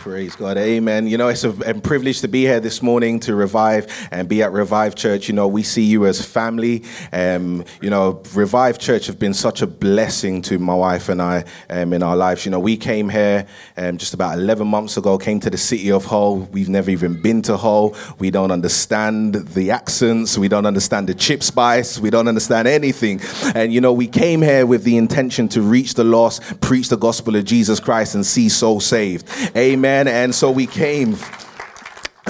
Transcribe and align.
Praise 0.00 0.34
God. 0.34 0.56
Amen. 0.56 1.06
You 1.06 1.18
know, 1.18 1.28
it's 1.28 1.44
a, 1.44 1.50
a, 1.50 1.74
privilege 1.74 2.22
to 2.22 2.28
be 2.28 2.40
here 2.40 2.58
this 2.58 2.80
morning 2.80 3.20
to 3.20 3.34
Revive 3.34 4.08
and 4.10 4.26
be 4.30 4.42
at 4.42 4.50
Revive 4.50 4.94
Church. 4.94 5.28
You 5.28 5.34
know, 5.34 5.46
we 5.46 5.62
see 5.62 5.82
you 5.82 6.06
as 6.06 6.24
family. 6.24 6.84
Um, 7.12 7.66
you 7.82 7.90
know, 7.90 8.22
Revive 8.32 8.78
Church 8.78 9.08
have 9.08 9.18
been 9.18 9.34
such 9.34 9.60
a 9.60 9.66
blessing 9.66 10.40
to 10.40 10.58
my 10.58 10.74
wife 10.74 11.10
and 11.10 11.20
I 11.20 11.44
um, 11.68 11.92
in 11.92 12.02
our 12.02 12.16
lives. 12.16 12.46
You 12.46 12.50
know, 12.50 12.58
we 12.58 12.78
came 12.78 13.10
here 13.10 13.46
um, 13.76 13.98
just 13.98 14.14
about 14.14 14.38
11 14.38 14.66
months 14.66 14.96
ago, 14.96 15.18
came 15.18 15.38
to 15.40 15.50
the 15.50 15.58
city 15.58 15.92
of 15.92 16.06
Hull. 16.06 16.38
We've 16.50 16.70
never 16.70 16.90
even 16.90 17.20
been 17.20 17.42
to 17.42 17.58
Hull. 17.58 17.94
We 18.18 18.30
don't 18.30 18.50
understand 18.50 19.34
the 19.34 19.70
accents. 19.70 20.38
We 20.38 20.48
don't 20.48 20.64
understand 20.64 21.10
the 21.10 21.14
chip 21.14 21.42
spice. 21.42 21.98
We 21.98 22.08
don't 22.08 22.26
understand 22.26 22.66
anything. 22.66 23.20
And, 23.54 23.70
you 23.70 23.82
know, 23.82 23.92
we 23.92 24.06
came 24.06 24.40
here 24.40 24.64
with 24.64 24.84
the 24.84 24.96
intention 24.96 25.46
to 25.50 25.60
reach 25.60 25.92
the 25.92 26.04
lost, 26.04 26.58
preach 26.62 26.88
the 26.88 26.96
gospel 26.96 27.36
of 27.36 27.44
Jesus 27.44 27.80
Christ, 27.80 28.14
and 28.14 28.24
see 28.24 28.48
souls 28.48 28.86
saved. 28.86 29.28
Amen. 29.54 29.89
Amen. 29.90 30.06
And 30.06 30.32
so 30.32 30.52
we 30.52 30.68
came 30.68 31.16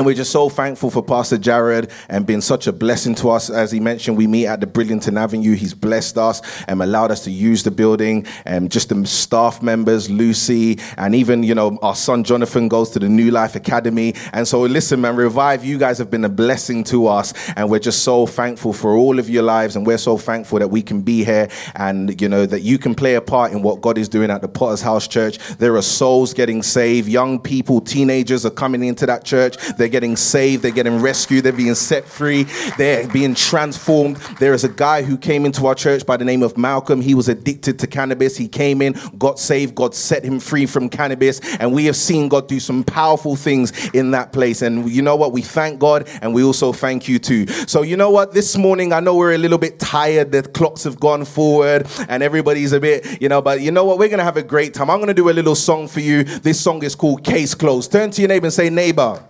and 0.01 0.07
we're 0.07 0.15
just 0.15 0.33
so 0.33 0.49
thankful 0.49 0.89
for 0.89 1.03
Pastor 1.03 1.37
Jared 1.37 1.91
and 2.09 2.27
been 2.27 2.41
such 2.41 2.67
a 2.67 2.73
blessing 2.73 3.15
to 3.17 3.29
us. 3.29 3.51
As 3.51 3.71
he 3.71 3.81
mentioned, 3.81 4.17
we 4.17 4.27
meet 4.27 4.47
at 4.47 4.59
the 4.59 4.67
Bridlington 4.67 5.19
Avenue. 5.19 5.55
He's 5.55 5.75
blessed 5.75 6.17
us 6.17 6.41
and 6.65 6.81
allowed 6.81 7.11
us 7.11 7.23
to 7.25 7.31
use 7.31 7.65
the 7.65 7.71
building. 7.71 8.25
And 8.47 8.73
just 8.73 8.89
the 8.89 9.07
staff 9.07 9.63
members, 9.63 10.09
Lucy, 10.09 10.79
and 10.97 11.15
even, 11.15 11.43
you 11.43 11.55
know, 11.55 11.79
our 11.83 11.95
son 11.95 12.25
Jonathan 12.25 12.67
goes 12.67 12.89
to 12.93 12.99
the 12.99 13.11
New 13.11 13.31
Life 13.31 13.57
Academy. 13.57 14.15
And 14.33 14.49
so 14.49 14.63
listen, 14.63 15.03
man, 15.03 15.17
Revive, 15.17 15.67
you 15.67 15.77
guys 15.77 15.99
have 15.99 16.11
been 16.11 16.25
a 16.25 16.31
blessing 16.31 16.83
to 16.85 17.07
us. 17.07 17.35
And 17.55 17.69
we're 17.69 17.79
just 17.79 18.03
so 18.03 18.25
thankful 18.25 18.73
for 18.73 18.97
all 18.97 19.19
of 19.19 19.29
your 19.29 19.43
lives. 19.43 19.77
And 19.77 19.87
we're 19.87 19.99
so 19.99 20.17
thankful 20.17 20.61
that 20.61 20.69
we 20.69 20.81
can 20.81 21.03
be 21.03 21.25
here 21.25 21.51
and, 21.75 22.19
you 22.23 22.31
know, 22.31 22.47
that 22.47 22.63
you 22.63 22.79
can 22.79 22.95
play 22.95 23.17
a 23.17 23.21
part 23.21 23.53
in 23.53 23.61
what 23.61 23.83
God 23.83 23.99
is 23.99 24.09
doing 24.09 24.31
at 24.31 24.41
the 24.41 24.49
Potter's 24.49 24.81
House 24.81 25.07
Church. 25.07 25.37
There 25.59 25.77
are 25.77 25.83
souls 25.83 26.33
getting 26.33 26.63
saved. 26.63 27.07
Young 27.07 27.39
people, 27.39 27.83
teenagers 27.83 28.47
are 28.47 28.51
coming 28.51 28.83
into 28.83 29.05
that 29.05 29.25
church. 29.25 29.59
They're 29.77 29.90
getting 29.91 30.17
saved, 30.17 30.63
they're 30.63 30.71
getting 30.71 31.01
rescued, 31.01 31.45
they're 31.45 31.53
being 31.53 31.75
set 31.75 32.07
free, 32.07 32.45
they're 32.79 33.07
being 33.09 33.35
transformed. 33.35 34.17
There 34.39 34.55
is 34.55 34.65
a 34.65 34.69
guy 34.69 35.03
who 35.03 35.19
came 35.19 35.45
into 35.45 35.67
our 35.67 35.75
church 35.75 36.07
by 36.07 36.17
the 36.17 36.25
name 36.25 36.43
of 36.43 36.57
Malcolm. 36.57 37.01
He 37.01 37.15
was 37.15 37.29
addicted 37.29 37.79
to 37.81 37.87
cannabis. 37.87 38.37
He 38.37 38.49
came 38.49 38.81
in, 38.81 38.97
got 39.19 39.39
saved, 39.39 39.75
God 39.75 39.95
set 39.95 40.25
him 40.25 40.41
free 40.41 40.67
from 40.67 40.89
cannabis, 40.89 41.41
and 41.57 41.73
we 41.73 41.85
have 41.87 41.97
seen 41.97 42.29
God 42.29 42.49
do 42.49 42.61
some 42.61 42.85
powerful 42.85 43.37
things 43.37 43.91
in 43.91 44.13
that 44.13 44.33
place. 44.33 44.63
And 44.63 44.91
you 44.91 45.03
know 45.03 45.17
what? 45.17 45.33
We 45.33 45.43
thank 45.43 45.79
God 45.79 46.09
and 46.23 46.35
we 46.35 46.43
also 46.43 46.73
thank 46.73 47.09
you 47.09 47.19
too. 47.19 47.47
So, 47.47 47.83
you 47.83 47.97
know 47.97 48.11
what? 48.11 48.33
This 48.33 48.57
morning, 48.57 48.93
I 48.93 49.01
know 49.01 49.15
we're 49.17 49.35
a 49.35 49.39
little 49.39 49.59
bit 49.59 49.79
tired, 49.79 50.33
the 50.33 50.43
clocks 50.43 50.85
have 50.85 51.01
gone 51.01 51.25
forward, 51.25 51.87
and 52.09 52.23
everybody's 52.23 52.73
a 52.73 52.81
bit, 52.81 53.21
you 53.21 53.29
know, 53.29 53.43
but 53.43 53.61
you 53.61 53.71
know 53.71 53.85
what? 53.85 53.99
We're 53.99 54.09
going 54.09 54.19
to 54.19 54.25
have 54.25 54.37
a 54.37 54.43
great 54.43 54.75
time. 54.75 54.91
I'm 54.91 54.99
going 54.99 55.09
to 55.09 55.15
do 55.15 55.31
a 55.31 55.33
little 55.33 55.55
song 55.55 55.89
for 55.89 56.01
you. 56.01 56.25
This 56.25 56.61
song 56.61 56.83
is 56.83 56.95
called 56.95 57.25
Case 57.25 57.55
Closed. 57.55 57.93
Turn 57.93 58.11
to 58.11 58.21
your 58.21 58.29
neighbor 58.29 58.47
and 58.47 58.53
say, 58.53 58.71
Neighbor. 58.71 59.30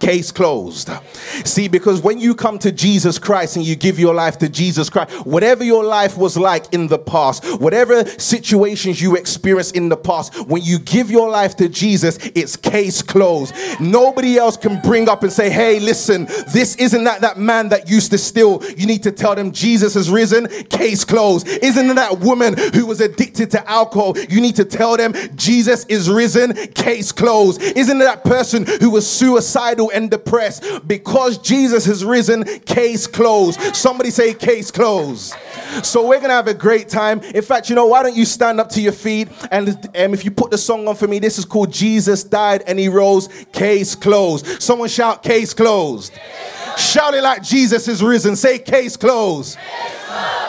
Case 0.00 0.30
closed. 0.32 0.90
See, 1.44 1.68
because 1.68 2.00
when 2.00 2.18
you 2.18 2.34
come 2.34 2.58
to 2.60 2.72
Jesus 2.72 3.18
Christ 3.18 3.56
and 3.56 3.64
you 3.64 3.76
give 3.76 3.98
your 3.98 4.14
life 4.14 4.38
to 4.38 4.48
Jesus 4.48 4.88
Christ, 4.88 5.26
whatever 5.26 5.64
your 5.64 5.84
life 5.84 6.16
was 6.16 6.36
like 6.36 6.72
in 6.72 6.86
the 6.86 6.98
past, 6.98 7.44
whatever 7.60 8.04
situations 8.06 9.02
you 9.02 9.16
experienced 9.16 9.76
in 9.76 9.88
the 9.88 9.96
past, 9.96 10.46
when 10.48 10.62
you 10.62 10.78
give 10.78 11.10
your 11.10 11.28
life 11.28 11.56
to 11.56 11.68
Jesus, 11.68 12.18
it's 12.34 12.56
case 12.56 13.02
closed. 13.02 13.54
Nobody 13.80 14.38
else 14.38 14.56
can 14.56 14.80
bring 14.80 15.08
up 15.08 15.22
and 15.22 15.32
say, 15.32 15.50
hey, 15.50 15.80
listen, 15.80 16.26
this 16.52 16.76
isn't 16.76 17.04
that 17.04 17.20
that 17.20 17.38
man 17.38 17.68
that 17.68 17.88
used 17.88 18.10
to 18.12 18.18
steal. 18.18 18.62
You 18.76 18.86
need 18.86 19.02
to 19.02 19.12
tell 19.12 19.34
them 19.34 19.52
Jesus 19.52 19.94
has 19.94 20.08
risen, 20.08 20.46
case 20.64 21.04
closed. 21.04 21.46
Isn't 21.46 21.94
that 21.94 22.20
woman 22.20 22.54
who 22.72 22.86
was 22.86 23.00
addicted 23.00 23.50
to 23.52 23.70
alcohol? 23.70 24.16
You 24.18 24.40
need 24.40 24.56
to 24.56 24.64
tell 24.64 24.96
them 24.96 25.14
Jesus 25.36 25.84
is 25.86 26.08
risen, 26.08 26.54
case 26.68 27.12
closed. 27.12 27.60
Isn't 27.60 27.98
that 27.98 28.24
person 28.24 28.64
who 28.80 28.90
was 28.90 29.06
suicidal? 29.06 29.73
Suicidal 29.74 29.90
and 29.92 30.10
depressed 30.10 30.64
because 30.86 31.38
Jesus 31.38 31.84
has 31.86 32.04
risen, 32.04 32.44
case 32.60 33.06
closed. 33.06 33.60
Somebody 33.74 34.10
say, 34.10 34.34
case 34.34 34.70
closed. 34.70 35.34
So 35.82 36.06
we're 36.06 36.20
gonna 36.20 36.34
have 36.34 36.48
a 36.48 36.54
great 36.54 36.88
time. 36.88 37.20
In 37.20 37.42
fact, 37.42 37.68
you 37.68 37.74
know, 37.74 37.86
why 37.86 38.02
don't 38.02 38.16
you 38.16 38.24
stand 38.24 38.60
up 38.60 38.68
to 38.70 38.80
your 38.80 38.92
feet 38.92 39.28
and 39.50 39.68
um, 39.68 40.14
if 40.14 40.24
you 40.24 40.30
put 40.30 40.50
the 40.50 40.58
song 40.58 40.86
on 40.88 40.96
for 40.96 41.08
me, 41.08 41.18
this 41.18 41.38
is 41.38 41.44
called 41.44 41.72
Jesus 41.72 42.24
Died 42.24 42.62
and 42.66 42.78
He 42.78 42.88
Rose, 42.88 43.28
Case 43.52 43.94
Closed. 43.94 44.62
Someone 44.62 44.88
shout, 44.88 45.22
Case 45.22 45.54
Closed. 45.54 46.12
Shout 46.76 47.14
it 47.14 47.22
like 47.22 47.42
Jesus 47.42 47.86
is 47.86 48.02
risen. 48.02 48.34
Say, 48.34 48.58
Case 48.58 48.96
closed. 48.96 49.56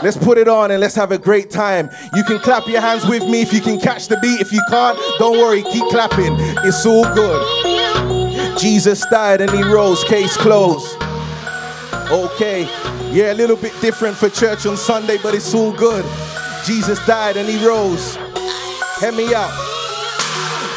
Let's 0.02 0.18
put 0.18 0.38
it 0.38 0.48
on 0.48 0.72
and 0.72 0.82
let's 0.82 0.96
have 0.96 1.12
a 1.12 1.18
great 1.18 1.52
time. 1.52 1.90
You 2.16 2.24
can 2.24 2.40
clap 2.40 2.68
your 2.68 2.82
hands 2.82 3.06
with 3.06 3.24
me 3.24 3.42
if 3.42 3.54
you 3.54 3.62
can 3.62 3.80
catch 3.80 4.08
the 4.08 4.18
beat. 4.22 4.42
If 4.42 4.52
you 4.52 4.62
can't, 4.70 4.98
don't 5.20 5.38
worry, 5.38 5.62
keep 5.62 5.88
clapping. 5.90 6.36
It's 6.66 6.86
all 6.86 7.04
good. 7.14 7.75
Jesus 8.58 9.06
died 9.12 9.42
and 9.42 9.52
he 9.52 9.64
rose, 9.64 10.04
case 10.06 10.38
closed. 10.38 10.96
Okay, 12.10 12.64
yeah, 13.12 13.34
a 13.34 13.36
little 13.36 13.56
bit 13.58 13.74
different 13.82 14.16
for 14.16 14.30
church 14.30 14.66
on 14.66 14.78
Sunday, 14.78 15.18
but 15.22 15.36
it's 15.36 15.54
all 15.54 15.74
good. 15.74 16.06
Jesus 16.66 17.04
died 17.06 17.36
and 17.38 17.50
he 17.50 17.66
rose. 17.66 18.16
Hear 19.00 19.12
me 19.12 19.34
out. 19.34 19.52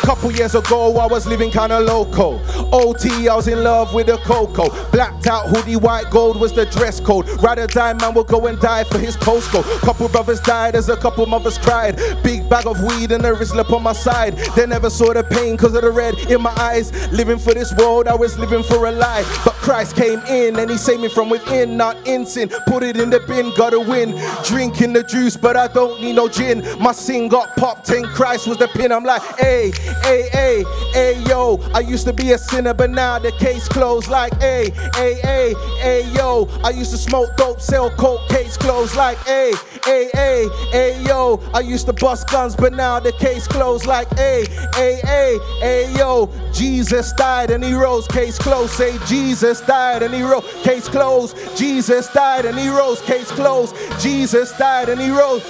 Couple 0.03 0.33
years 0.33 0.55
ago, 0.55 0.97
I 0.97 1.07
was 1.07 1.27
living 1.27 1.51
kinda 1.51 1.79
loco. 1.81 2.41
OT, 2.73 3.29
I 3.29 3.37
was 3.37 3.47
in 3.47 3.63
love 3.63 3.93
with 3.93 4.09
a 4.09 4.17
cocoa. 4.19 4.71
Blacked 4.91 5.27
out 5.27 5.49
hoodie, 5.49 5.77
white 5.77 6.11
gold 6.11 6.41
was 6.41 6.53
the 6.53 6.65
dress 6.65 6.99
code. 6.99 7.29
Ride 7.43 7.59
or 7.59 7.67
die, 7.67 7.93
man 7.93 8.15
will 8.15 8.25
go 8.25 8.47
and 8.47 8.59
die 8.59 8.85
for 8.85 8.99
his 8.99 9.19
postcode. 9.19 9.65
Couple 9.81 10.09
brothers 10.09 10.41
died 10.41 10.75
as 10.75 10.89
a 10.89 10.97
couple 10.97 11.27
mothers 11.27 11.59
cried. 11.59 12.01
Big 12.23 12.48
bag 12.49 12.67
of 12.67 12.83
weed 12.83 13.13
and 13.13 13.25
a 13.25 13.33
Rizla 13.33 13.71
on 13.71 13.83
my 13.83 13.93
side. 13.93 14.37
They 14.57 14.67
never 14.67 14.91
saw 14.91 15.13
the 15.13 15.25
pain 15.25 15.57
cause 15.57 15.75
of 15.75 15.83
the 15.83 15.91
red 15.91 16.17
in 16.31 16.43
my 16.43 16.55
eyes. 16.59 16.93
Living 17.13 17.39
for 17.39 17.55
this 17.55 17.73
world, 17.75 18.09
I 18.09 18.15
was 18.15 18.39
living 18.39 18.63
for 18.63 18.87
a 18.87 18.93
lie. 18.93 19.25
But 19.45 19.55
Christ 19.55 19.97
came 19.97 20.21
in 20.21 20.59
and 20.59 20.71
he 20.71 20.77
saved 20.77 21.03
me 21.03 21.09
from 21.09 21.31
within, 21.31 21.77
not 21.77 21.97
in 22.07 22.27
sin. 22.27 22.49
Put 22.67 22.83
it 22.83 22.97
in 22.97 23.11
the 23.11 23.21
bin, 23.21 23.53
gotta 23.57 23.81
win. 23.81 24.11
Drinking 24.45 24.93
the 24.93 25.03
juice, 25.03 25.37
but 25.37 25.57
I 25.57 25.69
don't 25.69 26.01
need 26.01 26.17
no 26.17 26.29
gin. 26.29 26.63
My 26.81 26.93
sin 26.93 27.29
got 27.29 27.57
popped 27.57 27.91
and 27.91 28.07
Christ 28.07 28.47
was 28.47 28.59
the 28.59 28.69
pin. 28.69 28.93
I'm 28.93 29.05
like, 29.05 29.23
hey, 29.39 29.73
Hey, 30.03 30.29
hey, 30.33 30.65
hey, 30.93 31.23
yo. 31.29 31.59
I 31.75 31.81
used 31.81 32.07
to 32.07 32.13
be 32.13 32.33
a 32.33 32.39
sinner, 32.39 32.73
but 32.75 32.91
now 32.91 33.19
the 33.19 33.33
case 33.33 33.69
closed. 33.69 34.09
Like, 34.09 34.35
hey, 34.41 34.71
hey, 34.95 35.15
hey, 35.23 35.55
hey, 35.81 36.11
yo. 36.15 36.49
I 36.65 36.71
used 36.71 36.91
to 36.93 36.97
smoke 36.99 37.37
dope, 37.37 37.61
sell 37.61 37.91
coke, 37.91 38.27
case 38.29 38.57
closed. 38.57 38.97
Like, 38.97 39.19
hey, 39.19 39.53
hey, 39.85 40.09
hey, 40.15 40.49
hey, 40.71 41.03
yo. 41.05 41.41
I 41.53 41.61
used 41.61 41.87
to 41.87 41.93
bust 41.93 42.31
guns, 42.31 42.38
but 42.39 42.73
now 42.73 43.01
the 43.01 43.13
case 43.13 43.47
closed. 43.49 43.87
Like, 43.87 44.11
A, 44.19 44.45
A, 44.77 45.01
A, 45.05 45.39
hey, 45.61 45.95
yo. 45.97 46.31
Jesus 46.53 47.13
died 47.13 47.51
and 47.51 47.63
he 47.65 47.73
rose, 47.73 48.07
case 48.09 48.39
closed. 48.39 48.73
Say, 48.73 48.97
Jesus 49.07 49.61
died 49.61 50.03
and 50.03 50.15
he 50.15 50.23
rose, 50.23 50.45
case 50.63 50.89
closed. 50.89 51.37
Jesus 51.57 52.13
died 52.13 52.47
and 52.47 52.59
he 52.59 52.69
rose, 52.69 53.01
case 53.03 53.31
closed. 53.31 53.75
Jesus 54.01 54.57
died 54.57 54.89
and 54.89 55.01
he 55.01 55.11
rose. 55.11 55.43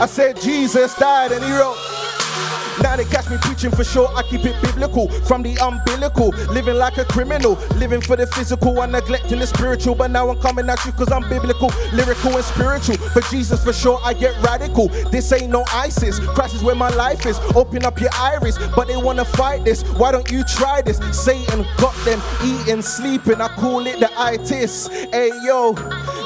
I 0.00 0.06
said, 0.06 0.40
Jesus 0.40 0.94
died 0.96 1.32
and 1.32 1.44
he 1.44 1.52
rose. 1.52 1.78
Now 2.98 3.04
they 3.04 3.10
catch 3.10 3.30
me 3.30 3.36
preaching 3.40 3.70
for 3.70 3.84
sure, 3.84 4.08
I 4.16 4.24
keep 4.24 4.44
it 4.44 4.60
biblical. 4.60 5.08
From 5.22 5.44
the 5.44 5.56
umbilical, 5.58 6.30
living 6.52 6.74
like 6.74 6.98
a 6.98 7.04
criminal, 7.04 7.52
living 7.76 8.00
for 8.00 8.16
the 8.16 8.26
physical 8.26 8.82
and 8.82 8.90
neglecting 8.90 9.38
the 9.38 9.46
spiritual. 9.46 9.94
But 9.94 10.10
now 10.10 10.28
I'm 10.28 10.40
coming 10.40 10.68
at 10.68 10.84
you 10.84 10.90
cause 10.90 11.12
I'm 11.12 11.28
biblical, 11.28 11.70
lyrical 11.92 12.34
and 12.34 12.44
spiritual. 12.44 12.96
For 12.96 13.20
Jesus 13.30 13.62
for 13.62 13.72
sure, 13.72 14.00
I 14.02 14.14
get 14.14 14.34
radical. 14.42 14.88
This 15.12 15.32
ain't 15.32 15.50
no 15.50 15.64
ISIS, 15.72 16.18
Christ 16.18 16.56
is 16.56 16.64
where 16.64 16.74
my 16.74 16.88
life 16.88 17.24
is. 17.24 17.38
Open 17.54 17.84
up 17.84 18.00
your 18.00 18.10
iris, 18.14 18.58
but 18.74 18.88
they 18.88 18.96
wanna 18.96 19.24
fight 19.24 19.64
this. 19.64 19.82
Why 19.96 20.10
don't 20.10 20.28
you 20.32 20.42
try 20.42 20.82
this? 20.82 20.98
Satan 21.12 21.64
got 21.76 21.94
them 22.04 22.20
eating, 22.44 22.82
sleeping. 22.82 23.40
I 23.40 23.46
call 23.48 23.86
it 23.86 24.00
the 24.00 24.10
itis. 24.20 24.88
Hey 24.88 25.30
yo, 25.44 25.70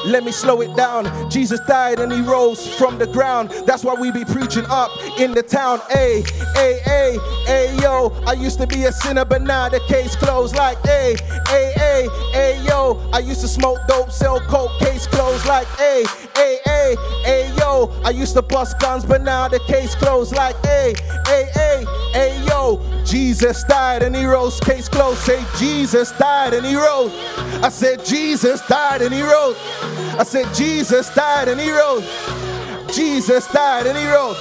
let 0.07 0.23
me 0.23 0.31
slow 0.31 0.61
it 0.61 0.75
down. 0.75 1.29
Jesus 1.29 1.59
died 1.67 1.99
and 1.99 2.11
he 2.11 2.21
rose 2.21 2.67
from 2.77 2.97
the 2.97 3.05
ground. 3.05 3.51
That's 3.67 3.83
why 3.83 3.93
we 3.93 4.11
be 4.11 4.25
preaching 4.25 4.65
up 4.69 4.89
in 5.19 5.33
the 5.33 5.43
town. 5.43 5.79
Hey, 5.91 6.23
Hey, 6.62 6.62
hey, 6.63 6.79
hey, 6.83 7.19
hey, 7.45 7.77
yo. 7.81 8.11
I 8.25 8.33
used 8.33 8.59
to 8.59 8.67
be 8.67 8.85
a 8.85 8.91
sinner, 8.91 9.25
but 9.25 9.41
now 9.41 9.69
the 9.69 9.79
case 9.81 10.15
closed. 10.15 10.55
Like, 10.55 10.77
hey, 10.85 11.15
hey, 11.47 11.73
hey, 11.75 12.07
hey, 12.31 12.63
yo. 12.65 13.09
I 13.11 13.19
used 13.19 13.41
to 13.41 13.47
smoke 13.47 13.79
dope, 13.87 14.11
sell 14.11 14.39
coke, 14.41 14.71
case 14.79 15.07
closed. 15.07 15.45
Like, 15.45 15.67
hey, 15.77 16.05
hey, 16.35 16.59
hey, 16.65 16.95
hey, 17.23 17.53
yo. 17.57 17.91
I 18.03 18.11
used 18.11 18.33
to 18.35 18.41
bust 18.41 18.79
guns, 18.79 19.05
but 19.05 19.21
now 19.21 19.47
the 19.47 19.59
case 19.61 19.95
closed. 19.95 20.33
Like, 20.35 20.55
hey, 20.65 20.93
hey, 21.25 21.49
hey, 21.53 21.85
hey, 22.13 22.45
yo. 22.47 22.81
Jesus 23.03 23.63
died 23.65 24.01
and 24.01 24.15
he 24.15 24.25
rose, 24.25 24.59
case 24.61 24.87
closed. 24.87 25.19
Say, 25.19 25.43
Jesus 25.59 26.11
died 26.17 26.53
and 26.53 26.65
he 26.65 26.75
rose. 26.75 27.11
I 27.61 27.69
said, 27.69 28.05
Jesus 28.05 28.65
died 28.67 29.01
and 29.01 29.13
he 29.13 29.21
rose. 29.21 29.57
I 30.17 30.23
said, 30.23 30.53
Jesus 30.53 31.13
died 31.13 31.49
and 31.49 31.59
he 31.59 31.71
rose. 31.71 32.05
Jesus 32.95 33.47
died 33.51 33.87
and 33.87 33.97
he 33.97 34.07
rose. 34.07 34.37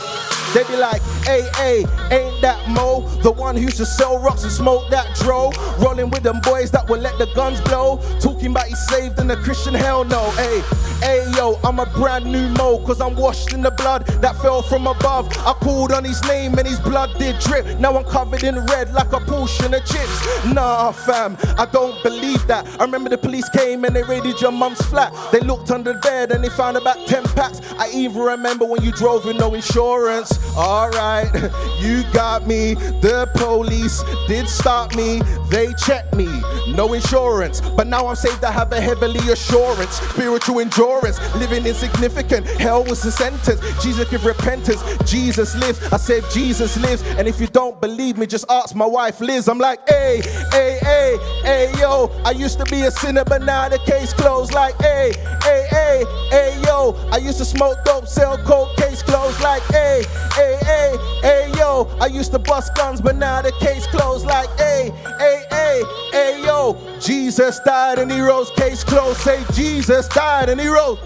They 0.55 0.64
be 0.64 0.76
like, 0.76 1.00
Hey, 1.25 1.85
ain't 2.11 2.41
that 2.43 2.69
Mo? 2.69 3.07
The 3.23 3.31
one 3.31 3.57
who 3.57 3.63
used 3.63 3.77
to 3.79 3.87
sell 3.87 4.19
rocks 4.19 4.43
and 4.43 4.53
smoke 4.53 4.91
that 4.91 5.15
dro. 5.17 5.51
Rolling 5.79 6.11
with 6.11 6.23
them 6.23 6.41
boys 6.41 6.71
that 6.73 6.89
will 6.89 6.99
let 6.99 7.19
the 7.19 7.27
guns 7.35 7.61
blow. 7.61 8.01
Talking 8.21 8.51
about 8.51 8.67
he's 8.67 8.85
saved 8.89 9.19
in 9.19 9.29
the 9.29 9.37
Christian 9.37 9.75
hell 9.75 10.05
no. 10.05 10.31
Hey, 10.33 10.63
hey, 11.01 11.23
I'm 11.65 11.79
a 11.79 11.87
brand 11.87 12.27
new 12.31 12.49
Mo, 12.51 12.79
cause 12.87 13.01
I'm 13.01 13.17
washed 13.17 13.53
in 13.53 13.63
the 13.63 13.71
blood 13.71 14.07
that 14.21 14.37
fell 14.37 14.63
from 14.63 14.87
above. 14.87 15.29
I 15.39 15.53
called 15.55 15.93
on 15.93 16.05
his 16.05 16.23
name 16.25 16.59
and 16.59 16.67
his 16.67 16.79
blood 16.81 17.11
did 17.19 17.39
drip. 17.41 17.79
Now 17.79 17.97
I'm 17.97 18.05
covered 18.05 18.45
in 18.45 18.65
red 18.67 18.93
like 18.93 19.13
a 19.13 19.21
portion 19.21 19.75
of 19.75 19.85
chips. 19.85 20.45
Nah, 20.47 20.93
fam, 20.93 21.37
I 21.59 21.67
don't 21.67 22.01
believe 22.03 22.47
that. 22.47 22.67
I 22.81 22.85
remember 22.85 23.11
the 23.11 23.19
police 23.19 23.49
came 23.49 23.85
and 23.85 23.95
they 23.95 24.03
raided 24.03 24.41
your 24.41 24.53
mum's 24.53 24.81
flat. 24.83 25.13
They 25.33 25.41
looked 25.41 25.71
under 25.71 25.93
the 25.93 25.99
bed 25.99 26.31
and 26.33 26.45
they 26.45 26.49
found 26.49 26.77
about 26.77 27.07
10 27.07 27.25
packs. 27.35 27.61
I 27.79 27.91
even 27.93 28.23
remember 28.23 28.65
when 28.65 28.83
you 28.83 28.93
drove 28.93 29.25
with 29.25 29.37
no 29.37 29.55
insurance. 29.55 30.39
Alright, 30.57 31.12
you 31.81 32.03
got 32.12 32.47
me. 32.47 32.75
The 32.75 33.31
police 33.35 34.03
did 34.26 34.49
stop 34.49 34.94
me. 34.94 35.20
They 35.50 35.73
checked 35.75 36.14
me. 36.14 36.29
No 36.69 36.94
insurance. 36.94 37.61
But 37.61 37.87
now 37.87 38.06
I'm 38.06 38.17
saved, 38.17 38.43
I 38.44 38.50
have 38.50 38.73
a 38.73 38.81
heavenly 38.81 39.20
assurance. 39.31 39.97
Spiritual 40.12 40.61
endurance. 40.61 41.19
Living 41.37 41.67
insignificant. 41.67 42.47
Hell 42.47 42.85
was 42.85 43.03
the 43.03 43.11
sentence. 43.11 43.61
Jesus 43.82 44.09
give 44.09 44.25
repentance. 44.25 44.82
Jesus 45.05 45.55
lives. 45.56 45.81
I 45.93 45.97
said 45.97 46.25
Jesus 46.32 46.76
lives. 46.79 47.03
And 47.19 47.29
if 47.29 47.41
you 47.41 47.47
don't 47.49 47.81
believe 47.81 48.17
me, 48.17 48.26
just 48.26 48.47
ask 48.50 48.75
my 48.75 48.87
wife 48.87 49.20
Liz. 49.20 49.49
I'm 49.49 49.59
like, 49.59 49.81
hey, 49.88 50.23
hey, 50.50 50.79
hey, 50.81 51.17
hey, 51.43 51.73
yo. 51.79 52.11
I 52.25 52.31
used 52.31 52.59
to 52.59 52.64
be 52.67 52.82
a 52.82 52.91
sinner, 52.91 53.25
but 53.25 53.43
now 53.43 53.69
the 53.69 53.79
case 53.81 54.12
closed. 54.12 54.53
Like, 54.53 54.81
hey, 54.81 55.12
hey, 55.43 55.67
hey, 55.70 56.05
hey, 56.31 56.62
yo. 56.64 56.94
I 57.11 57.19
used 57.19 57.38
to 57.38 57.44
smoke 57.44 57.79
dope, 57.85 58.06
sell 58.06 58.38
coke, 58.38 58.75
case 58.76 59.03
closed. 59.03 59.41
Like, 59.41 59.62
hey, 59.64 60.05
hey, 60.35 60.59
hey, 60.62 60.97
hey, 61.22 61.52
yo. 61.56 61.90
I 62.00 62.06
used 62.06 62.32
to 62.32 62.38
bust 62.38 62.75
guns, 62.75 63.00
but 63.00 63.16
now 63.16 63.43
the 63.43 63.52
case 63.52 63.87
closed. 63.87 64.26
Like, 64.26 64.49
hey, 64.58 64.90
hey, 65.19 65.44
hey, 65.50 65.82
hey, 66.12 66.43
yo. 66.44 66.78
Jesus 67.00 67.60
died 67.60 67.99
and 67.99 68.10
he 68.10 68.20
rose, 68.20 68.50
case 68.50 68.84
closed. 68.84 69.20
Say, 69.20 69.43
Jesus 69.52 70.08
died 70.08 70.49
and 70.49 70.60
he 70.60 70.69
rose. 70.69 70.99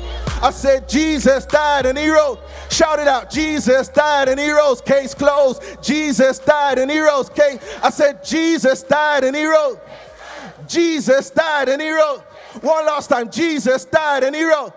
I 0.42 0.50
said, 0.50 0.88
Jesus 0.88 1.46
died 1.46 1.86
and 1.86 1.96
he 1.96 2.10
rose. 2.10 2.38
Shout 2.70 2.98
it 2.98 3.08
out. 3.08 3.30
Jesus 3.30 3.88
died 3.88 4.28
and 4.28 4.38
he 4.38 4.50
rose. 4.50 4.82
Case 4.82 5.14
closed. 5.14 5.62
Jesus 5.82 6.38
died 6.38 6.78
and 6.78 6.90
he 6.90 7.00
rose. 7.00 7.30
Case. 7.30 7.58
I 7.82 7.90
said, 7.90 8.22
Jesus 8.22 8.82
died 8.82 9.24
and 9.24 9.34
he 9.34 9.46
rose. 9.46 9.78
Jesus 10.68 11.30
died 11.30 11.68
and 11.70 11.80
he 11.80 11.90
rose. 11.90 12.20
One 12.60 12.84
last 12.84 13.08
time. 13.08 13.30
Jesus 13.30 13.86
died 13.86 14.24
and 14.24 14.36
he 14.36 14.44
rose. 14.44 14.72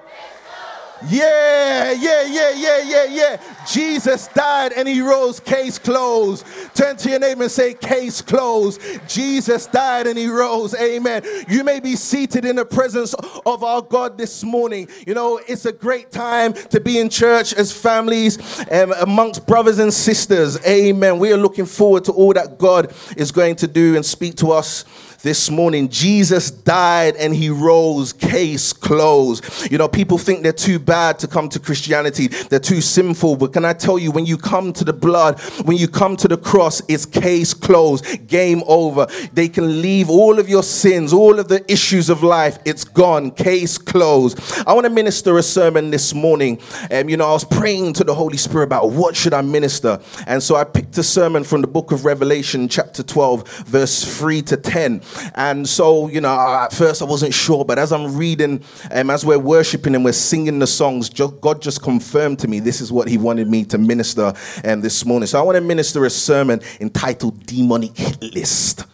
Yeah, 1.07 1.91
yeah, 1.91 2.23
yeah, 2.23 2.51
yeah, 2.51 2.81
yeah, 2.83 3.03
yeah. 3.05 3.41
Jesus 3.69 4.27
died 4.29 4.73
and 4.73 4.87
he 4.87 5.01
rose. 5.01 5.39
Case 5.39 5.79
closed. 5.79 6.45
Turn 6.73 6.97
to 6.97 7.09
your 7.09 7.19
neighbor 7.19 7.43
and 7.43 7.51
say, 7.51 7.73
Case 7.73 8.21
closed. 8.21 8.81
Jesus 9.07 9.65
died 9.67 10.07
and 10.07 10.17
he 10.17 10.27
rose. 10.27 10.75
Amen. 10.75 11.23
You 11.47 11.63
may 11.63 11.79
be 11.79 11.95
seated 11.95 12.45
in 12.45 12.55
the 12.57 12.65
presence 12.65 13.13
of 13.45 13.63
our 13.63 13.81
God 13.81 14.17
this 14.17 14.43
morning. 14.43 14.87
You 15.07 15.13
know, 15.13 15.39
it's 15.47 15.65
a 15.65 15.71
great 15.71 16.11
time 16.11 16.53
to 16.53 16.79
be 16.79 16.99
in 16.99 17.09
church 17.09 17.53
as 17.53 17.71
families 17.71 18.37
and 18.69 18.91
amongst 18.91 19.47
brothers 19.47 19.79
and 19.79 19.93
sisters. 19.93 20.57
Amen. 20.65 21.19
We 21.19 21.31
are 21.31 21.37
looking 21.37 21.65
forward 21.65 22.05
to 22.05 22.11
all 22.11 22.33
that 22.33 22.57
God 22.57 22.93
is 23.15 23.31
going 23.31 23.55
to 23.57 23.67
do 23.67 23.95
and 23.95 24.05
speak 24.05 24.35
to 24.35 24.51
us 24.51 24.85
this 25.21 25.49
morning. 25.49 25.89
Jesus 25.89 26.49
died 26.49 27.15
and 27.17 27.35
he 27.35 27.49
rose, 27.49 28.13
case 28.13 28.73
closed. 28.73 29.71
You 29.71 29.77
know, 29.77 29.87
people 29.87 30.17
think 30.17 30.43
they're 30.43 30.53
too 30.53 30.79
bad 30.79 31.19
to 31.19 31.27
come 31.27 31.49
to 31.49 31.59
Christianity, 31.59 32.27
they're 32.27 32.59
too 32.59 32.81
sinful. 32.81 33.37
But 33.37 33.53
can 33.53 33.65
I 33.65 33.73
tell 33.73 33.99
you, 33.99 34.11
when 34.11 34.25
you 34.25 34.37
come 34.37 34.73
to 34.73 34.83
the 34.83 34.93
blood, 34.93 35.39
when 35.65 35.77
you 35.77 35.87
come 35.87 36.15
to 36.17 36.27
the 36.27 36.37
cross, 36.37 36.81
it's 36.87 37.05
case 37.05 37.53
closed, 37.53 38.27
game 38.27 38.63
over. 38.67 39.07
They 39.33 39.49
can 39.49 39.81
leave 39.81 40.09
all 40.09 40.39
of 40.39 40.47
your 40.47 40.63
sins, 40.63 41.13
all 41.13 41.39
of 41.39 41.47
the 41.47 41.69
issues 41.71 42.09
of 42.09 42.23
life, 42.23 42.57
it's 42.65 42.83
gone, 42.83 43.31
case 43.31 43.77
closed. 43.77 44.39
I 44.67 44.73
want 44.73 44.85
to 44.85 44.89
minister 44.89 45.37
a 45.37 45.43
sermon 45.43 45.91
this 45.91 46.13
morning. 46.13 46.59
And, 46.89 47.05
um, 47.05 47.09
you 47.09 47.17
know, 47.17 47.27
I 47.27 47.33
was 47.33 47.45
praying 47.45 47.93
to 47.93 48.03
the 48.03 48.13
Holy 48.13 48.37
Spirit 48.37 48.65
about 48.65 48.91
what 48.91 49.15
should 49.15 49.33
I 49.33 49.41
minister. 49.41 49.99
And 50.27 50.41
so 50.41 50.55
I 50.55 50.63
picked 50.63 50.97
a 50.97 51.03
sermon 51.03 51.43
from 51.43 51.61
the 51.61 51.67
book 51.67 51.91
of 51.91 52.05
Revelation, 52.05 52.67
chapter 52.67 53.03
12, 53.03 53.47
verse 53.65 54.17
3 54.17 54.41
to 54.43 54.57
10. 54.57 55.01
And 55.35 55.67
so, 55.67 56.07
you 56.07 56.21
know, 56.21 56.29
at 56.29 56.73
first 56.73 57.01
I 57.01 57.05
wasn't 57.05 57.33
sure, 57.33 57.65
but 57.65 57.79
as 57.79 57.91
I'm 57.91 58.15
reading, 58.15 58.63
um, 58.91 59.09
as 59.09 59.25
we're 59.25 59.39
worshiping 59.39 59.95
and 59.95 60.03
we're 60.03 60.11
singing 60.11 60.59
the 60.59 60.67
songs, 60.67 61.09
God 61.09 61.61
just 61.61 61.81
confirmed 61.81 62.39
to 62.39 62.47
me 62.47 62.59
this 62.59 62.81
is 62.81 62.91
what 62.91 63.07
He 63.07 63.17
wanted 63.17 63.49
me 63.49 63.65
to 63.65 63.77
minister 63.77 64.33
um, 64.63 64.81
this 64.81 65.05
morning. 65.05 65.27
So 65.27 65.39
I 65.39 65.41
want 65.41 65.55
to 65.55 65.61
minister 65.61 66.05
a 66.05 66.09
sermon 66.09 66.61
entitled 66.79 67.45
Demonic 67.45 67.95
Hit 67.97 68.21
List. 68.21 68.85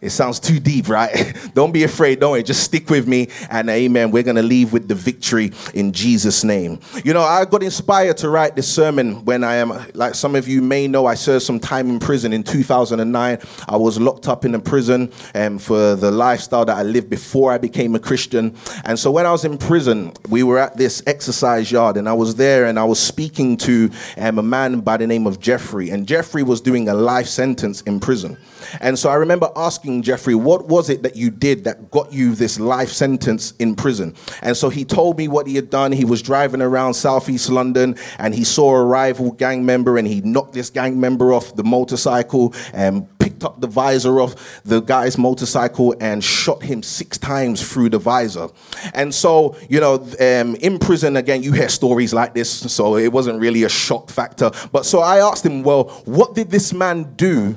It 0.00 0.10
sounds 0.10 0.40
too 0.40 0.58
deep, 0.58 0.88
right? 0.88 1.36
don't 1.54 1.72
be 1.72 1.84
afraid. 1.84 2.20
Don't 2.20 2.32
worry. 2.32 2.42
Just 2.42 2.62
stick 2.62 2.88
with 2.88 3.06
me. 3.06 3.28
And 3.50 3.68
amen. 3.68 4.10
We're 4.10 4.22
going 4.22 4.36
to 4.36 4.42
leave 4.42 4.72
with 4.72 4.88
the 4.88 4.94
victory 4.94 5.52
in 5.74 5.92
Jesus' 5.92 6.42
name. 6.42 6.80
You 7.04 7.12
know, 7.12 7.20
I 7.20 7.44
got 7.44 7.62
inspired 7.62 8.16
to 8.18 8.30
write 8.30 8.56
this 8.56 8.66
sermon 8.66 9.26
when 9.26 9.44
I 9.44 9.56
am, 9.56 9.74
like 9.92 10.14
some 10.14 10.34
of 10.36 10.48
you 10.48 10.62
may 10.62 10.88
know, 10.88 11.04
I 11.04 11.16
served 11.16 11.44
some 11.44 11.60
time 11.60 11.90
in 11.90 11.98
prison 11.98 12.32
in 12.32 12.42
2009. 12.42 13.38
I 13.68 13.76
was 13.76 14.00
locked 14.00 14.26
up 14.26 14.46
in 14.46 14.54
a 14.54 14.58
prison 14.58 15.12
um, 15.34 15.58
for 15.58 15.96
the 15.96 16.10
lifestyle 16.10 16.64
that 16.64 16.78
I 16.78 16.82
lived 16.82 17.10
before 17.10 17.52
I 17.52 17.58
became 17.58 17.94
a 17.94 17.98
Christian. 18.00 18.56
And 18.84 18.98
so 18.98 19.10
when 19.10 19.26
I 19.26 19.32
was 19.32 19.44
in 19.44 19.58
prison, 19.58 20.14
we 20.30 20.42
were 20.42 20.58
at 20.58 20.78
this 20.78 21.02
exercise 21.06 21.70
yard 21.70 21.98
and 21.98 22.08
I 22.08 22.14
was 22.14 22.36
there 22.36 22.64
and 22.64 22.78
I 22.78 22.84
was 22.84 22.98
speaking 22.98 23.58
to 23.58 23.90
um, 24.16 24.38
a 24.38 24.42
man 24.42 24.80
by 24.80 24.96
the 24.96 25.06
name 25.06 25.26
of 25.26 25.40
Jeffrey. 25.40 25.90
And 25.90 26.06
Jeffrey 26.06 26.42
was 26.42 26.62
doing 26.62 26.88
a 26.88 26.94
life 26.94 27.26
sentence 27.26 27.82
in 27.82 28.00
prison. 28.00 28.38
And 28.80 28.98
so 28.98 29.10
I 29.10 29.14
remember 29.14 29.50
asking 29.56 30.02
Jeffrey, 30.02 30.34
what 30.34 30.66
was 30.66 30.90
it 30.90 31.02
that 31.02 31.16
you 31.16 31.30
did 31.30 31.64
that 31.64 31.90
got 31.90 32.12
you 32.12 32.34
this 32.34 32.60
life 32.60 32.90
sentence 32.90 33.52
in 33.58 33.74
prison? 33.74 34.14
And 34.42 34.56
so 34.56 34.68
he 34.68 34.84
told 34.84 35.18
me 35.18 35.28
what 35.28 35.46
he 35.46 35.56
had 35.56 35.70
done. 35.70 35.92
He 35.92 36.04
was 36.04 36.22
driving 36.22 36.62
around 36.62 36.94
southeast 36.94 37.50
London 37.50 37.96
and 38.18 38.34
he 38.34 38.44
saw 38.44 38.76
a 38.76 38.84
rival 38.84 39.32
gang 39.32 39.64
member 39.64 39.98
and 39.98 40.06
he 40.06 40.20
knocked 40.20 40.54
this 40.54 40.70
gang 40.70 41.00
member 41.00 41.32
off 41.32 41.54
the 41.56 41.64
motorcycle 41.64 42.54
and 42.72 43.06
picked 43.18 43.44
up 43.44 43.60
the 43.60 43.66
visor 43.66 44.20
off 44.20 44.62
the 44.64 44.80
guy's 44.80 45.16
motorcycle 45.18 45.94
and 46.00 46.24
shot 46.24 46.62
him 46.62 46.82
six 46.82 47.18
times 47.18 47.66
through 47.70 47.90
the 47.90 47.98
visor. 47.98 48.48
And 48.94 49.14
so, 49.14 49.56
you 49.68 49.80
know, 49.80 49.94
um, 50.20 50.56
in 50.56 50.78
prison, 50.78 51.16
again, 51.16 51.42
you 51.42 51.52
hear 51.52 51.68
stories 51.68 52.12
like 52.12 52.34
this, 52.34 52.50
so 52.50 52.96
it 52.96 53.12
wasn't 53.12 53.40
really 53.40 53.64
a 53.64 53.68
shock 53.68 54.10
factor. 54.10 54.50
But 54.72 54.86
so 54.86 55.00
I 55.00 55.18
asked 55.18 55.44
him, 55.44 55.62
well, 55.62 55.84
what 56.04 56.34
did 56.34 56.50
this 56.50 56.72
man 56.72 57.14
do 57.16 57.56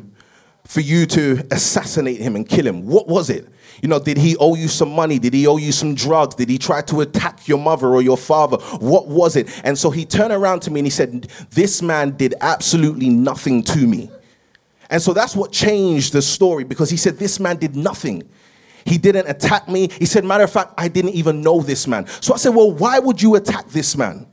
for 0.65 0.81
you 0.81 1.05
to 1.05 1.45
assassinate 1.51 2.19
him 2.19 2.35
and 2.35 2.47
kill 2.47 2.65
him? 2.65 2.85
What 2.85 3.07
was 3.07 3.29
it? 3.29 3.47
You 3.81 3.89
know, 3.89 3.99
did 3.99 4.17
he 4.17 4.37
owe 4.37 4.55
you 4.55 4.67
some 4.67 4.91
money? 4.91 5.19
Did 5.19 5.33
he 5.33 5.45
owe 5.45 5.57
you 5.57 5.71
some 5.71 5.93
drugs? 5.93 6.35
Did 6.35 6.49
he 6.49 6.57
try 6.57 6.81
to 6.83 7.01
attack 7.01 7.47
your 7.47 7.57
mother 7.57 7.87
or 7.87 8.01
your 8.01 8.17
father? 8.17 8.57
What 8.77 9.07
was 9.07 9.35
it? 9.35 9.49
And 9.65 9.77
so 9.77 9.89
he 9.89 10.05
turned 10.05 10.31
around 10.31 10.61
to 10.61 10.71
me 10.71 10.79
and 10.79 10.87
he 10.87 10.91
said, 10.91 11.23
This 11.49 11.81
man 11.81 12.15
did 12.15 12.35
absolutely 12.39 13.09
nothing 13.09 13.63
to 13.63 13.85
me. 13.85 14.09
And 14.89 15.01
so 15.01 15.11
that's 15.13 15.35
what 15.35 15.51
changed 15.51 16.13
the 16.13 16.21
story 16.21 16.63
because 16.63 16.89
he 16.89 16.97
said, 16.97 17.17
This 17.17 17.39
man 17.39 17.57
did 17.57 17.75
nothing. 17.75 18.23
He 18.85 18.97
didn't 18.97 19.27
attack 19.27 19.67
me. 19.67 19.89
He 19.99 20.05
said, 20.05 20.23
Matter 20.23 20.43
of 20.43 20.51
fact, 20.51 20.73
I 20.77 20.87
didn't 20.87 21.13
even 21.15 21.41
know 21.41 21.61
this 21.61 21.87
man. 21.87 22.07
So 22.21 22.33
I 22.33 22.37
said, 22.37 22.55
Well, 22.55 22.71
why 22.71 22.99
would 22.99 23.21
you 23.21 23.35
attack 23.35 23.67
this 23.69 23.97
man? 23.97 24.27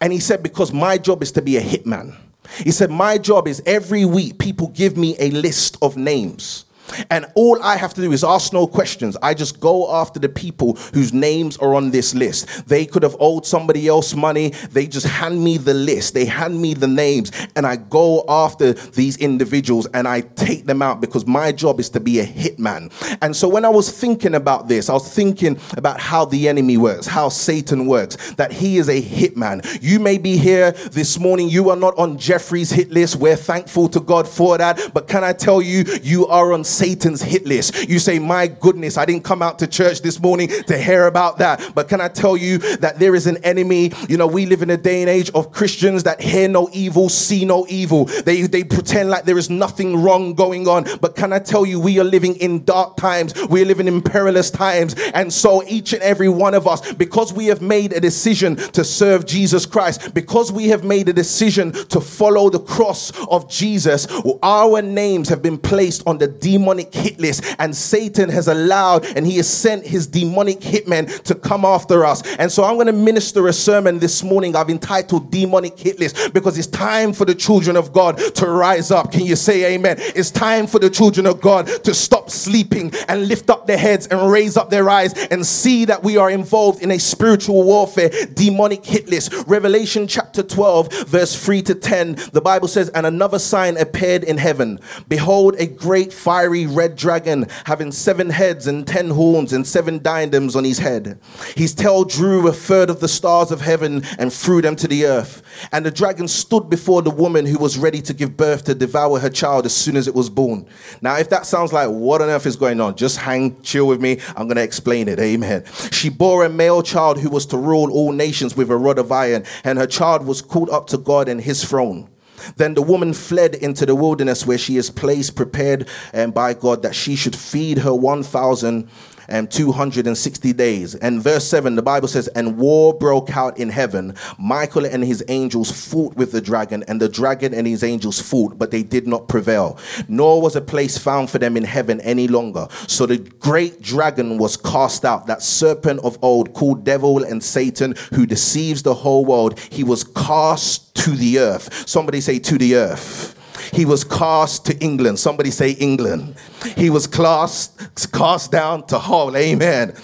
And 0.00 0.12
he 0.12 0.18
said, 0.18 0.42
Because 0.42 0.72
my 0.72 0.98
job 0.98 1.22
is 1.22 1.32
to 1.32 1.42
be 1.42 1.56
a 1.58 1.62
hitman. 1.62 2.16
He 2.58 2.70
said, 2.70 2.90
My 2.90 3.18
job 3.18 3.48
is 3.48 3.62
every 3.66 4.04
week 4.04 4.38
people 4.38 4.68
give 4.68 4.96
me 4.96 5.16
a 5.18 5.30
list 5.30 5.76
of 5.82 5.96
names. 5.96 6.65
And 7.10 7.26
all 7.34 7.62
I 7.62 7.76
have 7.76 7.94
to 7.94 8.00
do 8.00 8.12
is 8.12 8.24
ask 8.24 8.52
no 8.52 8.66
questions. 8.66 9.16
I 9.22 9.34
just 9.34 9.60
go 9.60 9.92
after 9.94 10.18
the 10.18 10.28
people 10.28 10.74
whose 10.94 11.12
names 11.12 11.56
are 11.58 11.74
on 11.74 11.90
this 11.90 12.14
list. 12.14 12.68
They 12.68 12.86
could 12.86 13.02
have 13.02 13.16
owed 13.20 13.46
somebody 13.46 13.88
else 13.88 14.14
money. 14.14 14.50
They 14.70 14.86
just 14.86 15.06
hand 15.06 15.42
me 15.42 15.58
the 15.58 15.74
list. 15.74 16.14
They 16.14 16.24
hand 16.24 16.60
me 16.60 16.74
the 16.74 16.88
names 16.88 17.32
and 17.54 17.66
I 17.66 17.76
go 17.76 18.24
after 18.28 18.72
these 18.72 19.16
individuals 19.18 19.86
and 19.94 20.06
I 20.06 20.20
take 20.20 20.66
them 20.66 20.82
out 20.82 21.00
because 21.00 21.26
my 21.26 21.52
job 21.52 21.80
is 21.80 21.90
to 21.90 22.00
be 22.00 22.20
a 22.20 22.26
hitman. 22.26 22.92
And 23.22 23.34
so 23.34 23.48
when 23.48 23.64
I 23.64 23.68
was 23.68 23.90
thinking 23.90 24.34
about 24.34 24.68
this, 24.68 24.88
I 24.88 24.92
was 24.94 25.12
thinking 25.12 25.58
about 25.76 26.00
how 26.00 26.24
the 26.24 26.48
enemy 26.48 26.76
works, 26.76 27.06
how 27.06 27.28
Satan 27.28 27.86
works, 27.86 28.34
that 28.34 28.52
he 28.52 28.78
is 28.78 28.88
a 28.88 29.00
hitman. 29.02 29.78
You 29.82 30.00
may 30.00 30.18
be 30.18 30.36
here 30.36 30.72
this 30.72 31.18
morning. 31.18 31.48
You 31.48 31.70
are 31.70 31.76
not 31.76 31.96
on 31.98 32.18
Jeffrey's 32.18 32.70
hit 32.70 32.90
list. 32.90 33.16
We're 33.16 33.36
thankful 33.36 33.88
to 33.90 34.00
God 34.00 34.28
for 34.28 34.58
that. 34.58 34.90
But 34.92 35.08
can 35.08 35.24
I 35.24 35.32
tell 35.32 35.62
you, 35.62 35.84
you 36.02 36.26
are 36.26 36.52
on 36.52 36.64
Satan's 36.76 37.22
hit 37.22 37.46
list. 37.46 37.88
You 37.88 37.98
say, 37.98 38.18
My 38.18 38.46
goodness, 38.46 38.96
I 38.96 39.04
didn't 39.04 39.24
come 39.24 39.42
out 39.42 39.58
to 39.60 39.66
church 39.66 40.02
this 40.02 40.20
morning 40.20 40.48
to 40.66 40.78
hear 40.78 41.06
about 41.06 41.38
that. 41.38 41.72
But 41.74 41.88
can 41.88 42.00
I 42.00 42.08
tell 42.08 42.36
you 42.36 42.58
that 42.78 42.98
there 42.98 43.14
is 43.14 43.26
an 43.26 43.38
enemy? 43.38 43.92
You 44.08 44.16
know, 44.16 44.26
we 44.26 44.46
live 44.46 44.62
in 44.62 44.70
a 44.70 44.76
day 44.76 45.02
and 45.02 45.10
age 45.10 45.30
of 45.34 45.52
Christians 45.52 46.04
that 46.04 46.20
hear 46.20 46.48
no 46.48 46.68
evil, 46.72 47.08
see 47.08 47.44
no 47.44 47.66
evil. 47.68 48.04
They, 48.04 48.42
they 48.42 48.64
pretend 48.64 49.10
like 49.10 49.24
there 49.24 49.38
is 49.38 49.50
nothing 49.50 50.02
wrong 50.02 50.34
going 50.34 50.68
on. 50.68 50.86
But 51.00 51.16
can 51.16 51.32
I 51.32 51.38
tell 51.38 51.64
you, 51.64 51.80
we 51.80 51.98
are 51.98 52.04
living 52.04 52.36
in 52.36 52.64
dark 52.64 52.96
times, 52.96 53.34
we 53.48 53.62
are 53.62 53.66
living 53.66 53.88
in 53.88 54.02
perilous 54.02 54.50
times. 54.50 54.94
And 55.14 55.32
so, 55.32 55.62
each 55.66 55.92
and 55.92 56.02
every 56.02 56.28
one 56.28 56.54
of 56.54 56.66
us, 56.66 56.92
because 56.94 57.32
we 57.32 57.46
have 57.46 57.62
made 57.62 57.92
a 57.92 58.00
decision 58.00 58.56
to 58.56 58.84
serve 58.84 59.26
Jesus 59.26 59.66
Christ, 59.66 60.14
because 60.14 60.52
we 60.52 60.68
have 60.68 60.84
made 60.84 61.08
a 61.08 61.12
decision 61.12 61.72
to 61.72 62.00
follow 62.00 62.50
the 62.50 62.60
cross 62.60 63.12
of 63.28 63.48
Jesus, 63.48 64.06
our 64.42 64.82
names 64.82 65.28
have 65.28 65.42
been 65.42 65.58
placed 65.58 66.06
on 66.06 66.18
the 66.18 66.28
demonic 66.66 66.92
hit 66.92 67.20
list, 67.20 67.44
and 67.60 67.76
Satan 67.76 68.28
has 68.28 68.48
allowed 68.48 69.04
and 69.16 69.24
he 69.24 69.36
has 69.36 69.48
sent 69.48 69.86
his 69.86 70.08
demonic 70.08 70.58
hitmen 70.58 71.22
to 71.22 71.34
come 71.36 71.64
after 71.64 72.04
us. 72.04 72.22
And 72.38 72.50
so 72.50 72.64
I'm 72.64 72.74
going 72.74 72.88
to 72.88 72.92
minister 72.92 73.46
a 73.46 73.52
sermon 73.52 74.00
this 74.00 74.24
morning 74.24 74.56
I've 74.56 74.68
entitled 74.68 75.30
Demonic 75.30 75.78
Hit 75.78 76.00
List 76.00 76.32
because 76.34 76.58
it's 76.58 76.66
time 76.66 77.12
for 77.12 77.24
the 77.24 77.36
children 77.36 77.76
of 77.76 77.92
God 77.92 78.18
to 78.34 78.48
rise 78.48 78.90
up. 78.90 79.12
Can 79.12 79.24
you 79.24 79.36
say 79.36 79.74
amen? 79.74 79.96
It's 79.98 80.32
time 80.32 80.66
for 80.66 80.80
the 80.80 80.90
children 80.90 81.24
of 81.26 81.40
God 81.40 81.68
to 81.84 81.94
stop 81.94 82.30
sleeping 82.30 82.92
and 83.08 83.28
lift 83.28 83.48
up 83.48 83.68
their 83.68 83.78
heads 83.78 84.08
and 84.08 84.28
raise 84.28 84.56
up 84.56 84.70
their 84.70 84.90
eyes 84.90 85.12
and 85.28 85.46
see 85.46 85.84
that 85.84 86.02
we 86.02 86.16
are 86.16 86.30
involved 86.30 86.82
in 86.82 86.90
a 86.90 86.98
spiritual 86.98 87.62
warfare, 87.62 88.10
demonic 88.34 88.84
hit 88.84 89.08
list. 89.08 89.32
Revelation 89.46 90.08
chapter 90.08 90.42
12, 90.42 91.06
verse 91.06 91.44
3 91.44 91.62
to 91.62 91.74
10, 91.76 92.16
the 92.32 92.40
Bible 92.40 92.66
says, 92.66 92.88
And 92.88 93.06
another 93.06 93.38
sign 93.38 93.76
appeared 93.76 94.24
in 94.24 94.38
heaven. 94.38 94.80
Behold, 95.08 95.54
a 95.58 95.66
great 95.66 96.12
fiery 96.12 96.55
red 96.64 96.96
dragon 96.96 97.46
having 97.64 97.92
seven 97.92 98.30
heads 98.30 98.66
and 98.66 98.86
ten 98.86 99.10
horns 99.10 99.52
and 99.52 99.66
seven 99.66 99.98
diadems 99.98 100.56
on 100.56 100.64
his 100.64 100.78
head. 100.78 101.18
His 101.54 101.74
tail 101.74 102.04
drew 102.04 102.48
a 102.48 102.52
third 102.52 102.88
of 102.88 103.00
the 103.00 103.08
stars 103.08 103.50
of 103.50 103.60
heaven 103.60 104.02
and 104.18 104.32
threw 104.32 104.62
them 104.62 104.76
to 104.76 104.88
the 104.88 105.04
earth. 105.04 105.42
And 105.72 105.84
the 105.84 105.90
dragon 105.90 106.28
stood 106.28 106.70
before 106.70 107.02
the 107.02 107.10
woman 107.10 107.44
who 107.44 107.58
was 107.58 107.76
ready 107.76 108.00
to 108.02 108.14
give 108.14 108.36
birth 108.36 108.64
to 108.64 108.74
devour 108.74 109.18
her 109.18 109.30
child 109.30 109.66
as 109.66 109.74
soon 109.74 109.96
as 109.96 110.08
it 110.08 110.14
was 110.14 110.30
born. 110.30 110.66
Now, 111.02 111.16
if 111.16 111.28
that 111.30 111.44
sounds 111.44 111.72
like 111.72 111.90
what 111.90 112.22
on 112.22 112.28
earth 112.28 112.46
is 112.46 112.56
going 112.56 112.80
on, 112.80 112.96
just 112.96 113.18
hang, 113.18 113.60
chill 113.62 113.86
with 113.86 114.00
me. 114.00 114.20
I'm 114.36 114.46
going 114.46 114.56
to 114.56 114.62
explain 114.62 115.08
it. 115.08 115.18
Amen. 115.18 115.64
She 115.90 116.08
bore 116.08 116.44
a 116.44 116.48
male 116.48 116.82
child 116.82 117.18
who 117.18 117.28
was 117.28 117.46
to 117.46 117.58
rule 117.58 117.90
all 117.90 118.12
nations 118.12 118.56
with 118.56 118.70
a 118.70 118.76
rod 118.76 118.98
of 118.98 119.10
iron, 119.10 119.44
and 119.64 119.78
her 119.78 119.86
child 119.86 120.26
was 120.26 120.40
called 120.42 120.70
up 120.70 120.86
to 120.88 120.98
God 120.98 121.28
and 121.28 121.40
his 121.40 121.64
throne. 121.64 122.08
Then 122.56 122.74
the 122.74 122.82
woman 122.82 123.12
fled 123.12 123.54
into 123.54 123.86
the 123.86 123.94
wilderness 123.94 124.46
where 124.46 124.58
she 124.58 124.76
is 124.76 124.90
placed, 124.90 125.34
prepared 125.36 125.88
um, 126.14 126.30
by 126.30 126.54
God 126.54 126.82
that 126.82 126.94
she 126.94 127.16
should 127.16 127.36
feed 127.36 127.78
her 127.78 127.94
1,000 127.94 128.88
and 129.28 129.50
260 129.50 130.52
days. 130.52 130.94
And 130.94 131.22
verse 131.22 131.44
7, 131.46 131.74
the 131.74 131.82
Bible 131.82 132.08
says, 132.08 132.28
And 132.28 132.56
war 132.56 132.94
broke 132.94 133.36
out 133.36 133.58
in 133.58 133.68
heaven. 133.68 134.14
Michael 134.38 134.86
and 134.86 135.04
his 135.04 135.24
angels 135.28 135.70
fought 135.70 136.14
with 136.16 136.32
the 136.32 136.40
dragon, 136.40 136.84
and 136.88 137.00
the 137.00 137.08
dragon 137.08 137.54
and 137.54 137.66
his 137.66 137.82
angels 137.82 138.20
fought, 138.20 138.58
but 138.58 138.70
they 138.70 138.82
did 138.82 139.06
not 139.06 139.28
prevail. 139.28 139.78
Nor 140.08 140.40
was 140.40 140.56
a 140.56 140.60
place 140.60 140.98
found 140.98 141.30
for 141.30 141.38
them 141.38 141.56
in 141.56 141.64
heaven 141.64 142.00
any 142.00 142.28
longer. 142.28 142.68
So 142.86 143.06
the 143.06 143.18
great 143.18 143.82
dragon 143.82 144.38
was 144.38 144.56
cast 144.56 145.04
out, 145.04 145.26
that 145.26 145.42
serpent 145.42 146.00
of 146.00 146.18
old, 146.22 146.54
called 146.54 146.84
devil 146.84 147.24
and 147.24 147.42
Satan, 147.42 147.94
who 148.14 148.26
deceives 148.26 148.82
the 148.82 148.94
whole 148.94 149.24
world. 149.24 149.58
He 149.70 149.84
was 149.84 150.04
cast 150.04 150.94
to 150.96 151.10
the 151.10 151.38
earth. 151.38 151.88
Somebody 151.88 152.20
say, 152.20 152.38
To 152.38 152.58
the 152.58 152.76
earth. 152.76 153.35
He 153.72 153.84
was 153.84 154.04
cast 154.04 154.66
to 154.66 154.76
England. 154.78 155.18
Somebody 155.18 155.50
say 155.50 155.72
England. 155.72 156.36
He 156.76 156.90
was 156.90 157.06
cast, 157.06 158.12
cast 158.12 158.52
down 158.52 158.86
to 158.88 158.98
Hull. 158.98 159.36
Amen. 159.36 159.94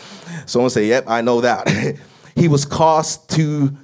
Someone 0.47 0.71
say, 0.71 0.87
Yep, 0.89 1.05
I 1.09 1.21
know 1.21 1.41
that. 1.41 1.69
he 2.35 2.49
was 2.49 2.65
cast 2.65 3.29
to 3.31 3.77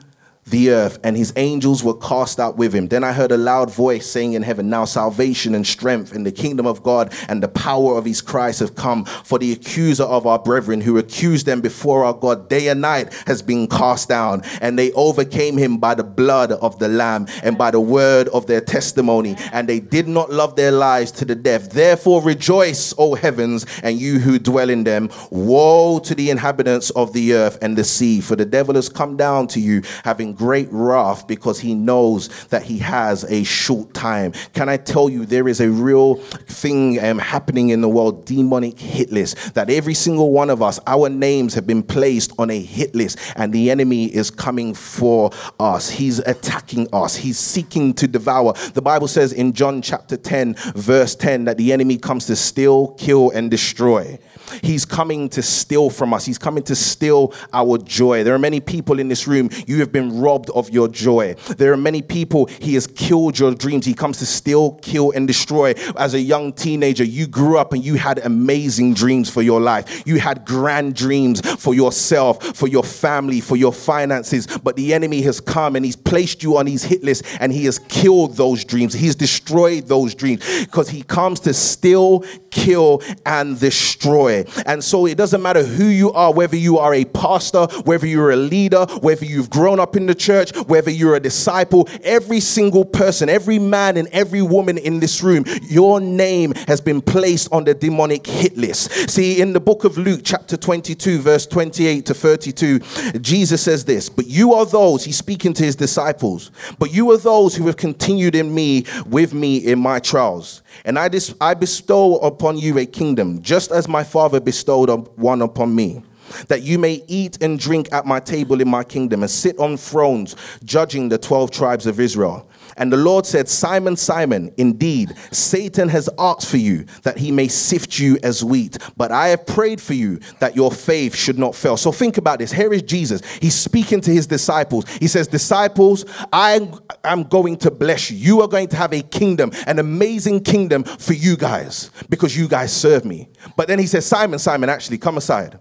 the 0.50 0.70
earth, 0.70 0.98
and 1.04 1.16
his 1.16 1.32
angels 1.36 1.82
were 1.82 1.96
cast 1.96 2.40
out 2.40 2.56
with 2.56 2.74
him. 2.74 2.88
Then 2.88 3.04
I 3.04 3.12
heard 3.12 3.32
a 3.32 3.36
loud 3.36 3.72
voice 3.72 4.06
saying 4.06 4.32
in 4.32 4.42
heaven, 4.42 4.68
Now 4.70 4.84
salvation 4.84 5.54
and 5.54 5.66
strength 5.66 6.14
in 6.14 6.24
the 6.24 6.32
kingdom 6.32 6.66
of 6.66 6.82
God 6.82 7.12
and 7.28 7.42
the 7.42 7.48
power 7.48 7.96
of 7.96 8.04
his 8.04 8.20
Christ 8.20 8.60
have 8.60 8.74
come. 8.74 9.04
For 9.04 9.38
the 9.38 9.52
accuser 9.52 10.04
of 10.04 10.26
our 10.26 10.38
brethren 10.38 10.80
who 10.80 10.98
accused 10.98 11.46
them 11.46 11.60
before 11.60 12.04
our 12.04 12.14
God 12.14 12.48
day 12.48 12.68
and 12.68 12.80
night 12.80 13.12
has 13.26 13.42
been 13.42 13.66
cast 13.66 14.08
down, 14.08 14.42
and 14.60 14.78
they 14.78 14.92
overcame 14.92 15.56
him 15.56 15.78
by 15.78 15.94
the 15.94 16.04
blood 16.04 16.52
of 16.52 16.78
the 16.78 16.88
Lamb 16.88 17.26
and 17.42 17.58
by 17.58 17.70
the 17.70 17.80
word 17.80 18.28
of 18.28 18.46
their 18.46 18.60
testimony, 18.60 19.36
and 19.52 19.68
they 19.68 19.80
did 19.80 20.08
not 20.08 20.30
love 20.30 20.56
their 20.56 20.72
lives 20.72 21.10
to 21.12 21.24
the 21.24 21.34
death. 21.34 21.70
Therefore 21.70 22.22
rejoice, 22.22 22.94
O 22.98 23.14
heavens, 23.14 23.66
and 23.82 23.98
you 23.98 24.18
who 24.18 24.38
dwell 24.38 24.70
in 24.70 24.84
them. 24.84 25.10
Woe 25.30 25.98
to 26.00 26.14
the 26.14 26.30
inhabitants 26.30 26.90
of 26.90 27.12
the 27.12 27.34
earth 27.34 27.58
and 27.62 27.76
the 27.76 27.84
sea, 27.84 28.20
for 28.20 28.36
the 28.36 28.44
devil 28.44 28.74
has 28.74 28.88
come 28.88 29.16
down 29.16 29.46
to 29.48 29.60
you, 29.60 29.82
having 30.04 30.34
great 30.38 30.68
wrath 30.70 31.26
because 31.26 31.58
he 31.58 31.74
knows 31.74 32.28
that 32.46 32.62
he 32.62 32.78
has 32.78 33.24
a 33.24 33.42
short 33.44 33.92
time. 33.92 34.32
Can 34.54 34.68
I 34.68 34.76
tell 34.76 35.10
you, 35.10 35.26
there 35.26 35.48
is 35.48 35.60
a 35.60 35.68
real 35.68 36.14
thing 36.14 37.02
um, 37.04 37.18
happening 37.18 37.70
in 37.70 37.80
the 37.80 37.88
world 37.88 38.24
demonic 38.24 38.78
hit 38.78 39.10
list. 39.10 39.54
That 39.54 39.68
every 39.68 39.94
single 39.94 40.32
one 40.32 40.48
of 40.48 40.62
us, 40.62 40.78
our 40.86 41.08
names 41.08 41.54
have 41.54 41.66
been 41.66 41.82
placed 41.82 42.32
on 42.38 42.50
a 42.50 42.60
hit 42.60 42.94
list, 42.94 43.18
and 43.36 43.52
the 43.52 43.70
enemy 43.70 44.06
is 44.06 44.30
coming 44.30 44.74
for 44.74 45.30
us. 45.58 45.90
He's 45.90 46.20
attacking 46.20 46.88
us, 46.92 47.16
he's 47.16 47.38
seeking 47.38 47.92
to 47.94 48.06
devour. 48.06 48.54
The 48.74 48.82
Bible 48.82 49.08
says 49.08 49.32
in 49.32 49.52
John 49.52 49.82
chapter 49.82 50.16
10, 50.16 50.54
verse 50.74 51.14
10, 51.16 51.44
that 51.44 51.56
the 51.56 51.72
enemy 51.72 51.98
comes 51.98 52.26
to 52.26 52.36
steal, 52.36 52.88
kill, 52.94 53.30
and 53.30 53.50
destroy. 53.50 54.18
He's 54.62 54.84
coming 54.84 55.28
to 55.30 55.42
steal 55.42 55.90
from 55.90 56.14
us. 56.14 56.24
He's 56.24 56.38
coming 56.38 56.62
to 56.64 56.74
steal 56.74 57.34
our 57.52 57.78
joy. 57.78 58.24
There 58.24 58.34
are 58.34 58.38
many 58.38 58.60
people 58.60 58.98
in 58.98 59.08
this 59.08 59.26
room, 59.26 59.50
you 59.66 59.80
have 59.80 59.92
been 59.92 60.20
robbed 60.20 60.50
of 60.50 60.70
your 60.70 60.88
joy. 60.88 61.34
There 61.56 61.72
are 61.72 61.76
many 61.76 62.02
people, 62.02 62.46
he 62.46 62.74
has 62.74 62.86
killed 62.86 63.38
your 63.38 63.54
dreams. 63.54 63.86
He 63.86 63.94
comes 63.94 64.18
to 64.18 64.26
steal, 64.26 64.72
kill, 64.82 65.10
and 65.12 65.26
destroy. 65.26 65.74
As 65.96 66.14
a 66.14 66.20
young 66.20 66.52
teenager, 66.52 67.04
you 67.04 67.26
grew 67.26 67.58
up 67.58 67.72
and 67.72 67.84
you 67.84 67.94
had 67.94 68.18
amazing 68.18 68.94
dreams 68.94 69.30
for 69.30 69.42
your 69.42 69.60
life. 69.60 70.06
You 70.06 70.18
had 70.18 70.44
grand 70.44 70.94
dreams 70.94 71.40
for 71.60 71.74
yourself, 71.74 72.42
for 72.56 72.68
your 72.68 72.84
family, 72.84 73.40
for 73.40 73.56
your 73.56 73.72
finances. 73.72 74.46
But 74.46 74.76
the 74.76 74.94
enemy 74.94 75.22
has 75.22 75.40
come 75.40 75.76
and 75.76 75.84
he's 75.84 75.96
placed 75.96 76.42
you 76.42 76.56
on 76.56 76.66
his 76.66 76.84
hit 76.84 77.02
list 77.02 77.24
and 77.40 77.52
he 77.52 77.64
has 77.64 77.78
killed 77.78 78.36
those 78.36 78.64
dreams. 78.64 78.94
He's 78.94 79.14
destroyed 79.14 79.86
those 79.86 80.14
dreams 80.14 80.44
because 80.60 80.88
he 80.88 81.02
comes 81.02 81.40
to 81.40 81.54
steal, 81.54 82.24
kill, 82.50 83.02
and 83.26 83.58
destroy. 83.58 84.44
And 84.66 84.82
so 84.82 85.06
it 85.06 85.16
doesn't 85.16 85.42
matter 85.42 85.62
who 85.62 85.84
you 85.84 86.12
are, 86.12 86.32
whether 86.32 86.56
you 86.56 86.78
are 86.78 86.94
a 86.94 87.04
pastor, 87.04 87.66
whether 87.84 88.06
you're 88.06 88.30
a 88.30 88.36
leader, 88.36 88.86
whether 89.00 89.24
you've 89.24 89.50
grown 89.50 89.80
up 89.80 89.96
in 89.96 90.06
the 90.06 90.14
church, 90.14 90.54
whether 90.66 90.90
you're 90.90 91.14
a 91.14 91.20
disciple, 91.20 91.88
every 92.02 92.40
single 92.40 92.84
person, 92.84 93.28
every 93.28 93.58
man 93.58 93.96
and 93.96 94.08
every 94.08 94.42
woman 94.42 94.78
in 94.78 95.00
this 95.00 95.22
room, 95.22 95.44
your 95.62 96.00
name 96.00 96.52
has 96.66 96.80
been 96.80 97.00
placed 97.00 97.52
on 97.52 97.64
the 97.64 97.74
demonic 97.74 98.26
hit 98.26 98.56
list. 98.56 99.10
See, 99.10 99.40
in 99.40 99.52
the 99.52 99.60
book 99.60 99.84
of 99.84 99.98
Luke, 99.98 100.20
chapter 100.24 100.56
22, 100.56 101.18
verse 101.18 101.46
28 101.46 102.06
to 102.06 102.14
32, 102.14 102.78
Jesus 103.20 103.62
says 103.62 103.84
this, 103.84 104.08
But 104.08 104.26
you 104.26 104.54
are 104.54 104.66
those, 104.66 105.04
he's 105.04 105.16
speaking 105.16 105.52
to 105.54 105.64
his 105.64 105.76
disciples, 105.76 106.50
but 106.78 106.92
you 106.92 107.10
are 107.12 107.18
those 107.18 107.56
who 107.56 107.66
have 107.66 107.76
continued 107.76 108.34
in 108.34 108.54
me, 108.54 108.84
with 109.06 109.34
me 109.34 109.58
in 109.58 109.78
my 109.78 109.98
trials. 109.98 110.62
And 110.84 110.98
I, 110.98 111.08
dis- 111.08 111.34
I 111.40 111.54
bestow 111.54 112.18
upon 112.38 112.56
you 112.56 112.78
a 112.78 112.86
kingdom, 112.86 113.42
just 113.42 113.72
as 113.72 113.88
my 113.88 114.04
Father 114.04 114.38
bestowed 114.38 114.88
one 115.16 115.42
upon 115.42 115.74
me 115.74 116.00
that 116.46 116.62
you 116.62 116.78
may 116.78 117.02
eat 117.08 117.42
and 117.42 117.58
drink 117.58 117.88
at 117.90 118.06
my 118.06 118.20
table 118.20 118.60
in 118.60 118.68
my 118.68 118.84
kingdom 118.84 119.22
and 119.22 119.30
sit 119.30 119.58
on 119.58 119.76
thrones 119.76 120.36
judging 120.64 121.08
the 121.08 121.18
12 121.18 121.50
tribes 121.50 121.86
of 121.86 121.98
Israel. 121.98 122.47
And 122.78 122.92
the 122.92 122.96
Lord 122.96 123.26
said, 123.26 123.48
Simon, 123.48 123.96
Simon, 123.96 124.52
indeed, 124.56 125.14
Satan 125.32 125.88
has 125.88 126.08
asked 126.18 126.48
for 126.48 126.56
you 126.56 126.84
that 127.02 127.18
he 127.18 127.32
may 127.32 127.48
sift 127.48 127.98
you 127.98 128.18
as 128.22 128.44
wheat, 128.44 128.78
but 128.96 129.10
I 129.10 129.28
have 129.28 129.46
prayed 129.46 129.80
for 129.80 129.94
you 129.94 130.20
that 130.38 130.56
your 130.56 130.70
faith 130.70 131.14
should 131.14 131.38
not 131.38 131.54
fail. 131.54 131.76
So 131.76 131.92
think 131.92 132.16
about 132.16 132.38
this. 132.38 132.52
Here 132.52 132.72
is 132.72 132.82
Jesus. 132.82 133.20
He's 133.40 133.54
speaking 133.54 134.00
to 134.02 134.10
his 134.12 134.26
disciples. 134.26 134.88
He 134.98 135.08
says, 135.08 135.26
Disciples, 135.26 136.04
I 136.32 136.70
am 137.04 137.24
going 137.24 137.56
to 137.58 137.70
bless 137.70 138.10
you. 138.10 138.16
You 138.16 138.40
are 138.42 138.48
going 138.48 138.68
to 138.68 138.76
have 138.76 138.92
a 138.92 139.02
kingdom, 139.02 139.50
an 139.66 139.78
amazing 139.78 140.44
kingdom 140.44 140.84
for 140.84 141.12
you 141.12 141.36
guys 141.36 141.90
because 142.08 142.36
you 142.36 142.48
guys 142.48 142.72
serve 142.72 143.04
me. 143.04 143.28
But 143.56 143.68
then 143.68 143.78
he 143.78 143.86
says, 143.86 144.06
Simon, 144.06 144.38
Simon, 144.38 144.70
actually, 144.70 144.98
come 144.98 145.16
aside. 145.16 145.58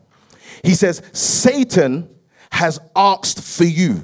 He 0.64 0.76
says, 0.76 1.02
Satan 1.14 2.10
has 2.52 2.80
asked 2.96 3.42
for 3.42 3.66
you 3.66 4.04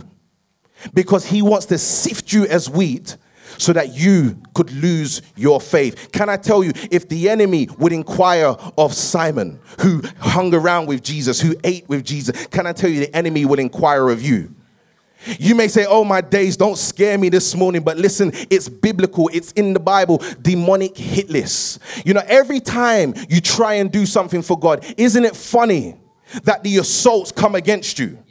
because 0.94 1.26
he 1.26 1.42
wants 1.42 1.68
to 1.68 1.78
sift 1.78 2.34
you 2.34 2.46
as 2.48 2.70
wheat 2.70 3.18
so 3.58 3.74
that 3.74 3.94
you 3.94 4.42
could 4.54 4.72
lose 4.72 5.22
your 5.36 5.62
faith. 5.62 6.12
Can 6.12 6.30
I 6.30 6.38
tell 6.38 6.64
you, 6.64 6.72
if 6.92 7.08
the 7.08 7.30
enemy 7.30 7.68
would 7.78 7.94
inquire 7.94 8.56
of 8.78 8.94
Simon, 8.94 9.60
who 9.82 10.02
hung 10.20 10.54
around 10.54 10.88
with 10.88 11.04
Jesus, 11.04 11.40
who 11.40 11.56
ate 11.64 11.88
with 11.88 12.04
Jesus, 12.04 12.48
can 12.48 12.66
I 12.68 12.74
tell 12.74 12.90
you, 12.90 13.02
the 13.02 13.16
enemy 13.16 13.46
would 13.46 13.60
inquire 13.60 14.10
of 14.10 14.22
you? 14.22 14.54
You 15.40 15.56
may 15.56 15.68
say, 15.68 15.86
Oh, 15.88 16.04
my 16.04 16.22
days, 16.22 16.58
don't 16.58 16.78
scare 16.78 17.18
me 17.18 17.30
this 17.30 17.56
morning. 17.56 17.82
But 17.82 17.98
listen, 17.98 18.32
it's 18.50 18.68
biblical, 18.68 19.30
it's 19.32 19.52
in 19.54 19.74
the 19.74 19.80
Bible. 19.80 20.22
Demonic 20.42 20.98
hit 20.98 21.30
list. 21.30 21.80
You 22.06 22.14
know, 22.14 22.24
every 22.28 22.60
time 22.60 23.14
you 23.30 23.40
try 23.40 23.76
and 23.76 23.92
do 23.92 24.06
something 24.06 24.42
for 24.42 24.60
God, 24.60 24.86
isn't 24.98 25.24
it 25.24 25.36
funny 25.36 25.96
that 26.44 26.64
the 26.64 26.78
assaults 26.78 27.32
come 27.32 27.56
against 27.56 28.00
you? 28.00 28.23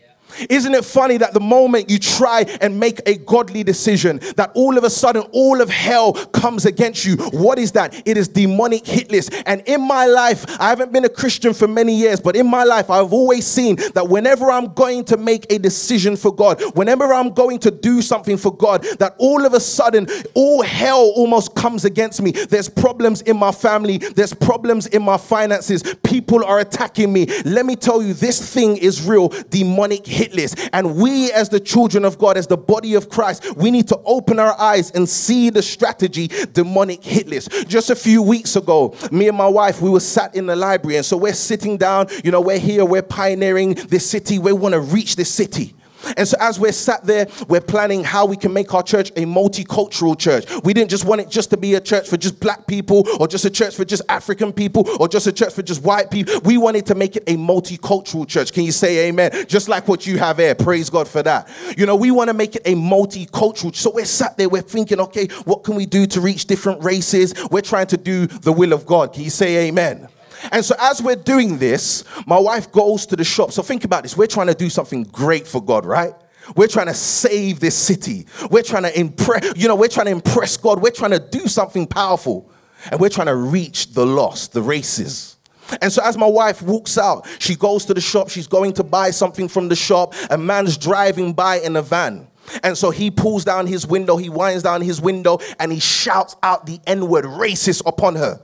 Isn't 0.49 0.75
it 0.75 0.85
funny 0.85 1.17
that 1.19 1.35
the 1.35 1.41
moment 1.41 1.91
you 1.91 1.99
try 1.99 2.43
and 2.61 2.79
make 2.79 3.01
a 3.07 3.17
godly 3.17 3.63
decision, 3.63 4.19
that 4.37 4.53
all 4.55 4.79
of 4.79 4.85
a 4.85 4.91
sudden 4.91 5.23
all 5.33 5.61
of 5.61 5.71
hell 5.71 6.13
comes 6.13 6.67
against 6.67 7.05
you? 7.05 7.17
What 7.17 7.59
is 7.59 7.73
that? 7.73 8.07
It 8.07 8.17
is 8.17 8.29
demonic 8.29 8.87
hit 8.87 9.11
list. 9.11 9.33
And 9.47 9.63
in 9.67 9.87
my 9.87 10.07
life, 10.07 10.45
I 10.61 10.69
haven't 10.69 10.93
been 10.93 11.05
a 11.05 11.09
Christian 11.09 11.55
for 11.55 11.69
many 11.69 11.95
years, 11.95 12.21
but 12.21 12.37
in 12.37 12.47
my 12.47 12.65
life, 12.65 12.91
I've 12.91 13.13
always 13.13 13.47
seen 13.47 13.77
that 13.95 14.09
whenever 14.09 14.51
I'm 14.51 14.73
going 14.75 15.05
to 15.07 15.17
make 15.17 15.51
a 15.53 15.59
decision 15.59 16.17
for 16.17 16.35
God, 16.35 16.63
whenever 16.75 17.13
I'm 17.13 17.31
going 17.31 17.59
to 17.61 17.71
do 17.71 18.03
something 18.03 18.37
for 18.37 18.55
God, 18.55 18.85
that 18.99 19.15
all 19.19 19.45
of 19.45 19.55
a 19.55 19.61
sudden 19.61 20.07
all 20.35 20.63
hell 20.63 21.13
almost 21.17 21.55
comes 21.55 21.85
against 21.85 22.23
me. 22.23 22.33
There's 22.33 22.69
problems 22.69 23.23
in 23.23 23.37
my 23.37 23.53
family, 23.53 23.99
there's 23.99 24.35
problems 24.35 24.87
in 24.87 25.03
my 25.03 25.17
finances, 25.17 25.83
people 26.03 26.45
are 26.45 26.61
attacking 26.61 27.13
me. 27.13 27.27
Let 27.45 27.67
me 27.67 27.77
tell 27.77 28.03
you, 28.03 28.15
this 28.15 28.55
thing 28.55 28.77
is 28.77 29.03
real 29.03 29.29
demonic 29.51 30.07
hit 30.07 30.22
hit 30.23 30.35
list. 30.35 30.69
And 30.73 30.97
we, 30.97 31.33
as 31.33 31.49
the 31.49 31.61
children 31.61 32.05
of 32.05 32.19
God, 32.19 32.37
as 32.37 32.47
the 32.47 32.57
body 32.57 32.95
of 32.95 33.09
Christ, 33.09 33.57
we 33.57 33.71
need 33.71 33.89
to 33.89 33.99
open 34.05 34.39
our 34.39 34.59
eyes 34.59 34.91
and 34.93 35.09
see 35.09 35.51
the 35.51 35.63
strategy 35.63 36.29
demonic 36.53 37.03
hit 37.03 37.27
list. 37.29 37.69
Just 37.69 37.91
a 37.91 37.97
few 37.97 38.23
weeks 38.23 38.55
ago, 38.57 38.95
me 39.11 39.29
and 39.29 39.37
my 39.37 39.49
wife, 39.49 39.81
we 39.83 39.91
were 39.91 40.01
sat 40.01 40.35
in 40.35 40.47
the 40.47 40.57
library. 40.57 40.97
And 40.97 41.07
so 41.07 41.17
we're 41.17 41.33
sitting 41.33 41.77
down, 41.77 42.07
you 42.25 42.31
know, 42.31 42.41
we're 42.41 42.59
here, 42.59 42.85
we're 42.85 43.03
pioneering 43.03 43.75
this 43.75 44.09
city, 44.09 44.39
we 44.39 44.53
want 44.53 44.75
to 44.75 44.81
reach 44.81 45.17
this 45.17 45.33
city. 45.33 45.75
And 46.17 46.27
so, 46.27 46.37
as 46.41 46.59
we're 46.59 46.73
sat 46.73 47.05
there, 47.05 47.29
we're 47.49 47.61
planning 47.61 48.05
how 48.05 48.27
we 48.27 48.37
can 48.37 48.53
make 48.53 48.75
our 48.75 48.83
church 48.83 49.11
a 49.11 49.25
multicultural 49.25 50.19
church. 50.19 50.47
We 50.65 50.75
didn't 50.75 50.91
just 50.91 51.05
want 51.05 51.21
it 51.21 51.29
just 51.29 51.51
to 51.51 51.57
be 51.57 51.75
a 51.75 51.81
church 51.81 52.09
for 52.09 52.17
just 52.17 52.41
black 52.41 52.67
people, 52.67 53.07
or 53.21 53.29
just 53.29 53.45
a 53.45 53.51
church 53.51 53.75
for 53.75 53.85
just 53.85 54.03
African 54.09 54.53
people, 54.53 54.89
or 55.01 55.09
just 55.09 55.27
a 55.27 55.33
church 55.33 55.53
for 55.53 55.63
just 55.63 55.83
white 55.83 56.11
people. 56.11 56.41
We 56.45 56.59
wanted 56.59 56.87
to 56.87 56.95
make 56.95 57.17
it 57.17 57.25
a 57.27 57.37
multicultural 57.37 58.27
church. 58.27 58.53
Can 58.53 58.65
you 58.65 58.73
say 58.73 59.09
amen? 59.09 59.47
Just 59.47 59.69
like 59.69 59.89
what 59.89 60.07
you 60.07 60.19
have 60.19 60.39
here. 60.39 60.55
Praise 60.55 60.91
God 60.91 61.09
for 61.09 61.23
that. 61.23 61.49
You 61.77 61.87
know, 61.87 61.97
we 61.97 62.11
want 62.11 62.29
to 62.29 62.35
make 62.35 62.57
it 62.57 62.63
a 62.65 62.75
multicultural. 62.75 63.75
So, 63.75 63.91
we're 63.91 64.05
sat 64.05 64.37
there, 64.37 64.49
we're 64.49 64.63
thinking, 64.63 65.01
okay, 65.01 65.27
what 65.45 65.65
can 65.65 65.75
we 65.75 65.87
do 65.87 66.07
to 66.07 66.21
reach 66.21 66.47
different 66.47 66.83
races? 66.85 67.35
We're 67.51 67.63
trying 67.63 67.89
to 67.89 67.97
do 67.97 68.27
the 68.27 68.53
will 68.53 68.73
of 68.73 68.87
God. 68.87 69.13
Can 69.13 69.23
you 69.23 69.31
say 69.31 69.69
amen? 69.69 70.09
And 70.51 70.65
so, 70.65 70.75
as 70.79 71.01
we're 71.01 71.17
doing 71.17 71.59
this, 71.59 72.05
my 72.27 72.39
wife 72.39 72.73
goes 72.73 73.07
to 73.07 73.17
the 73.17 73.25
shop. 73.25 73.53
So, 73.53 73.63
think 73.63 73.85
about 73.85 74.03
this. 74.03 74.17
We're 74.17 74.27
trying 74.27 74.49
to 74.49 74.55
do 74.55 74.69
something 74.69 75.05
great 75.05 75.47
for 75.47 75.63
God, 75.63 75.85
right? 75.85 76.15
We're 76.57 76.69
trying 76.69 76.87
to 76.87 76.95
save 76.95 77.61
this 77.61 77.77
city. 77.77 78.27
We're 78.51 78.65
trying 78.65 78.83
to 78.83 78.99
impress, 78.99 79.57
you 79.57 79.69
know, 79.69 79.77
we're 79.77 79.89
trying 79.89 80.07
to 80.07 80.13
impress 80.13 80.57
God. 80.57 80.83
We're 80.83 80.91
trying 80.91 81.13
to 81.13 81.21
do 81.21 81.47
something 81.47 81.87
powerful. 81.87 82.51
And 82.91 83.01
we're 83.01 83.11
trying 83.11 83.29
to 83.29 83.37
reach 83.37 83.93
the 83.93 84.05
lost, 84.05 84.53
the 84.53 84.63
races. 84.63 85.37
And 85.81 85.93
so, 85.93 86.03
as 86.05 86.17
my 86.19 86.27
wife 86.27 86.61
walks 86.63 86.99
out, 86.99 87.27
she 87.39 87.55
goes 87.55 87.85
to 87.87 87.95
the 87.95 88.01
shop. 88.01 88.29
She's 88.29 88.49
going 88.49 88.73
to 88.75 88.83
buy 88.83 89.11
something 89.11 89.49
from 89.49 89.69
the 89.69 89.77
shop. 89.77 90.15
A 90.31 90.37
man's 90.37 90.77
driving 90.77 91.33
by 91.33 91.61
in 91.61 91.77
a 91.77 91.83
van. 91.83 92.27
And 92.63 92.77
so 92.77 92.91
he 92.91 93.11
pulls 93.11 93.45
down 93.45 93.67
his 93.67 93.87
window, 93.87 94.17
he 94.17 94.29
winds 94.29 94.63
down 94.63 94.83
his 94.83 95.01
window, 95.01 95.39
and 95.59 95.73
he 95.73 95.79
shouts 95.79 96.37
out 96.43 96.67
the 96.67 96.81
N 96.87 97.09
word 97.09 97.25
racist 97.25 97.83
upon 97.87 98.17
her. 98.17 98.41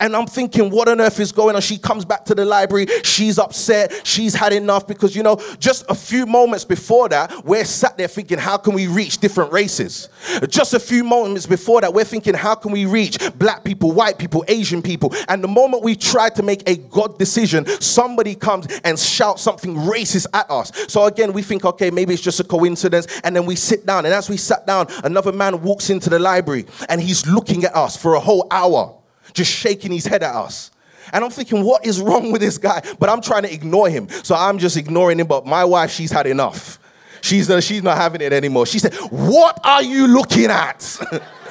And 0.00 0.16
I'm 0.16 0.26
thinking, 0.26 0.70
what 0.70 0.88
on 0.88 1.00
earth 1.00 1.20
is 1.20 1.32
going 1.32 1.56
on? 1.56 1.62
She 1.62 1.78
comes 1.78 2.04
back 2.04 2.24
to 2.26 2.34
the 2.34 2.44
library. 2.44 2.86
She's 3.02 3.38
upset. 3.38 4.06
She's 4.06 4.34
had 4.34 4.52
enough 4.52 4.86
because, 4.86 5.14
you 5.14 5.22
know, 5.22 5.36
just 5.58 5.84
a 5.88 5.94
few 5.94 6.26
moments 6.26 6.64
before 6.64 7.08
that, 7.10 7.44
we're 7.44 7.64
sat 7.64 7.96
there 7.98 8.08
thinking, 8.08 8.38
how 8.38 8.56
can 8.56 8.74
we 8.74 8.86
reach 8.86 9.18
different 9.18 9.52
races? 9.52 10.08
Just 10.48 10.74
a 10.74 10.80
few 10.80 11.04
moments 11.04 11.46
before 11.46 11.80
that, 11.80 11.92
we're 11.92 12.04
thinking, 12.04 12.34
how 12.34 12.54
can 12.54 12.72
we 12.72 12.86
reach 12.86 13.18
black 13.38 13.64
people, 13.64 13.92
white 13.92 14.18
people, 14.18 14.44
Asian 14.48 14.82
people? 14.82 15.14
And 15.28 15.42
the 15.42 15.48
moment 15.48 15.82
we 15.82 15.96
try 15.96 16.28
to 16.30 16.42
make 16.42 16.68
a 16.68 16.76
God 16.76 17.18
decision, 17.18 17.66
somebody 17.80 18.34
comes 18.34 18.66
and 18.84 18.98
shouts 18.98 19.42
something 19.42 19.74
racist 19.74 20.26
at 20.32 20.50
us. 20.50 20.72
So 20.88 21.04
again, 21.04 21.32
we 21.32 21.42
think, 21.42 21.64
okay, 21.64 21.90
maybe 21.90 22.14
it's 22.14 22.22
just 22.22 22.40
a 22.40 22.44
coincidence. 22.44 23.06
And 23.24 23.34
then 23.34 23.46
we 23.46 23.56
sit 23.56 23.86
down. 23.86 24.04
And 24.04 24.14
as 24.14 24.30
we 24.30 24.36
sat 24.36 24.66
down, 24.66 24.86
another 25.04 25.32
man 25.32 25.62
walks 25.62 25.90
into 25.90 26.10
the 26.10 26.18
library 26.18 26.66
and 26.88 27.00
he's 27.00 27.26
looking 27.26 27.64
at 27.64 27.74
us 27.74 27.96
for 27.96 28.14
a 28.14 28.20
whole 28.20 28.46
hour 28.50 29.01
just 29.32 29.52
shaking 29.52 29.92
his 29.92 30.06
head 30.06 30.22
at 30.22 30.34
us. 30.34 30.70
And 31.12 31.24
I'm 31.24 31.30
thinking, 31.30 31.64
what 31.64 31.84
is 31.84 32.00
wrong 32.00 32.30
with 32.32 32.40
this 32.40 32.58
guy? 32.58 32.82
But 32.98 33.08
I'm 33.08 33.20
trying 33.20 33.42
to 33.42 33.52
ignore 33.52 33.88
him. 33.88 34.08
So 34.08 34.34
I'm 34.34 34.58
just 34.58 34.76
ignoring 34.76 35.18
him. 35.18 35.26
But 35.26 35.46
my 35.46 35.64
wife, 35.64 35.90
she's 35.90 36.10
had 36.10 36.26
enough. 36.26 36.78
She's, 37.20 37.50
uh, 37.50 37.60
she's 37.60 37.82
not 37.82 37.96
having 37.96 38.20
it 38.20 38.32
anymore. 38.32 38.66
She 38.66 38.78
said, 38.78 38.94
What 39.10 39.60
are 39.64 39.82
you 39.82 40.06
looking 40.06 40.46
at? 40.46 40.98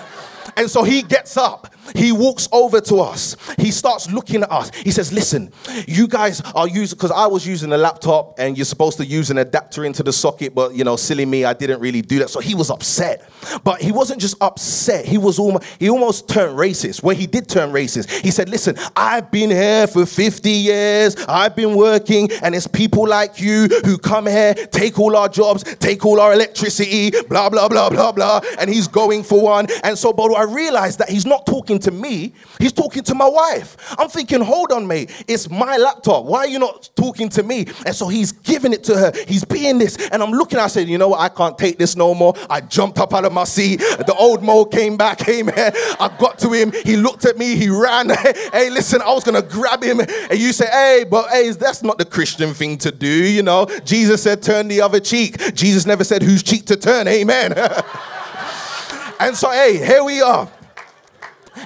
and 0.58 0.70
so 0.70 0.84
he 0.84 1.02
gets 1.02 1.38
up 1.38 1.74
he 1.96 2.12
walks 2.12 2.48
over 2.52 2.82
to 2.82 2.98
us. 2.98 3.36
He 3.58 3.72
starts 3.72 4.10
looking 4.12 4.44
at 4.44 4.52
us. 4.52 4.72
He 4.76 4.92
says, 4.92 5.12
Listen, 5.12 5.52
you 5.88 6.08
guys 6.08 6.42
are 6.56 6.68
using, 6.68 6.96
because 6.98 7.12
I 7.12 7.28
was 7.28 7.46
using 7.46 7.72
a 7.74 7.78
laptop 7.78 8.40
and 8.40 8.58
you're 8.58 8.66
supposed 8.66 8.98
to 8.98 9.06
use 9.06 9.30
an 9.30 9.38
adapter 9.38 9.86
into 9.86 10.04
the 10.04 10.14
socket, 10.14 10.56
but 10.56 10.74
you 10.74 10.84
know, 10.84 10.96
silly 10.96 11.26
me, 11.26 11.46
I 11.46 11.54
didn't 11.54 11.80
really 11.80 12.02
do 12.02 12.20
that. 12.20 12.30
So 12.30 12.40
he 12.40 12.56
was 12.56 12.70
upset. 12.70 13.28
But 13.64 13.82
he 13.82 13.92
wasn't 13.92 14.22
just 14.22 14.36
upset, 14.42 15.06
he 15.06 15.18
was 15.18 15.40
almost, 15.40 15.66
he 15.80 15.90
almost 15.90 16.30
turned 16.30 16.58
racist. 16.58 17.04
When 17.04 17.16
he 17.16 17.28
did 17.28 17.50
turn 17.50 17.72
racist, 17.72 18.10
he 18.22 18.32
said, 18.32 18.50
Listen, 18.50 18.76
I've 18.96 19.32
been 19.32 19.50
here 19.50 19.88
for 19.88 20.06
50 20.06 20.50
years, 20.50 21.16
I've 21.28 21.56
been 21.56 21.76
working, 21.76 22.32
and 22.44 22.56
it's 22.56 22.68
people 22.68 23.08
like 23.08 23.40
you 23.42 23.68
who 23.86 23.98
come 23.98 24.28
here, 24.28 24.54
take 24.54 25.00
all 25.00 25.16
our 25.16 25.30
jobs, 25.30 25.64
take 25.78 26.06
all 26.06 26.20
our 26.20 26.34
electricity, 26.34 27.12
blah, 27.28 27.50
blah, 27.50 27.68
blah, 27.68 27.90
blah, 27.90 28.12
blah. 28.12 28.42
And 28.60 28.70
he's 28.70 28.88
going 28.88 29.24
for 29.24 29.42
one. 29.42 29.68
And 29.84 29.98
so, 29.98 30.14
but 30.14 30.32
I 30.34 30.44
realized 30.44 31.00
that 31.00 31.10
he's 31.10 31.26
not 31.26 31.46
talking 31.46 31.71
to 31.80 31.92
me, 31.92 32.34
he's 32.60 32.72
talking 32.72 33.04
to 33.04 33.16
my 33.16 33.28
wife. 33.28 33.78
I'm 33.98 34.10
thinking, 34.10 34.42
hold 34.42 34.72
on, 34.72 34.88
mate, 34.88 35.12
it's 35.28 35.50
my 35.50 35.78
laptop. 35.78 36.26
Why 36.26 36.40
are 36.40 36.48
you 36.48 36.60
not 36.60 36.90
talking 36.96 37.30
to 37.30 37.44
me? 37.44 37.66
And 37.86 37.96
so 37.96 38.08
he's 38.08 38.32
giving 38.32 38.74
it 38.74 38.84
to 38.86 38.98
her. 38.98 39.12
He's 39.28 39.44
being 39.44 39.78
this. 39.78 39.98
And 40.10 40.22
I'm 40.22 40.32
looking, 40.32 40.60
I 40.60 40.68
said, 40.68 40.88
you 40.88 40.98
know 40.98 41.10
what? 41.10 41.20
I 41.20 41.30
can't 41.30 41.58
take 41.58 41.78
this 41.78 41.96
no 41.96 42.14
more. 42.14 42.34
I 42.50 42.62
jumped 42.62 43.00
up 43.00 43.14
out 43.14 43.26
of 43.26 43.34
my 43.34 43.44
seat. 43.44 43.78
The 43.78 44.16
old 44.18 44.44
Mo 44.44 44.66
came 44.66 44.98
back, 44.98 45.18
came 45.32 45.48
here. 45.48 45.72
I 46.00 46.16
got 46.20 46.40
to 46.40 46.52
him. 46.52 46.72
He 46.84 46.96
looked 46.98 47.26
at 47.26 47.38
me. 47.38 47.56
He 47.56 47.70
ran. 47.70 48.10
hey, 48.54 48.70
listen, 48.70 49.02
I 49.02 49.14
was 49.14 49.24
going 49.24 49.42
to 49.42 49.48
grab 49.48 49.84
him. 49.84 50.00
And 50.00 50.40
you 50.40 50.54
say, 50.54 50.68
hey, 50.68 51.06
but 51.10 51.30
hey, 51.30 51.52
that's 51.52 51.84
not 51.84 51.98
the 51.98 52.06
Christian 52.06 52.54
thing 52.54 52.78
to 52.80 52.92
do. 52.92 53.08
You 53.08 53.44
know, 53.44 53.68
Jesus 53.86 54.24
said, 54.24 54.42
turn 54.42 54.68
the 54.68 54.82
other 54.82 55.00
cheek. 55.00 55.56
Jesus 55.56 55.86
never 55.86 56.04
said 56.04 56.22
whose 56.24 56.44
cheek 56.44 56.66
to 56.68 56.76
turn. 56.76 57.08
Amen. 57.08 57.54
and 59.20 59.36
so, 59.36 59.52
hey, 59.52 59.78
here 59.78 60.04
we 60.04 60.22
are 60.22 60.50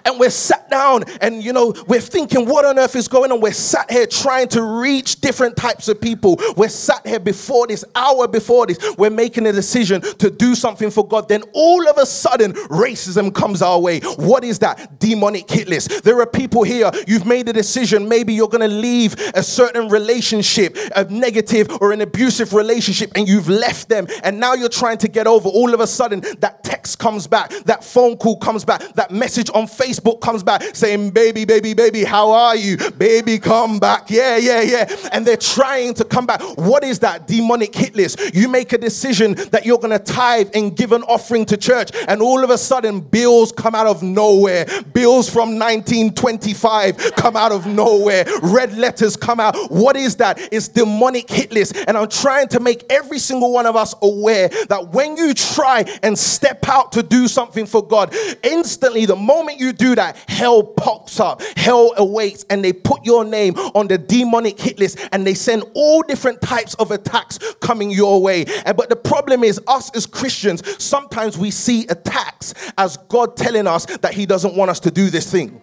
and 0.06 0.20
we're 0.20 0.30
sat 0.30 0.70
down 0.70 1.04
and 1.22 1.44
you 1.44 1.52
know 1.52 1.74
we're 1.88 2.00
thinking 2.00 2.46
what 2.46 2.66
on 2.66 2.80
earth 2.80 2.96
is 2.96 3.08
going 3.08 3.32
on. 3.32 3.42
We're 3.42 3.54
sat 3.54 3.90
here 3.92 4.08
trying 4.08 4.48
to 4.50 4.62
reach 4.62 5.22
different 5.22 5.58
types 5.58 5.88
of 5.88 6.00
people. 6.00 6.38
We're 6.56 6.70
sat 6.70 7.06
here 7.06 7.20
before 7.20 7.68
this 7.68 7.84
hour 7.96 8.28
before 8.28 8.68
this. 8.68 8.78
We're 8.98 9.10
making 9.10 9.48
a 9.48 9.52
decision 9.52 10.02
to 10.02 10.30
do 10.30 10.56
something 10.56 10.92
for 10.92 11.08
god. 11.08 11.28
Then 11.28 11.44
all 11.54 11.88
of 11.90 11.98
a 11.98 12.06
sudden 12.06 12.54
racism 12.54 13.34
comes 13.34 13.62
our 13.62 13.80
way. 13.80 14.00
What 14.00 14.44
is 14.44 14.60
that? 14.60 15.00
Demonic 15.00 15.50
hit 15.50 15.68
list. 15.68 16.04
There 16.04 16.20
are 16.22 16.28
people 16.28 16.64
here 16.64 16.92
you've 17.08 17.26
made 17.26 17.50
a 17.50 17.54
decision. 17.54 18.08
Maybe 18.08 18.34
you're 18.34 18.48
going 18.48 18.70
to 18.70 18.76
leave 18.76 19.16
a 19.34 19.44
certain 19.44 19.90
relationship 19.90 20.78
a 20.96 21.04
negative 21.06 21.68
or 21.82 21.92
an 21.92 22.02
abusive 22.02 22.54
relationship 22.54 23.12
and 23.16 23.28
you've 23.28 23.50
left 23.50 23.90
them. 23.90 24.08
And 24.24 24.40
now 24.40 24.54
you're 24.54 24.70
trying 24.70 24.98
to 25.00 25.08
get 25.08 25.28
over. 25.28 25.50
All 25.50 25.74
of 25.74 25.80
a 25.80 25.88
sudden 25.88 26.22
that 26.40 26.64
text 26.64 27.00
comes 27.00 27.28
back 27.28 27.50
that 27.66 27.84
phone 27.84 28.18
call 28.18 28.38
comes 28.38 28.64
back 28.64 28.82
that 28.94 29.12
message 29.12 29.50
on 29.54 29.66
facebook 29.66 29.95
Facebook 29.96 30.22
comes 30.22 30.44
back 30.44 30.64
saying, 30.76 31.12
Baby, 31.12 31.46
baby, 31.46 31.74
baby, 31.74 32.04
how 32.04 32.32
are 32.32 32.56
you? 32.56 32.78
Baby, 32.92 33.40
come 33.40 33.80
back. 33.80 34.10
Yeah, 34.10 34.38
yeah, 34.38 34.62
yeah. 34.62 35.10
And 35.12 35.26
they're 35.26 35.38
trying 35.38 35.94
to 35.96 36.06
come 36.06 36.26
back. 36.26 36.42
What 36.58 36.84
is 36.84 37.00
that 37.00 37.28
demonic 37.28 37.74
hit 37.74 37.96
list? 37.96 38.20
You 38.36 38.48
make 38.48 38.74
a 38.74 38.78
decision 38.78 39.34
that 39.52 39.66
you're 39.66 39.78
going 39.78 39.98
to 39.98 40.04
tithe 40.04 40.50
and 40.54 40.76
give 40.76 40.92
an 40.92 41.04
offering 41.04 41.46
to 41.46 41.58
church, 41.58 41.92
and 42.08 42.22
all 42.22 42.44
of 42.44 42.50
a 42.50 42.58
sudden, 42.58 43.00
bills 43.00 43.52
come 43.52 43.76
out 43.76 43.88
of 43.88 44.04
nowhere. 44.04 44.66
Bills 44.94 45.30
from 45.30 45.58
1925 45.60 47.16
come 47.16 47.36
out 47.36 47.52
of 47.52 47.66
nowhere. 47.66 48.26
Red 48.42 48.78
letters 48.78 49.16
come 49.16 49.40
out. 49.40 49.56
What 49.72 49.96
is 49.96 50.18
that? 50.18 50.40
It's 50.52 50.68
demonic 50.68 51.30
hit 51.30 51.52
list. 51.52 51.76
And 51.88 51.98
I'm 51.98 52.10
trying 52.10 52.48
to 52.50 52.60
make 52.60 52.84
every 52.90 53.20
single 53.20 53.52
one 53.52 53.66
of 53.66 53.76
us 53.76 53.94
aware 54.02 54.50
that 54.70 54.90
when 54.90 55.18
you 55.18 55.34
try 55.34 55.86
and 56.04 56.18
step 56.18 56.68
out 56.68 56.92
to 56.94 57.04
do 57.04 57.28
something 57.28 57.66
for 57.66 57.86
God, 57.86 58.14
instantly, 58.44 59.06
the 59.06 59.16
moment 59.16 59.60
you 59.60 59.74
do 59.86 59.96
that, 59.96 60.18
hell 60.28 60.64
pops 60.64 61.20
up, 61.20 61.42
hell 61.58 61.94
awaits, 61.98 62.44
and 62.50 62.64
they 62.64 62.74
put 62.74 63.06
your 63.06 63.24
name 63.24 63.56
on 63.76 63.88
the 63.88 63.98
demonic 63.98 64.60
hit 64.60 64.80
list 64.80 65.00
and 65.12 65.26
they 65.26 65.34
send 65.34 65.64
all 65.74 66.02
different 66.02 66.42
types 66.42 66.74
of 66.76 66.92
attacks 66.92 67.38
coming 67.62 67.92
your 67.92 68.22
way. 68.22 68.46
But 68.66 68.90
the 68.90 68.96
problem 68.96 69.44
is, 69.44 69.62
us 69.68 69.96
as 69.96 70.06
Christians, 70.06 70.84
sometimes 70.84 71.38
we 71.38 71.52
see 71.52 71.86
attacks 71.88 72.54
as 72.78 72.98
God 73.10 73.38
telling 73.38 73.68
us 73.68 73.86
that 73.98 74.14
He 74.14 74.26
doesn't 74.26 74.56
want 74.56 74.72
us 74.72 74.80
to 74.82 74.92
do 74.92 75.10
this 75.10 75.32
thing. 75.32 75.62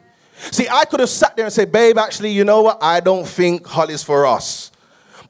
See, 0.51 0.69
I 0.69 0.85
could 0.85 1.01
have 1.01 1.09
sat 1.09 1.37
there 1.37 1.45
and 1.45 1.53
said, 1.53 1.71
Babe, 1.71 1.99
actually, 1.99 2.31
you 2.31 2.45
know 2.45 2.63
what? 2.63 2.79
I 2.83 3.01
don't 3.01 3.27
think 3.27 3.67
Hull 3.67 3.91
is 3.91 4.03
for 4.03 4.27
us. 4.27 4.73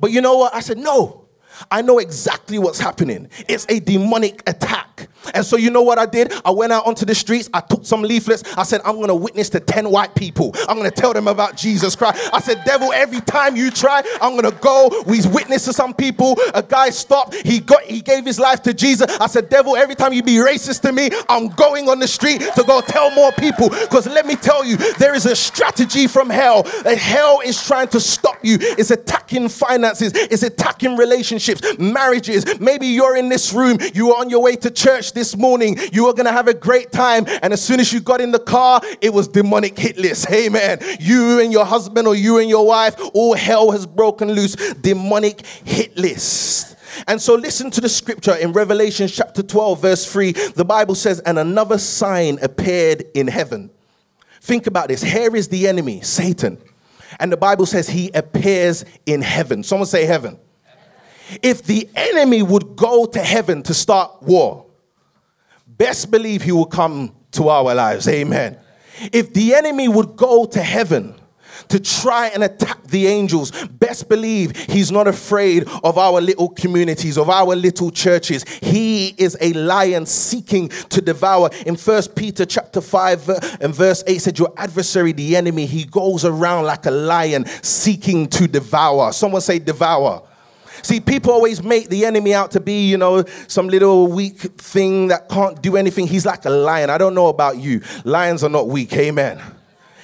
But 0.01 0.11
you 0.11 0.21
know 0.21 0.37
what? 0.37 0.55
I 0.55 0.61
said, 0.61 0.79
No. 0.79 1.19
I 1.71 1.83
know 1.83 1.99
exactly 1.99 2.59
what's 2.59 2.81
happening. 2.81 3.29
It's 3.49 3.67
a 3.69 3.79
demonic 3.79 4.43
attack. 4.49 4.92
And 5.35 5.45
so, 5.45 5.57
you 5.57 5.71
know 5.71 5.83
what 5.83 5.99
I 5.99 6.07
did? 6.07 6.33
I 6.45 6.51
went 6.51 6.73
out 6.73 6.87
onto 6.87 7.05
the 7.05 7.15
streets. 7.15 7.49
I 7.55 7.61
took 7.61 7.85
some 7.85 8.03
leaflets. 8.03 8.43
I 8.57 8.65
said, 8.65 8.81
I'm 8.85 8.97
going 8.97 9.09
to 9.09 9.15
witness 9.15 9.49
to 9.51 9.61
10 9.61 9.91
white 9.91 10.15
people. 10.15 10.55
I'm 10.69 10.77
going 10.77 10.91
to 10.91 10.95
tell 10.95 11.13
them 11.13 11.29
about 11.29 11.57
Jesus 11.57 11.97
Christ. 11.97 12.31
I 12.33 12.41
said, 12.41 12.63
Devil, 12.65 12.93
every 12.93 13.21
time 13.21 13.57
you 13.57 13.71
try, 13.71 14.03
I'm 14.21 14.33
going 14.33 14.51
to 14.51 14.59
go. 14.61 15.03
We 15.07 15.21
witness 15.27 15.65
to 15.67 15.73
some 15.73 15.95
people. 15.95 16.37
A 16.55 16.63
guy 16.63 16.91
stopped. 16.91 17.35
He 17.35 17.61
got, 17.61 17.83
he 17.83 18.01
gave 18.01 18.25
his 18.25 18.39
life 18.39 18.63
to 18.63 18.75
Jesus. 18.75 19.07
I 19.19 19.27
said, 19.27 19.49
Devil, 19.49 19.77
every 19.77 19.95
time 19.95 20.13
you 20.13 20.23
be 20.23 20.37
racist 20.37 20.83
to 20.83 20.93
me, 20.93 21.11
I'm 21.29 21.49
going 21.49 21.89
on 21.89 21.99
the 21.99 22.09
street 22.09 22.41
to 22.41 22.65
go 22.65 22.81
tell 22.81 23.11
more 23.11 23.33
people. 23.33 23.69
Because 23.69 24.07
let 24.07 24.27
me 24.27 24.37
tell 24.37 24.65
you, 24.65 24.77
there 24.95 25.15
is 25.15 25.27
a 25.27 25.37
strategy 25.37 26.07
from 26.07 26.31
hell. 26.31 26.63
That 26.85 26.99
hell 26.99 27.41
is 27.41 27.65
trying 27.65 27.89
to 27.89 28.01
stop 28.01 28.39
you. 28.43 28.59
It's 28.61 28.91
attacking 28.91 29.49
finances. 29.49 30.13
It's 30.15 30.43
attacking 30.43 30.97
relationships, 30.97 31.79
marriages. 31.79 32.61
Maybe 32.61 32.89
you're 32.89 33.17
in 33.17 33.29
this 33.29 33.53
room. 33.53 33.79
You 33.95 34.13
are 34.13 34.21
on 34.21 34.31
your 34.31 34.43
way 34.43 34.57
to 34.57 34.71
church 34.71 34.92
this 35.01 35.37
morning. 35.37 35.79
You 35.93 36.07
are 36.07 36.13
going 36.13 36.27
to 36.27 36.33
have 36.33 36.49
a 36.49 36.55
great 36.55 36.93
time. 36.93 37.25
And 37.43 37.53
as 37.53 37.63
soon 37.63 37.81
as 37.81 37.93
you 37.93 38.01
got 38.01 38.21
in 38.21 38.33
the 38.33 38.39
car, 38.39 38.81
it 39.01 39.13
was 39.13 39.29
demonic 39.29 39.79
hit 39.79 39.97
list. 39.97 40.31
Amen. 40.31 40.79
You 41.01 41.41
and 41.41 41.53
your 41.53 41.65
husband 41.65 42.07
or 42.07 42.15
you 42.15 42.39
and 42.39 42.49
your 42.49 42.67
wife, 42.67 42.97
all 43.15 43.35
hell 43.35 43.71
has 43.71 43.87
broken 43.87 44.33
loose. 44.33 44.55
Demonic 44.75 45.47
hit 45.47 45.97
list. 45.97 46.77
And 47.07 47.21
so 47.21 47.35
listen 47.35 47.71
to 47.71 47.81
the 47.81 47.89
scripture 47.89 48.35
in 48.35 48.53
Revelation 48.53 49.09
chapter 49.09 49.43
12, 49.43 49.81
verse 49.81 50.13
3. 50.13 50.33
The 50.33 50.65
Bible 50.65 50.95
says, 50.95 51.21
And 51.21 51.39
another 51.39 51.79
sign 51.79 52.39
appeared 52.43 53.05
in 53.15 53.29
heaven. 53.29 53.71
Think 54.41 54.67
about 54.67 54.89
this. 54.89 55.03
Here 55.03 55.35
is 55.35 55.49
the 55.49 55.69
enemy, 55.69 56.01
Satan. 56.03 56.59
And 57.19 57.31
the 57.31 57.37
Bible 57.37 57.67
says 57.67 57.89
he 57.89 58.11
appears 58.13 58.85
in 59.07 59.23
heaven. 59.23 59.63
Someone 59.63 59.87
say 59.87 60.05
heaven. 60.05 60.39
If 61.43 61.63
the 61.63 61.89
enemy 61.95 62.43
would 62.43 62.77
go 62.77 63.07
to 63.07 63.21
heaven 63.21 63.63
to 63.65 63.75
start 63.75 64.23
war, 64.23 64.67
best 65.83 66.13
believe 66.13 66.43
he 66.43 66.53
will 66.53 66.65
come 66.65 67.13
to 67.33 67.49
our 67.49 67.75
lives. 67.75 68.07
Amen. 68.07 68.57
If 69.13 69.35
the 69.35 69.53
enemy 69.53 69.89
would 69.89 70.15
go 70.15 70.45
to 70.45 70.63
heaven 70.63 71.17
to 71.71 71.81
try 71.81 72.29
and 72.29 72.45
attack 72.45 72.85
the 72.85 73.09
angels, 73.09 73.51
best 73.67 74.09
believe 74.09 74.57
he's 74.57 74.93
not 74.93 75.09
afraid 75.09 75.69
of 75.83 75.99
our 75.99 76.21
little 76.21 76.51
communities, 76.51 77.19
of 77.19 77.29
our 77.29 77.57
little 77.57 77.91
churches. 77.91 78.45
He 78.63 79.09
is 79.19 79.37
a 79.41 79.53
lion 79.55 80.07
seeking 80.07 80.69
to 80.69 81.01
devour. 81.01 81.51
In 81.67 81.75
First 81.75 82.15
Peter 82.15 82.47
chapter 82.47 82.81
5 82.81 83.59
and 83.61 83.75
verse 83.75 84.05
8 84.07 84.19
said, 84.19 84.39
Your 84.39 84.53
adversary, 84.57 85.11
the 85.11 85.35
enemy, 85.35 85.67
he 85.67 85.83
goes 85.83 86.25
around 86.25 86.65
like 86.65 86.87
a 86.87 86.93
lion 86.93 87.45
seeking 87.61 88.29
to 88.29 88.47
devour. 88.47 89.13
Someone 89.13 89.43
say 89.43 89.59
devour. 89.59 90.23
See, 90.83 91.01
people 91.01 91.33
always 91.33 91.63
make 91.63 91.89
the 91.89 92.07
enemy 92.07 92.35
out 92.35 92.51
to 92.53 92.61
be, 92.61 92.89
you 92.89 92.97
know, 92.97 93.25
some 93.47 93.69
little 93.69 94.07
weak 94.07 94.39
thing 94.39 95.09
that 95.09 95.29
can't 95.29 95.61
do 95.61 95.77
anything. 95.77 96.07
He's 96.07 96.25
like 96.25 96.45
a 96.45 96.51
lion. 96.51 96.89
I 96.89 96.99
don't 96.99 97.15
know 97.15 97.29
about 97.29 97.59
you. 97.59 97.83
Lions 98.05 98.43
are 98.43 98.49
not 98.49 98.69
weak. 98.69 98.93
Amen. 98.95 99.41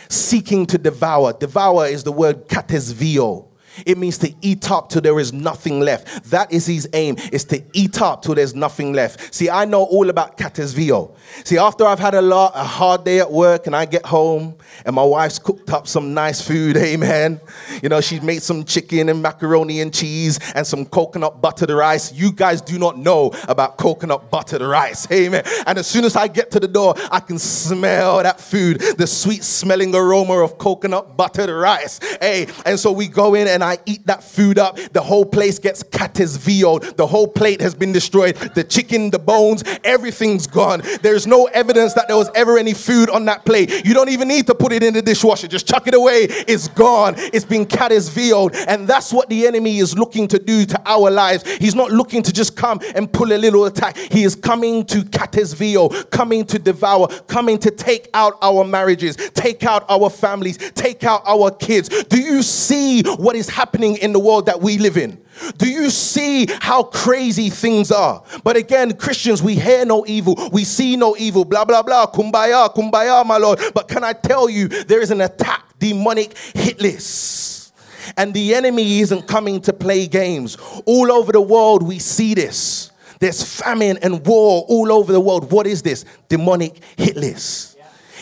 Seeking 0.08 0.66
to 0.66 0.78
devour. 0.78 1.32
Devour 1.32 1.86
is 1.86 2.04
the 2.04 2.12
word 2.12 2.48
katesthio. 2.48 3.48
It 3.86 3.98
means 3.98 4.18
to 4.18 4.34
eat 4.40 4.70
up 4.70 4.88
till 4.88 5.02
there 5.02 5.18
is 5.18 5.32
nothing 5.32 5.80
left. 5.80 6.24
That 6.30 6.52
is 6.52 6.66
his 6.66 6.88
aim, 6.92 7.16
is 7.32 7.44
to 7.46 7.62
eat 7.72 8.00
up 8.00 8.22
till 8.22 8.34
there's 8.34 8.54
nothing 8.54 8.92
left. 8.92 9.34
See, 9.34 9.48
I 9.50 9.64
know 9.64 9.84
all 9.84 10.10
about 10.10 10.36
katesthio. 10.36 11.14
See, 11.44 11.58
after 11.58 11.84
I've 11.84 11.98
had 11.98 12.14
a 12.14 12.22
lot, 12.22 12.52
a 12.54 12.64
hard 12.64 13.04
day 13.04 13.20
at 13.20 13.30
work 13.30 13.66
and 13.66 13.76
I 13.76 13.84
get 13.84 14.04
home 14.06 14.56
and 14.84 14.94
my 14.94 15.02
wife's 15.04 15.38
cooked 15.38 15.70
up 15.70 15.86
some 15.86 16.14
nice 16.14 16.40
food, 16.40 16.76
amen. 16.76 17.40
You 17.82 17.88
know, 17.88 18.00
she's 18.00 18.22
made 18.22 18.42
some 18.42 18.64
chicken 18.64 19.08
and 19.08 19.22
macaroni 19.22 19.80
and 19.80 19.92
cheese 19.92 20.38
and 20.54 20.66
some 20.66 20.84
coconut 20.84 21.40
buttered 21.40 21.70
rice. 21.70 22.12
You 22.12 22.32
guys 22.32 22.60
do 22.60 22.78
not 22.78 22.98
know 22.98 23.32
about 23.48 23.76
coconut 23.76 24.30
buttered 24.30 24.62
rice, 24.62 25.10
amen. 25.12 25.44
And 25.66 25.78
as 25.78 25.86
soon 25.86 26.04
as 26.04 26.16
I 26.16 26.28
get 26.28 26.50
to 26.52 26.60
the 26.60 26.68
door, 26.68 26.94
I 27.10 27.20
can 27.20 27.38
smell 27.38 28.22
that 28.22 28.40
food, 28.40 28.80
the 28.96 29.06
sweet 29.06 29.44
smelling 29.44 29.94
aroma 29.94 30.38
of 30.38 30.58
coconut 30.58 31.16
buttered 31.16 31.50
rice. 31.50 32.00
Hey, 32.20 32.46
and 32.64 32.78
so 32.78 32.92
we 32.92 33.08
go 33.08 33.34
in 33.34 33.48
and 33.48 33.62
I 33.62 33.78
eat 33.86 34.06
that 34.06 34.22
food 34.22 34.58
up. 34.58 34.78
The 34.92 35.02
whole 35.02 35.24
place 35.24 35.58
gets 35.58 35.82
katesthioed. 35.82 36.96
The 36.96 37.06
whole 37.06 37.28
plate 37.28 37.60
has 37.60 37.74
been 37.74 37.92
destroyed. 37.92 38.36
The 38.36 38.64
chicken, 38.64 39.10
the 39.10 39.18
bones, 39.18 39.64
everything's 39.84 40.46
gone. 40.46 40.82
There's 41.02 41.26
no 41.26 41.46
evidence 41.46 41.94
that 41.94 42.08
there 42.08 42.16
was 42.16 42.30
ever 42.34 42.58
any 42.58 42.74
food 42.74 43.10
on 43.10 43.24
that 43.26 43.44
plate. 43.44 43.84
You 43.84 43.94
don't 43.94 44.08
even 44.08 44.28
need 44.28 44.46
to 44.46 44.54
put 44.58 44.72
it 44.72 44.82
in 44.82 44.94
the 44.94 45.02
dishwasher. 45.02 45.48
Just 45.48 45.66
chuck 45.66 45.86
it 45.86 45.94
away. 45.94 46.26
It's 46.30 46.68
gone. 46.68 47.14
It's 47.16 47.44
been 47.44 47.66
katesthioed. 47.66 48.54
And 48.68 48.86
that's 48.88 49.12
what 49.12 49.28
the 49.28 49.46
enemy 49.46 49.78
is 49.78 49.96
looking 49.96 50.28
to 50.28 50.38
do 50.38 50.64
to 50.66 50.82
our 50.84 51.10
lives. 51.10 51.48
He's 51.56 51.74
not 51.74 51.90
looking 51.90 52.22
to 52.22 52.32
just 52.32 52.56
come 52.56 52.80
and 52.94 53.12
pull 53.12 53.32
a 53.32 53.38
little 53.38 53.64
attack. 53.66 53.96
He 53.96 54.24
is 54.24 54.34
coming 54.34 54.84
to 54.86 54.98
katesthio, 55.02 56.10
coming 56.10 56.44
to 56.46 56.58
devour, 56.58 57.08
coming 57.26 57.58
to 57.58 57.70
take 57.70 58.08
out 58.14 58.38
our 58.42 58.64
marriages, 58.64 59.16
take 59.34 59.64
out 59.64 59.84
our 59.88 60.10
families, 60.10 60.58
take 60.72 61.04
out 61.04 61.22
our 61.26 61.50
kids. 61.50 61.88
Do 62.04 62.20
you 62.20 62.42
see 62.42 63.02
what 63.02 63.36
is 63.36 63.48
happening 63.48 63.96
in 63.96 64.12
the 64.12 64.18
world 64.18 64.46
that 64.46 64.60
we 64.60 64.78
live 64.78 64.96
in? 64.96 65.22
Do 65.56 65.68
you 65.68 65.90
see 65.90 66.46
how 66.60 66.82
crazy 66.84 67.50
things 67.50 67.90
are? 67.90 68.22
But 68.44 68.56
again, 68.56 68.96
Christians, 68.96 69.42
we 69.42 69.54
hear 69.54 69.84
no 69.84 70.04
evil, 70.06 70.36
we 70.52 70.64
see 70.64 70.96
no 70.96 71.16
evil, 71.16 71.44
blah, 71.44 71.64
blah, 71.64 71.82
blah, 71.82 72.06
kumbaya, 72.06 72.74
kumbaya, 72.74 73.24
my 73.24 73.38
Lord. 73.38 73.60
But 73.74 73.88
can 73.88 74.04
I 74.04 74.12
tell 74.12 74.48
you, 74.48 74.68
there 74.68 75.00
is 75.00 75.10
an 75.10 75.20
attack, 75.20 75.78
demonic 75.78 76.36
hit 76.36 76.80
list. 76.80 77.74
And 78.16 78.32
the 78.32 78.54
enemy 78.54 79.00
isn't 79.00 79.28
coming 79.28 79.60
to 79.62 79.72
play 79.72 80.06
games. 80.06 80.56
All 80.86 81.12
over 81.12 81.32
the 81.32 81.40
world, 81.40 81.82
we 81.82 81.98
see 81.98 82.34
this. 82.34 82.90
There's 83.20 83.42
famine 83.42 83.98
and 84.02 84.24
war 84.26 84.64
all 84.68 84.92
over 84.92 85.12
the 85.12 85.20
world. 85.20 85.52
What 85.52 85.66
is 85.66 85.82
this? 85.82 86.04
Demonic 86.28 86.80
hit 86.96 87.16
list. 87.16 87.76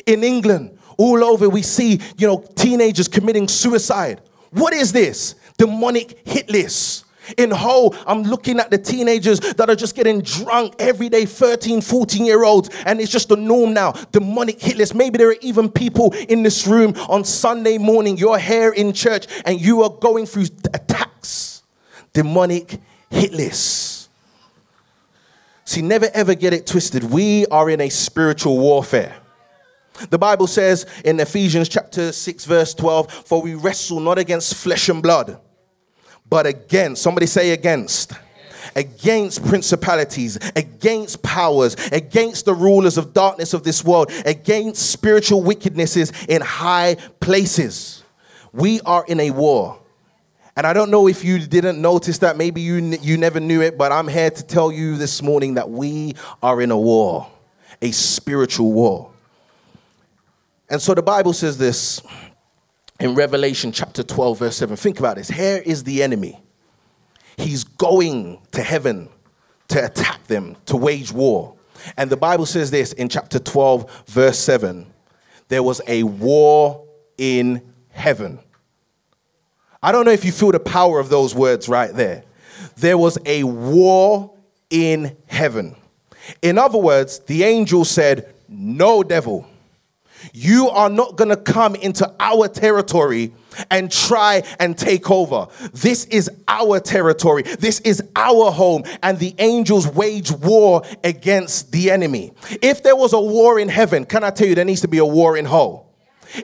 In 0.06 0.24
England, 0.24 0.78
all 0.98 1.22
over, 1.22 1.48
we 1.48 1.62
see, 1.62 2.00
you 2.16 2.26
know, 2.26 2.44
teenagers 2.54 3.08
committing 3.08 3.48
suicide. 3.48 4.20
What 4.50 4.72
is 4.72 4.92
this? 4.92 5.34
Demonic 5.58 6.26
hit 6.26 6.50
list. 6.50 7.05
In 7.36 7.50
Hull, 7.50 7.94
I'm 8.06 8.22
looking 8.22 8.58
at 8.58 8.70
the 8.70 8.78
teenagers 8.78 9.40
that 9.40 9.68
are 9.68 9.76
just 9.76 9.94
getting 9.94 10.20
drunk 10.20 10.74
every 10.78 11.08
day, 11.08 11.26
13, 11.26 11.80
14 11.80 12.24
year 12.24 12.44
olds, 12.44 12.70
and 12.84 13.00
it's 13.00 13.10
just 13.10 13.28
the 13.28 13.36
norm 13.36 13.72
now. 13.74 13.92
Demonic 14.12 14.60
hit 14.60 14.76
list. 14.76 14.94
Maybe 14.94 15.18
there 15.18 15.30
are 15.30 15.36
even 15.40 15.70
people 15.70 16.12
in 16.28 16.42
this 16.42 16.66
room 16.66 16.94
on 17.08 17.24
Sunday 17.24 17.78
morning, 17.78 18.16
you're 18.16 18.38
here 18.38 18.72
in 18.72 18.92
church, 18.92 19.26
and 19.44 19.60
you 19.60 19.82
are 19.82 19.90
going 19.90 20.26
through 20.26 20.46
attacks. 20.72 21.62
Demonic 22.12 22.80
hit 23.10 23.32
list. 23.32 24.08
See, 25.64 25.82
never 25.82 26.08
ever 26.14 26.34
get 26.34 26.52
it 26.52 26.66
twisted. 26.66 27.04
We 27.04 27.44
are 27.46 27.68
in 27.68 27.80
a 27.80 27.88
spiritual 27.88 28.58
warfare. 28.58 29.16
The 30.10 30.18
Bible 30.18 30.46
says 30.46 30.86
in 31.04 31.18
Ephesians 31.18 31.68
chapter 31.68 32.12
6, 32.12 32.44
verse 32.44 32.74
12, 32.74 33.10
For 33.10 33.42
we 33.42 33.54
wrestle 33.54 34.00
not 34.00 34.18
against 34.18 34.54
flesh 34.54 34.88
and 34.88 35.02
blood, 35.02 35.40
but 36.28 36.46
against, 36.46 37.02
somebody 37.02 37.26
say 37.26 37.50
against, 37.50 38.12
against 38.74 39.44
principalities, 39.46 40.38
against 40.56 41.22
powers, 41.22 41.76
against 41.92 42.44
the 42.44 42.54
rulers 42.54 42.98
of 42.98 43.12
darkness 43.12 43.54
of 43.54 43.62
this 43.62 43.84
world, 43.84 44.10
against 44.24 44.90
spiritual 44.90 45.42
wickednesses 45.42 46.28
in 46.28 46.42
high 46.42 46.96
places. 47.20 48.02
We 48.52 48.80
are 48.82 49.04
in 49.06 49.20
a 49.20 49.30
war. 49.30 49.80
And 50.56 50.66
I 50.66 50.72
don't 50.72 50.90
know 50.90 51.06
if 51.06 51.22
you 51.22 51.38
didn't 51.38 51.80
notice 51.80 52.18
that, 52.18 52.38
maybe 52.38 52.62
you, 52.62 52.76
you 53.02 53.18
never 53.18 53.40
knew 53.40 53.60
it, 53.60 53.76
but 53.76 53.92
I'm 53.92 54.08
here 54.08 54.30
to 54.30 54.42
tell 54.42 54.72
you 54.72 54.96
this 54.96 55.22
morning 55.22 55.54
that 55.54 55.68
we 55.68 56.14
are 56.42 56.62
in 56.62 56.70
a 56.70 56.78
war, 56.78 57.30
a 57.82 57.90
spiritual 57.90 58.72
war. 58.72 59.10
And 60.68 60.80
so 60.80 60.94
the 60.94 61.02
Bible 61.02 61.32
says 61.34 61.58
this 61.58 62.00
in 62.98 63.14
Revelation 63.14 63.72
chapter 63.72 64.02
12, 64.02 64.38
verse 64.38 64.56
7. 64.56 64.76
Think 64.76 64.98
about 64.98 65.16
this. 65.16 65.28
Here 65.28 65.62
is 65.64 65.84
the 65.84 66.02
enemy. 66.02 66.42
He's 67.36 67.64
going 67.64 68.40
to 68.52 68.62
heaven 68.62 69.08
to 69.68 69.84
attack 69.84 70.24
them, 70.26 70.56
to 70.66 70.76
wage 70.76 71.12
war. 71.12 71.54
And 71.96 72.10
the 72.10 72.16
Bible 72.16 72.46
says 72.46 72.70
this 72.70 72.92
in 72.92 73.08
chapter 73.08 73.38
12, 73.38 74.04
verse 74.06 74.38
7 74.38 74.92
there 75.48 75.62
was 75.62 75.80
a 75.86 76.02
war 76.02 76.84
in 77.18 77.62
heaven. 77.90 78.40
I 79.80 79.92
don't 79.92 80.04
know 80.04 80.10
if 80.10 80.24
you 80.24 80.32
feel 80.32 80.50
the 80.50 80.58
power 80.58 80.98
of 80.98 81.08
those 81.08 81.36
words 81.36 81.68
right 81.68 81.92
there. 81.94 82.24
There 82.78 82.98
was 82.98 83.16
a 83.24 83.44
war 83.44 84.34
in 84.70 85.16
heaven. 85.26 85.76
In 86.42 86.58
other 86.58 86.78
words, 86.78 87.20
the 87.20 87.44
angel 87.44 87.84
said, 87.84 88.34
No, 88.48 89.04
devil 89.04 89.46
you 90.32 90.68
are 90.68 90.90
not 90.90 91.16
going 91.16 91.30
to 91.30 91.36
come 91.36 91.74
into 91.74 92.12
our 92.20 92.48
territory 92.48 93.32
and 93.70 93.90
try 93.90 94.42
and 94.58 94.76
take 94.76 95.10
over. 95.10 95.48
This 95.72 96.04
is 96.06 96.30
our 96.48 96.80
territory. 96.80 97.42
This 97.42 97.80
is 97.80 98.02
our 98.14 98.50
home. 98.50 98.84
And 99.02 99.18
the 99.18 99.34
angels 99.38 99.86
wage 99.86 100.30
war 100.30 100.82
against 101.02 101.72
the 101.72 101.90
enemy. 101.90 102.32
If 102.62 102.82
there 102.82 102.96
was 102.96 103.12
a 103.12 103.20
war 103.20 103.58
in 103.58 103.68
heaven, 103.68 104.04
can 104.04 104.24
I 104.24 104.30
tell 104.30 104.46
you, 104.46 104.54
there 104.54 104.64
needs 104.64 104.82
to 104.82 104.88
be 104.88 104.98
a 104.98 105.06
war 105.06 105.36
in 105.36 105.44
hell. 105.44 105.85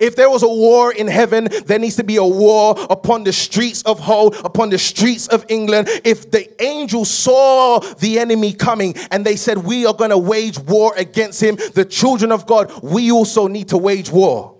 If 0.00 0.16
there 0.16 0.30
was 0.30 0.42
a 0.42 0.48
war 0.48 0.92
in 0.92 1.08
heaven, 1.08 1.48
there 1.66 1.78
needs 1.78 1.96
to 1.96 2.04
be 2.04 2.16
a 2.16 2.24
war 2.24 2.74
upon 2.90 3.24
the 3.24 3.32
streets 3.32 3.82
of 3.82 4.00
Hull, 4.00 4.34
upon 4.44 4.70
the 4.70 4.78
streets 4.78 5.26
of 5.28 5.44
England. 5.48 5.88
If 6.04 6.30
the 6.30 6.62
angels 6.62 7.10
saw 7.10 7.80
the 7.80 8.18
enemy 8.18 8.52
coming 8.52 8.94
and 9.10 9.24
they 9.24 9.36
said, 9.36 9.58
We 9.58 9.86
are 9.86 9.94
going 9.94 10.10
to 10.10 10.18
wage 10.18 10.58
war 10.58 10.94
against 10.96 11.42
him, 11.42 11.56
the 11.74 11.84
children 11.84 12.32
of 12.32 12.46
God, 12.46 12.72
we 12.82 13.10
also 13.10 13.48
need 13.48 13.68
to 13.68 13.78
wage 13.78 14.10
war. 14.10 14.56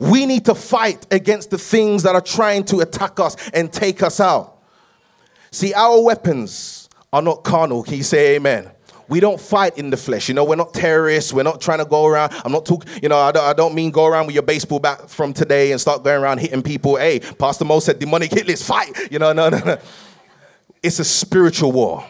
We 0.00 0.26
need 0.26 0.44
to 0.46 0.54
fight 0.54 1.06
against 1.10 1.50
the 1.50 1.58
things 1.58 2.02
that 2.04 2.14
are 2.14 2.20
trying 2.20 2.64
to 2.64 2.80
attack 2.80 3.18
us 3.20 3.36
and 3.50 3.72
take 3.72 4.02
us 4.02 4.20
out. 4.20 4.58
See, 5.50 5.74
our 5.74 6.02
weapons 6.02 6.88
are 7.12 7.22
not 7.22 7.44
carnal. 7.44 7.82
Can 7.82 7.94
you 7.94 8.02
say 8.02 8.36
amen? 8.36 8.70
We 9.08 9.20
don't 9.20 9.40
fight 9.40 9.78
in 9.78 9.90
the 9.90 9.96
flesh. 9.96 10.28
You 10.28 10.34
know, 10.34 10.44
we're 10.44 10.56
not 10.56 10.74
terrorists. 10.74 11.32
We're 11.32 11.42
not 11.42 11.60
trying 11.60 11.78
to 11.78 11.84
go 11.84 12.06
around. 12.06 12.32
I'm 12.44 12.52
not 12.52 12.66
talking, 12.66 12.90
you 13.02 13.08
know, 13.08 13.18
I 13.18 13.32
don't, 13.32 13.44
I 13.44 13.52
don't, 13.52 13.72
mean 13.72 13.90
go 13.90 14.06
around 14.06 14.26
with 14.26 14.34
your 14.34 14.42
baseball 14.42 14.80
bat 14.80 15.08
from 15.08 15.32
today 15.32 15.72
and 15.72 15.80
start 15.80 16.04
going 16.04 16.22
around 16.22 16.38
hitting 16.38 16.62
people. 16.62 16.96
Hey, 16.96 17.20
Pastor 17.20 17.64
Mo 17.64 17.80
said 17.80 17.98
demonic 17.98 18.30
hit 18.30 18.46
list, 18.46 18.64
fight. 18.64 19.10
You 19.10 19.18
know, 19.18 19.32
no, 19.32 19.48
no, 19.48 19.58
no. 19.58 19.78
It's 20.82 20.98
a 20.98 21.04
spiritual 21.04 21.72
war. 21.72 22.04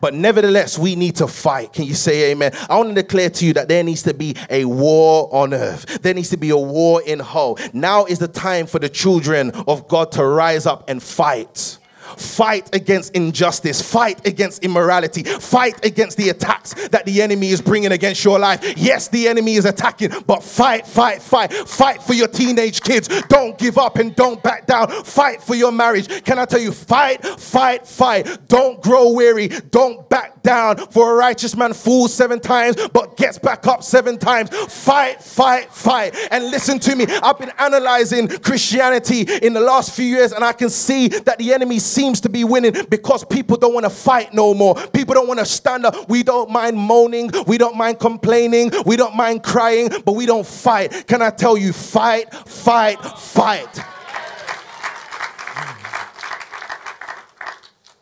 But 0.00 0.14
nevertheless, 0.14 0.78
we 0.78 0.96
need 0.96 1.16
to 1.16 1.26
fight. 1.26 1.72
Can 1.72 1.84
you 1.84 1.94
say 1.94 2.30
amen? 2.30 2.52
I 2.68 2.76
want 2.76 2.90
to 2.90 2.94
declare 2.94 3.30
to 3.30 3.46
you 3.46 3.52
that 3.54 3.68
there 3.68 3.82
needs 3.82 4.02
to 4.04 4.14
be 4.14 4.34
a 4.50 4.64
war 4.64 5.28
on 5.32 5.54
earth. 5.54 6.02
There 6.02 6.14
needs 6.14 6.30
to 6.30 6.36
be 6.36 6.50
a 6.50 6.56
war 6.56 7.02
in 7.02 7.20
Hull. 7.20 7.58
Now 7.72 8.04
is 8.04 8.18
the 8.18 8.28
time 8.28 8.66
for 8.66 8.78
the 8.78 8.88
children 8.88 9.50
of 9.66 9.88
God 9.88 10.12
to 10.12 10.24
rise 10.24 10.66
up 10.66 10.88
and 10.88 11.02
fight. 11.02 11.78
Fight 12.16 12.74
against 12.74 13.14
injustice. 13.14 13.80
Fight 13.82 14.26
against 14.26 14.64
immorality. 14.64 15.22
Fight 15.22 15.84
against 15.84 16.16
the 16.16 16.30
attacks 16.30 16.88
that 16.88 17.04
the 17.06 17.22
enemy 17.22 17.50
is 17.50 17.60
bringing 17.60 17.92
against 17.92 18.24
your 18.24 18.38
life. 18.38 18.76
Yes, 18.76 19.08
the 19.08 19.28
enemy 19.28 19.54
is 19.54 19.64
attacking, 19.64 20.12
but 20.26 20.42
fight, 20.42 20.86
fight, 20.86 21.22
fight. 21.22 21.52
Fight 21.52 22.02
for 22.02 22.14
your 22.14 22.28
teenage 22.28 22.80
kids. 22.80 23.08
Don't 23.28 23.58
give 23.58 23.78
up 23.78 23.96
and 23.96 24.14
don't 24.14 24.42
back 24.42 24.66
down. 24.66 24.88
Fight 25.04 25.42
for 25.42 25.54
your 25.54 25.72
marriage. 25.72 26.24
Can 26.24 26.38
I 26.38 26.44
tell 26.44 26.60
you, 26.60 26.72
fight, 26.72 27.24
fight, 27.24 27.86
fight. 27.86 28.48
Don't 28.48 28.82
grow 28.82 29.12
weary. 29.12 29.48
Don't 29.48 30.08
back 30.08 30.42
down. 30.42 30.76
For 30.88 31.12
a 31.12 31.14
righteous 31.14 31.56
man 31.56 31.72
falls 31.72 32.14
seven 32.14 32.40
times, 32.40 32.76
but 32.92 33.16
gets 33.16 33.38
back 33.38 33.66
up 33.66 33.82
seven 33.82 34.18
times. 34.18 34.50
Fight, 34.72 35.22
fight, 35.22 35.72
fight. 35.72 36.16
And 36.30 36.50
listen 36.50 36.78
to 36.80 36.96
me. 36.96 37.06
I've 37.22 37.38
been 37.38 37.52
analyzing 37.58 38.28
Christianity 38.28 39.22
in 39.42 39.52
the 39.52 39.60
last 39.60 39.94
few 39.94 40.06
years, 40.06 40.32
and 40.32 40.44
I 40.44 40.52
can 40.52 40.70
see 40.70 41.08
that 41.08 41.38
the 41.38 41.52
enemy 41.52 41.78
seems 41.96 42.20
to 42.20 42.28
be 42.28 42.44
winning 42.44 42.74
because 42.90 43.24
people 43.24 43.56
don't 43.56 43.72
want 43.72 43.84
to 43.84 43.90
fight 43.90 44.34
no 44.34 44.52
more. 44.52 44.74
People 44.74 45.14
don't 45.14 45.26
want 45.26 45.40
to 45.40 45.46
stand 45.46 45.86
up. 45.86 46.08
We 46.10 46.22
don't 46.22 46.50
mind 46.50 46.76
moaning. 46.76 47.30
We 47.46 47.56
don't 47.56 47.74
mind 47.74 47.98
complaining. 47.98 48.70
We 48.84 48.96
don't 48.96 49.16
mind 49.16 49.42
crying, 49.42 49.88
but 50.04 50.12
we 50.12 50.26
don't 50.26 50.46
fight. 50.46 51.06
Can 51.06 51.22
I 51.22 51.30
tell 51.30 51.56
you, 51.56 51.72
fight, 51.72 52.32
fight, 52.34 53.02
fight. 53.02 53.80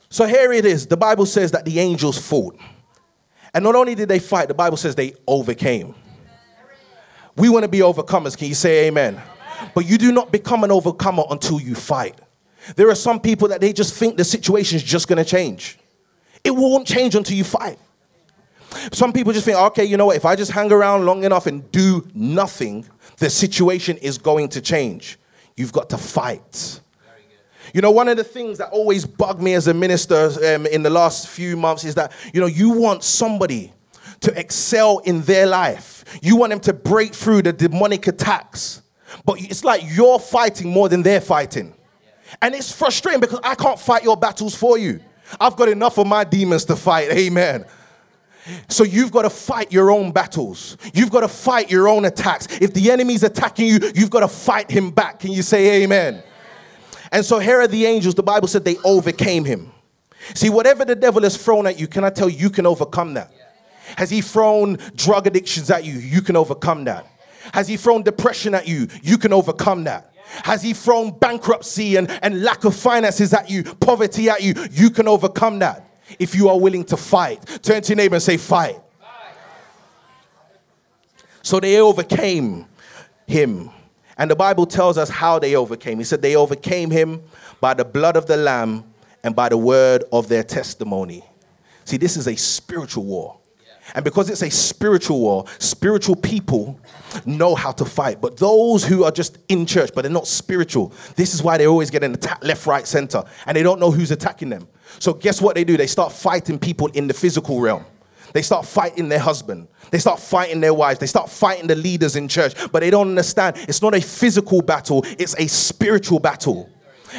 So 0.09 0.27
here 0.27 0.53
it 0.53 0.65
is. 0.65 0.87
The 0.89 0.97
Bible 0.97 1.27
says 1.27 1.53
that 1.53 1.65
the 1.65 1.79
angels 1.79 2.19
fought. 2.19 2.59
And 3.55 3.63
not 3.63 3.77
only 3.77 3.95
did 3.95 4.09
they 4.09 4.19
fight, 4.19 4.49
the 4.49 4.55
Bible 4.55 4.77
says 4.77 4.97
they 4.97 5.15
overcame. 5.29 5.95
We 7.37 7.49
want 7.49 7.63
to 7.63 7.69
be 7.69 7.79
overcomers. 7.79 8.37
Can 8.37 8.49
you 8.49 8.55
say 8.55 8.89
amen? 8.89 9.23
But 9.73 9.87
you 9.87 9.99
do 9.99 10.11
not 10.11 10.33
become 10.33 10.65
an 10.65 10.73
overcomer 10.73 11.25
until 11.31 11.61
you 11.61 11.77
fight. 11.77 12.21
There 12.77 12.89
are 12.89 12.95
some 12.95 13.21
people 13.21 13.49
that 13.49 13.61
they 13.61 13.73
just 13.73 13.95
think 13.95 14.17
the 14.17 14.25
situation 14.25 14.77
is 14.77 14.83
just 14.83 15.09
going 15.09 15.23
to 15.23 15.25
change. 15.25 15.79
It 16.43 16.51
won't 16.51 16.87
change 16.87 17.15
until 17.15 17.37
you 17.37 17.45
fight. 17.45 17.79
Some 18.93 19.13
people 19.13 19.33
just 19.33 19.45
think, 19.45 19.57
okay, 19.57 19.85
you 19.85 19.97
know 19.97 20.07
what, 20.07 20.17
if 20.17 20.25
I 20.25 20.35
just 20.37 20.51
hang 20.51 20.73
around 20.73 21.07
long 21.07 21.25
enough 21.25 21.47
and 21.47 21.71
do 21.71 22.07
nothing, 22.15 22.87
the 23.19 23.31
situation 23.31 23.97
is 23.99 24.19
going 24.19 24.49
to 24.51 24.61
change. 24.61 25.19
You've 25.57 25.73
got 25.73 25.91
to 25.91 25.99
fight. 25.99 26.81
You 27.73 27.81
know, 27.81 27.91
one 27.91 28.09
of 28.09 28.17
the 28.17 28.25
things 28.25 28.59
that 28.59 28.71
always 28.71 29.05
bugged 29.05 29.41
me 29.41 29.55
as 29.55 29.69
a 29.69 29.75
minister 29.75 30.31
um, 30.55 30.67
in 30.67 30.83
the 30.83 30.91
last 30.91 31.29
few 31.29 31.57
months 31.57 31.85
is 31.85 31.95
that, 31.95 32.13
you 32.33 32.41
know, 32.41 32.47
you 32.47 32.71
want 32.71 33.03
somebody 33.03 33.73
to 34.21 34.39
excel 34.39 34.99
in 34.99 35.23
their 35.23 35.47
life. 35.47 36.05
You 36.23 36.37
want 36.37 36.51
them 36.51 36.61
to 36.61 36.73
break 36.73 37.15
through 37.15 37.43
the 37.43 37.53
demonic 37.53 38.07
attacks. 38.07 38.83
But 39.25 39.41
it's 39.41 39.65
like 39.65 39.83
you're 39.85 40.19
fighting 40.19 40.71
more 40.71 40.89
than 40.89 41.03
they're 41.03 41.21
fighting. 41.21 41.75
And 42.41 42.55
it's 42.55 42.73
frustrating 42.73 43.21
because 43.21 43.41
I 43.43 43.55
can't 43.55 43.79
fight 43.79 44.05
your 44.05 44.17
battles 44.17 44.55
for 44.55 44.79
you. 44.79 45.01
I've 45.41 45.57
got 45.57 45.69
enough 45.69 45.99
of 45.99 46.07
my 46.07 46.25
demons 46.25 46.65
to 46.67 46.77
fight. 46.77 47.11
Amen. 47.11 47.65
So 48.69 48.85
you've 48.85 49.11
got 49.11 49.23
to 49.23 49.31
fight 49.31 49.73
your 49.73 49.91
own 49.91 50.13
battles. 50.13 50.77
You've 50.93 51.11
got 51.11 51.21
to 51.21 51.29
fight 51.29 51.71
your 51.71 51.89
own 51.89 52.05
attacks. 52.05 52.47
If 52.61 52.75
the 52.75 52.91
enemy's 52.91 53.23
attacking 53.23 53.67
you, 53.67 53.79
you've 53.95 54.11
got 54.11 54.21
to 54.21 54.29
fight 54.29 54.71
him 54.71 54.91
back. 54.91 55.21
Can 55.21 55.33
you 55.33 55.43
say 55.43 55.83
amen? 55.83 56.23
And 57.11 57.25
so 57.25 57.39
here 57.39 57.61
are 57.61 57.69
the 57.69 57.87
angels. 57.87 58.15
The 58.15 58.23
Bible 58.23 58.49
said 58.49 58.65
they 58.65 58.77
overcame 58.85 59.45
him. 59.45 59.71
See, 60.35 60.51
whatever 60.51 60.85
the 60.85 60.97
devil 60.97 61.23
has 61.23 61.37
thrown 61.37 61.67
at 61.67 61.79
you, 61.79 61.87
can 61.87 62.05
I 62.05 62.11
tell 62.11 62.29
you, 62.29 62.37
you 62.39 62.51
can 62.51 62.67
overcome 62.67 63.15
that? 63.15 63.33
Has 63.97 64.11
he 64.11 64.21
thrown 64.21 64.79
drug 64.95 65.27
addictions 65.27 65.71
at 65.71 65.85
you? 65.85 65.95
You 65.95 66.23
can 66.23 66.37
overcome 66.37 66.85
that. 66.85 67.07
Has 67.53 67.69
he 67.69 67.77
thrown 67.77 68.03
depression 68.03 68.55
at 68.55 68.67
you? 68.67 68.89
You 69.03 69.19
can 69.19 69.33
overcome 69.33 69.85
that. 69.85 70.14
Has 70.45 70.63
he 70.63 70.73
thrown 70.73 71.17
bankruptcy 71.19 71.97
and, 71.97 72.11
and 72.23 72.43
lack 72.43 72.65
of 72.65 72.75
finances 72.75 73.33
at 73.33 73.49
you, 73.51 73.63
poverty 73.63 74.29
at 74.29 74.43
you? 74.43 74.55
You 74.71 74.91
can 74.91 75.09
overcome 75.09 75.61
that 75.61 75.99
if 76.19 76.35
you 76.35 76.49
are 76.49 76.59
willing 76.59 76.85
to 76.85 76.97
fight. 76.97 77.61
Turn 77.63 77.83
to 77.83 77.89
your 77.91 77.97
neighbor 77.97 78.17
and 78.17 78.23
say, 78.23 78.37
Fight. 78.37 78.81
So 81.43 81.61
they 81.61 81.79
overcame 81.79 82.67
him. 83.27 83.71
And 84.17 84.31
the 84.31 84.37
Bible 84.37 84.65
tells 84.65 84.97
us 84.97 85.11
how 85.11 85.39
they 85.39 85.55
overcame. 85.57 85.99
He 85.99 86.05
said 86.05 86.23
they 86.23 86.37
overcame 86.37 86.91
him 86.91 87.23
by 87.61 87.75
the 87.75 87.85
blood 87.85 88.17
of 88.17 88.27
the 88.27 88.37
Lamb 88.37 88.85
and 89.23 89.37
by 89.37 89.49
the 89.49 89.59
word 89.59 90.05
of 90.13 90.29
their 90.29 90.43
testimony. 90.43 91.25
See, 91.85 91.97
this 91.97 92.17
is 92.17 92.29
a 92.29 92.37
spiritual 92.37 93.05
war. 93.05 93.39
And 93.95 94.05
because 94.05 94.31
it's 94.31 94.43
a 94.43 94.51
spiritual 94.51 95.21
war, 95.21 95.45
spiritual 95.59 96.17
people 96.17 96.81
know 97.27 97.55
how 97.55 97.73
to 97.73 97.85
fight. 97.85 98.21
But 98.21 98.39
those 98.39 98.85
who 98.85 99.05
are 99.05 99.11
just 99.11 99.39
in 99.49 99.67
church, 99.67 99.91
but 99.95 100.03
they're 100.03 100.11
not 100.11 100.27
spiritual, 100.27 100.93
this 101.17 101.35
is 101.35 101.43
why 101.43 101.59
they're 101.59 101.69
always 101.69 101.91
getting 101.91 102.15
attacked 102.15 102.45
left, 102.45 102.67
right, 102.67 102.87
center, 102.87 103.23
and 103.47 103.57
they 103.57 103.63
don't 103.63 103.81
know 103.81 103.91
who's 103.91 104.11
attacking 104.11 104.49
them. 104.49 104.67
So, 104.99 105.13
guess 105.13 105.41
what 105.41 105.55
they 105.55 105.65
do? 105.65 105.77
They 105.77 105.87
start 105.87 106.13
fighting 106.13 106.59
people 106.59 106.87
in 106.89 107.09
the 107.09 107.15
physical 107.15 107.61
realm. 107.61 107.85
They 108.33 108.43
start 108.43 108.67
fighting 108.67 109.09
their 109.09 109.21
husband. 109.21 109.69
They 109.91 109.99
start 109.99 110.19
fighting 110.19 110.61
their 110.61 110.75
wives. 110.75 110.99
They 110.99 111.07
start 111.07 111.31
fighting 111.31 111.69
the 111.69 111.77
leaders 111.77 112.17
in 112.17 112.27
church. 112.27 112.55
But 112.73 112.81
they 112.81 112.91
don't 112.91 113.09
understand 113.09 113.57
it's 113.69 113.81
not 113.81 113.95
a 113.95 114.01
physical 114.01 114.61
battle, 114.61 115.05
it's 115.19 115.37
a 115.39 115.47
spiritual 115.47 116.19
battle. 116.19 116.69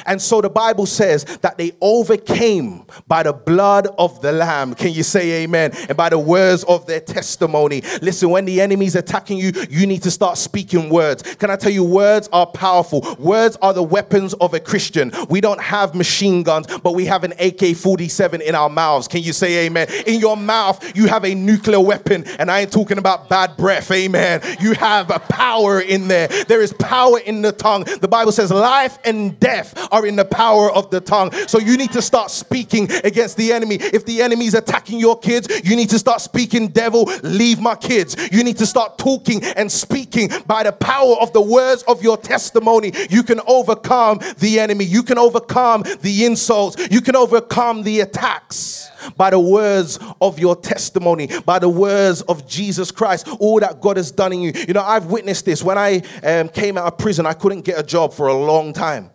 And 0.06 0.22
so 0.22 0.42
the 0.42 0.50
Bible 0.50 0.86
says 0.86 1.24
that 1.42 1.58
they 1.58 1.74
overcame 1.82 2.86
by 3.08 3.24
the 3.24 3.34
blood 3.34 3.88
of 3.98 4.22
the 4.22 4.32
Lamb. 4.32 4.76
Can 4.76 4.94
you 4.94 5.04
say 5.04 5.44
amen? 5.44 5.72
And 5.88 5.98
by 5.98 6.10
the 6.10 6.20
words 6.20 6.64
of 6.66 6.86
their 6.86 7.00
testimony. 7.00 7.82
Listen, 8.02 8.30
when 8.30 8.46
the 8.46 8.62
enemy's 8.62 8.96
attacking 8.96 9.38
you, 9.38 9.52
you 9.70 9.88
need 9.88 10.04
to 10.04 10.12
start 10.12 10.38
speaking 10.38 10.90
words. 10.90 11.24
Can 11.36 11.50
I 11.50 11.56
tell 11.56 11.72
you, 11.72 11.84
words 11.84 12.30
are 12.32 12.46
powerful. 12.46 13.16
Words 13.20 13.58
are 13.62 13.74
the 13.74 13.84
weapons 13.84 14.34
of 14.36 14.54
a 14.54 14.60
Christian. 14.60 15.12
We 15.30 15.42
don't 15.42 15.62
have 15.62 15.96
machine 15.96 16.44
guns, 16.44 16.68
but 16.84 16.94
we 16.94 17.06
have 17.06 17.24
an 17.24 17.34
AK 17.40 17.76
47 17.76 18.42
in 18.42 18.56
our 18.56 18.70
mouths. 18.70 19.08
Can 19.08 19.22
you 19.22 19.34
say 19.34 19.66
amen? 19.66 19.88
In 20.06 20.20
your 20.20 20.38
mouth, 20.38 20.96
you 20.96 21.08
have 21.08 21.26
a 21.26 21.34
nuclear 21.34 21.80
weapon, 21.80 22.26
and 22.40 22.50
I 22.52 22.62
ain't 22.62 22.72
talking 22.72 22.98
about 22.98 23.30
bad 23.30 23.58
breath. 23.58 23.92
Amen. 23.92 24.42
You 24.60 24.74
have 24.74 25.10
a 25.10 25.20
power 25.20 25.80
in 25.80 26.08
there. 26.08 26.28
There 26.28 26.62
is 26.62 26.74
power 26.74 27.20
in 27.20 27.42
the 27.42 27.52
tongue. 27.52 27.84
The 27.84 28.08
Bible 28.08 28.32
says 28.32 28.52
life 28.52 28.98
and 29.04 29.40
death 29.40 29.85
are 29.92 30.06
in 30.06 30.16
the 30.16 30.26
power 30.26 30.72
of 30.72 30.90
the 30.90 31.02
tongue. 31.02 31.32
So 31.48 31.60
you 31.60 31.78
need 31.78 31.92
to 31.94 32.02
start 32.02 32.32
speaking 32.32 32.92
against 33.04 33.38
the 33.38 33.52
enemy. 33.52 33.76
If 33.76 34.06
the 34.06 34.22
enemy 34.22 34.46
is 34.46 34.54
attacking 34.54 35.00
your 35.00 35.18
kids, 35.20 35.48
you 35.64 35.76
need 35.76 35.90
to 35.90 36.00
start 36.00 36.22
speaking, 36.22 36.70
devil, 36.70 37.04
leave 37.24 37.60
my 37.60 37.76
kids. 37.76 38.16
You 38.32 38.44
need 38.44 38.58
to 38.58 38.66
start 38.66 38.98
talking 38.98 39.44
and 39.44 39.72
speaking 39.72 40.30
by 40.46 40.64
the 40.64 40.72
power 40.72 41.16
of 41.22 41.34
the 41.34 41.42
words 41.42 41.84
of 41.84 42.04
your 42.04 42.18
testimony. 42.18 42.92
You 43.10 43.24
can 43.24 43.40
overcome 43.48 44.20
the 44.38 44.60
enemy. 44.60 44.86
You 44.86 45.04
can 45.04 45.18
overcome 45.18 45.84
the 46.02 46.26
insults. 46.26 46.90
You 46.90 47.02
can 47.02 47.16
overcome 47.16 47.84
the 47.84 48.02
attacks 48.02 48.90
by 49.18 49.30
the 49.30 49.40
words 49.40 50.00
of 50.22 50.40
your 50.40 50.56
testimony, 50.56 51.30
by 51.46 51.60
the 51.60 51.70
words 51.70 52.22
of 52.24 52.48
Jesus 52.48 52.92
Christ, 52.92 53.28
all 53.40 53.60
that 53.60 53.82
God 53.82 53.98
has 53.98 54.12
done 54.12 54.34
in 54.34 54.42
you. 54.42 54.54
You 54.68 54.74
know, 54.74 54.82
I've 54.82 55.08
witnessed 55.08 55.46
this. 55.46 55.64
When 55.64 55.78
I 55.78 56.02
um, 56.24 56.50
came 56.50 56.78
out 56.78 56.86
of 56.86 56.98
prison, 56.98 57.26
I 57.26 57.34
couldn't 57.34 57.62
get 57.62 57.80
a 57.80 57.84
job 57.84 58.14
for 58.14 58.28
a 58.28 58.34
long 58.34 58.74
time. 58.74 59.12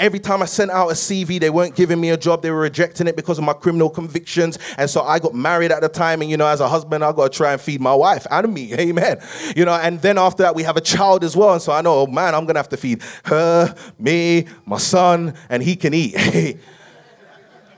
Every 0.00 0.20
time 0.20 0.42
I 0.42 0.44
sent 0.44 0.70
out 0.70 0.90
a 0.90 0.92
CV, 0.92 1.40
they 1.40 1.50
weren't 1.50 1.74
giving 1.74 2.00
me 2.00 2.10
a 2.10 2.16
job. 2.16 2.40
They 2.40 2.52
were 2.52 2.60
rejecting 2.60 3.08
it 3.08 3.16
because 3.16 3.36
of 3.36 3.42
my 3.42 3.52
criminal 3.52 3.90
convictions. 3.90 4.56
And 4.76 4.88
so 4.88 5.02
I 5.02 5.18
got 5.18 5.34
married 5.34 5.72
at 5.72 5.80
the 5.80 5.88
time. 5.88 6.22
And, 6.22 6.30
you 6.30 6.36
know, 6.36 6.46
as 6.46 6.60
a 6.60 6.68
husband, 6.68 7.02
I 7.02 7.10
got 7.10 7.32
to 7.32 7.36
try 7.36 7.50
and 7.50 7.60
feed 7.60 7.80
my 7.80 7.92
wife 7.92 8.24
and 8.30 8.54
me. 8.54 8.72
Amen. 8.78 9.20
You 9.56 9.64
know, 9.64 9.74
and 9.74 10.00
then 10.00 10.16
after 10.16 10.44
that, 10.44 10.54
we 10.54 10.62
have 10.62 10.76
a 10.76 10.80
child 10.80 11.24
as 11.24 11.36
well. 11.36 11.52
And 11.52 11.60
so 11.60 11.72
I 11.72 11.80
know, 11.80 12.02
oh, 12.02 12.06
man, 12.06 12.36
I'm 12.36 12.44
going 12.44 12.54
to 12.54 12.60
have 12.60 12.68
to 12.68 12.76
feed 12.76 13.02
her, 13.24 13.74
me, 13.98 14.46
my 14.66 14.78
son, 14.78 15.34
and 15.48 15.64
he 15.64 15.74
can 15.74 15.92
eat. 15.92 16.14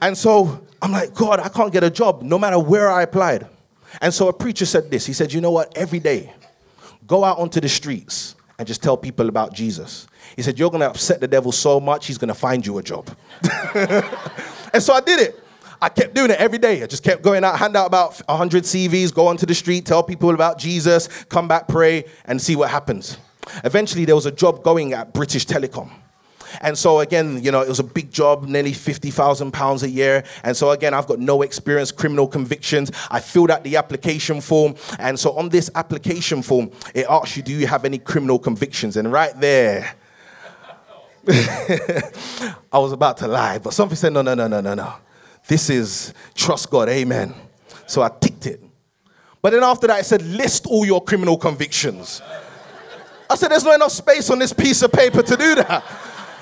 and 0.01 0.15
so 0.15 0.63
I'm 0.79 0.91
like, 0.91 1.15
God, 1.15 1.39
I 1.39 1.49
can't 1.49 1.73
get 1.73 1.83
a 1.83 1.89
job 1.89 2.21
no 2.21 2.37
matter 2.37 2.59
where 2.59 2.91
I 2.91 3.01
applied. 3.01 3.47
And 3.99 4.13
so 4.13 4.27
a 4.27 4.33
preacher 4.33 4.67
said 4.67 4.91
this. 4.91 5.07
He 5.07 5.13
said, 5.13 5.33
you 5.33 5.41
know 5.41 5.51
what? 5.51 5.75
Every 5.75 5.99
day, 5.99 6.35
go 7.07 7.23
out 7.23 7.39
onto 7.39 7.59
the 7.59 7.67
streets 7.67 8.35
and 8.61 8.67
just 8.67 8.83
tell 8.83 8.95
people 8.95 9.27
about 9.27 9.53
Jesus. 9.53 10.05
He 10.35 10.43
said, 10.43 10.59
You're 10.59 10.69
going 10.69 10.81
to 10.81 10.89
upset 10.91 11.19
the 11.19 11.27
devil 11.27 11.51
so 11.51 11.79
much, 11.79 12.05
he's 12.05 12.19
going 12.19 12.27
to 12.27 12.35
find 12.35 12.63
you 12.63 12.77
a 12.77 12.83
job. 12.83 13.09
and 13.73 14.83
so 14.83 14.93
I 14.93 15.01
did 15.03 15.19
it. 15.19 15.43
I 15.81 15.89
kept 15.89 16.13
doing 16.13 16.29
it 16.29 16.39
every 16.39 16.59
day. 16.59 16.83
I 16.83 16.85
just 16.85 17.03
kept 17.03 17.23
going 17.23 17.43
out, 17.43 17.57
hand 17.57 17.75
out 17.75 17.87
about 17.87 18.21
100 18.27 18.61
CVs, 18.65 19.15
go 19.15 19.25
onto 19.25 19.47
the 19.47 19.55
street, 19.55 19.87
tell 19.87 20.03
people 20.03 20.29
about 20.29 20.59
Jesus, 20.59 21.07
come 21.23 21.47
back, 21.47 21.67
pray, 21.67 22.05
and 22.25 22.39
see 22.39 22.55
what 22.55 22.69
happens. 22.69 23.17
Eventually, 23.63 24.05
there 24.05 24.13
was 24.13 24.27
a 24.27 24.31
job 24.31 24.61
going 24.61 24.93
at 24.93 25.11
British 25.11 25.47
Telecom. 25.47 25.89
And 26.59 26.77
so 26.77 26.99
again, 26.99 27.41
you 27.41 27.51
know, 27.51 27.61
it 27.61 27.69
was 27.69 27.79
a 27.79 27.83
big 27.83 28.11
job, 28.11 28.47
nearly 28.47 28.73
fifty 28.73 29.11
thousand 29.11 29.51
pounds 29.51 29.83
a 29.83 29.89
year. 29.89 30.23
And 30.43 30.55
so 30.57 30.71
again, 30.71 30.93
I've 30.93 31.07
got 31.07 31.19
no 31.19 31.41
experience, 31.41 31.91
criminal 31.91 32.27
convictions. 32.27 32.91
I 33.09 33.19
filled 33.19 33.51
out 33.51 33.63
the 33.63 33.77
application 33.77 34.41
form, 34.41 34.75
and 34.99 35.19
so 35.19 35.31
on 35.37 35.49
this 35.49 35.69
application 35.75 36.41
form, 36.41 36.71
it 36.93 37.05
asks 37.09 37.37
you, 37.37 37.43
"Do 37.43 37.53
you 37.53 37.67
have 37.67 37.85
any 37.85 37.97
criminal 37.97 38.39
convictions?" 38.39 38.97
And 38.97 39.11
right 39.11 39.39
there, 39.39 39.95
I 41.27 42.79
was 42.79 42.91
about 42.91 43.17
to 43.17 43.27
lie, 43.27 43.59
but 43.59 43.73
something 43.73 43.95
said, 43.95 44.13
"No, 44.13 44.21
no, 44.21 44.33
no, 44.33 44.47
no, 44.47 44.59
no, 44.59 44.73
no. 44.73 44.93
This 45.47 45.69
is 45.69 46.13
trust 46.35 46.69
God, 46.69 46.89
Amen." 46.89 47.33
So 47.85 48.01
I 48.01 48.09
ticked 48.09 48.47
it. 48.47 48.63
But 49.41 49.53
then 49.53 49.63
after 49.63 49.87
that, 49.87 49.99
it 49.99 50.05
said, 50.05 50.21
"List 50.23 50.67
all 50.67 50.85
your 50.85 51.03
criminal 51.03 51.37
convictions." 51.37 52.21
I 53.29 53.35
said, 53.35 53.51
"There's 53.51 53.63
not 53.63 53.75
enough 53.75 53.91
space 53.91 54.29
on 54.29 54.39
this 54.39 54.53
piece 54.53 54.81
of 54.81 54.91
paper 54.91 55.21
to 55.21 55.37
do 55.37 55.55
that." 55.55 55.83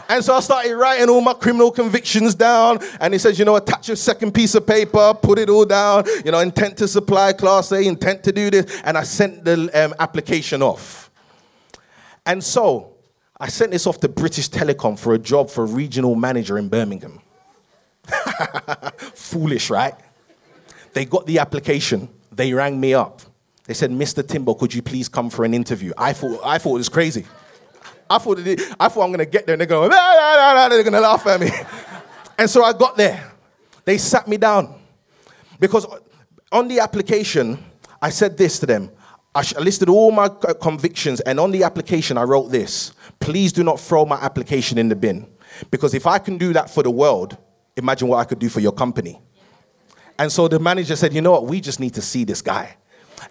And 0.09 0.25
so 0.25 0.33
I 0.33 0.39
started 0.39 0.75
writing 0.75 1.07
all 1.07 1.21
my 1.21 1.33
criminal 1.33 1.69
convictions 1.69 2.33
down. 2.33 2.79
And 2.99 3.13
he 3.13 3.19
says, 3.19 3.37
you 3.37 3.45
know, 3.45 3.55
attach 3.55 3.89
a 3.89 3.95
second 3.95 4.33
piece 4.33 4.55
of 4.55 4.65
paper, 4.65 5.13
put 5.13 5.37
it 5.37 5.49
all 5.49 5.65
down, 5.65 6.05
you 6.25 6.31
know, 6.31 6.39
intent 6.39 6.77
to 6.77 6.87
supply 6.87 7.31
class 7.31 7.71
A, 7.71 7.81
intent 7.83 8.23
to 8.23 8.31
do 8.31 8.49
this. 8.49 8.81
And 8.83 8.97
I 8.97 9.03
sent 9.03 9.45
the 9.45 9.69
um, 9.73 9.93
application 9.99 10.63
off. 10.63 11.11
And 12.25 12.43
so 12.43 12.95
I 13.39 13.49
sent 13.49 13.71
this 13.71 13.85
off 13.85 13.99
to 13.99 14.09
British 14.09 14.49
Telecom 14.49 14.97
for 14.97 15.13
a 15.13 15.19
job 15.19 15.51
for 15.51 15.65
regional 15.65 16.15
manager 16.15 16.57
in 16.57 16.69
Birmingham. 16.69 17.21
Foolish, 19.13 19.69
right? 19.69 19.93
They 20.93 21.05
got 21.05 21.27
the 21.27 21.37
application. 21.37 22.09
They 22.31 22.51
rang 22.51 22.79
me 22.79 22.95
up. 22.95 23.21
They 23.65 23.75
said, 23.75 23.91
Mr. 23.91 24.27
Timbo, 24.27 24.55
could 24.55 24.73
you 24.73 24.81
please 24.81 25.07
come 25.07 25.29
for 25.29 25.45
an 25.45 25.53
interview? 25.53 25.93
I 25.95 26.13
thought, 26.13 26.41
I 26.43 26.57
thought 26.57 26.71
it 26.71 26.79
was 26.79 26.89
crazy. 26.89 27.25
I 28.09 28.17
thought, 28.17 28.39
I 28.39 28.87
thought 28.89 29.03
I'm 29.03 29.09
going 29.09 29.19
to 29.19 29.25
get 29.25 29.45
there 29.45 29.53
and 29.53 29.61
they're 29.61 29.67
going, 29.67 29.89
they're 29.89 30.83
going 30.83 30.93
to 30.93 30.99
laugh 30.99 31.25
at 31.27 31.39
me. 31.39 31.49
and 32.37 32.49
so 32.49 32.63
I 32.63 32.73
got 32.73 32.97
there. 32.97 33.31
They 33.85 33.97
sat 33.97 34.27
me 34.27 34.37
down. 34.37 34.79
Because 35.59 35.85
on 36.51 36.67
the 36.67 36.79
application, 36.79 37.63
I 38.01 38.09
said 38.09 38.37
this 38.37 38.59
to 38.59 38.65
them. 38.65 38.91
I 39.35 39.43
listed 39.59 39.89
all 39.89 40.11
my 40.11 40.27
convictions, 40.27 41.19
and 41.21 41.39
on 41.39 41.51
the 41.51 41.63
application, 41.63 42.17
I 42.17 42.23
wrote 42.23 42.49
this 42.49 42.93
Please 43.19 43.53
do 43.53 43.63
not 43.63 43.79
throw 43.79 44.05
my 44.05 44.15
application 44.15 44.77
in 44.77 44.89
the 44.89 44.95
bin. 44.95 45.27
Because 45.69 45.93
if 45.93 46.07
I 46.07 46.19
can 46.19 46.37
do 46.37 46.53
that 46.53 46.69
for 46.69 46.83
the 46.83 46.91
world, 46.91 47.37
imagine 47.75 48.07
what 48.07 48.17
I 48.17 48.25
could 48.25 48.39
do 48.39 48.49
for 48.49 48.59
your 48.59 48.71
company. 48.71 49.21
And 50.17 50.31
so 50.31 50.47
the 50.47 50.59
manager 50.59 50.95
said, 50.95 51.13
You 51.13 51.21
know 51.21 51.31
what? 51.31 51.45
We 51.45 51.61
just 51.61 51.79
need 51.79 51.93
to 51.93 52.01
see 52.01 52.23
this 52.23 52.41
guy. 52.41 52.75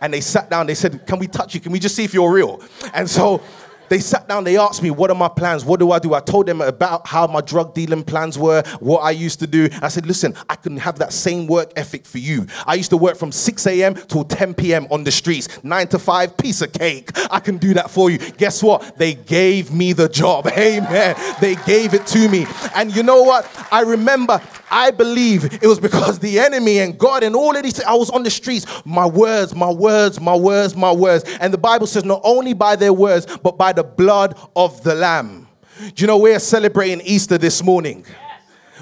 And 0.00 0.12
they 0.12 0.20
sat 0.20 0.50
down, 0.50 0.66
they 0.66 0.74
said, 0.74 1.06
Can 1.06 1.18
we 1.18 1.26
touch 1.26 1.54
you? 1.54 1.60
Can 1.60 1.72
we 1.72 1.78
just 1.78 1.96
see 1.96 2.04
if 2.04 2.14
you're 2.14 2.32
real? 2.32 2.62
And 2.94 3.08
so 3.10 3.42
they 3.88 3.98
sat 4.00 4.28
down, 4.28 4.44
they 4.44 4.56
asked 4.56 4.82
me, 4.82 4.90
What 4.90 5.10
are 5.10 5.16
my 5.16 5.28
plans? 5.28 5.64
What 5.64 5.80
do 5.80 5.92
I 5.92 5.98
do? 5.98 6.14
I 6.14 6.20
told 6.20 6.46
them 6.46 6.60
about 6.60 7.06
how 7.06 7.26
my 7.26 7.40
drug 7.40 7.74
dealing 7.74 8.04
plans 8.04 8.38
were, 8.38 8.62
what 8.80 9.00
I 9.00 9.10
used 9.10 9.40
to 9.40 9.46
do. 9.46 9.68
I 9.82 9.88
said, 9.88 10.06
Listen, 10.06 10.34
I 10.48 10.56
can 10.56 10.76
have 10.76 10.98
that 10.98 11.12
same 11.12 11.46
work 11.46 11.72
ethic 11.76 12.06
for 12.06 12.18
you. 12.18 12.46
I 12.66 12.74
used 12.74 12.90
to 12.90 12.96
work 12.96 13.16
from 13.16 13.32
6 13.32 13.66
a.m. 13.66 13.94
till 13.94 14.24
10 14.24 14.54
p.m. 14.54 14.86
on 14.90 15.04
the 15.04 15.10
streets, 15.10 15.62
nine 15.62 15.88
to 15.88 15.98
five, 15.98 16.36
piece 16.36 16.62
of 16.62 16.72
cake. 16.72 17.10
I 17.30 17.40
can 17.40 17.58
do 17.58 17.74
that 17.74 17.90
for 17.90 18.10
you. 18.10 18.18
Guess 18.18 18.62
what? 18.62 18.96
They 18.98 19.14
gave 19.14 19.72
me 19.72 19.92
the 19.92 20.08
job. 20.08 20.46
Amen. 20.56 21.16
They 21.40 21.56
gave 21.66 21.94
it 21.94 22.06
to 22.08 22.28
me. 22.28 22.46
And 22.74 22.94
you 22.94 23.02
know 23.02 23.22
what? 23.22 23.46
I 23.72 23.82
remember, 23.82 24.40
I 24.70 24.90
believe 24.90 25.44
it 25.62 25.66
was 25.66 25.80
because 25.80 26.18
the 26.18 26.38
enemy 26.38 26.78
and 26.78 26.98
God 26.98 27.22
and 27.22 27.34
all 27.34 27.56
of 27.56 27.62
these, 27.62 27.82
I 27.82 27.94
was 27.94 28.10
on 28.10 28.22
the 28.22 28.30
streets, 28.30 28.66
my 28.84 29.06
words, 29.06 29.54
my 29.54 29.70
words, 29.70 30.20
my 30.20 30.36
words, 30.36 30.76
my 30.76 30.92
words. 30.92 31.24
And 31.40 31.52
the 31.52 31.58
Bible 31.58 31.86
says, 31.86 32.04
not 32.04 32.20
only 32.24 32.52
by 32.52 32.76
their 32.76 32.92
words, 32.92 33.26
but 33.38 33.56
by 33.56 33.72
the 33.78 33.84
blood 33.84 34.36
of 34.56 34.82
the 34.82 34.92
Lamb. 34.92 35.46
Do 35.78 36.02
you 36.02 36.08
know 36.08 36.18
we're 36.18 36.40
celebrating 36.40 37.00
Easter 37.04 37.38
this 37.38 37.62
morning? 37.62 38.04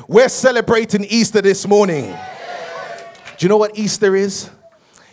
We're 0.08 0.30
celebrating 0.30 1.04
Easter 1.04 1.42
this 1.42 1.68
morning. 1.68 2.16
Do 3.36 3.44
you 3.44 3.50
know 3.50 3.58
what 3.58 3.76
Easter 3.78 4.16
is? 4.16 4.48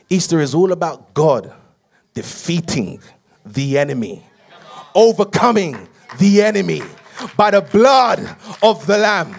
Easter 0.09 0.39
is 0.39 0.55
all 0.55 0.71
about 0.71 1.13
God 1.13 1.53
defeating 2.13 3.01
the 3.45 3.77
enemy, 3.77 4.23
overcoming 4.95 5.89
the 6.17 6.41
enemy 6.41 6.81
by 7.35 7.51
the 7.51 7.59
blood 7.59 8.37
of 8.61 8.87
the 8.87 8.97
Lamb. 8.97 9.35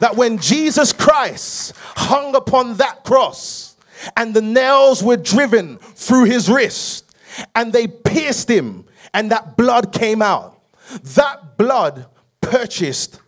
That 0.00 0.16
when 0.16 0.36
Jesus 0.36 0.92
Christ 0.92 1.72
hung 1.96 2.36
upon 2.36 2.76
that 2.76 3.04
cross 3.04 3.74
and 4.18 4.34
the 4.34 4.42
nails 4.42 5.02
were 5.02 5.16
driven 5.16 5.78
through 5.78 6.24
his 6.24 6.50
wrist 6.50 7.10
and 7.54 7.72
they 7.72 7.86
pierced 7.86 8.50
him 8.50 8.84
and 9.14 9.30
that 9.30 9.56
blood 9.56 9.92
came 9.92 10.22
out. 10.22 10.60
That 11.14 11.56
blood 11.56 12.06
purchased 12.40 13.20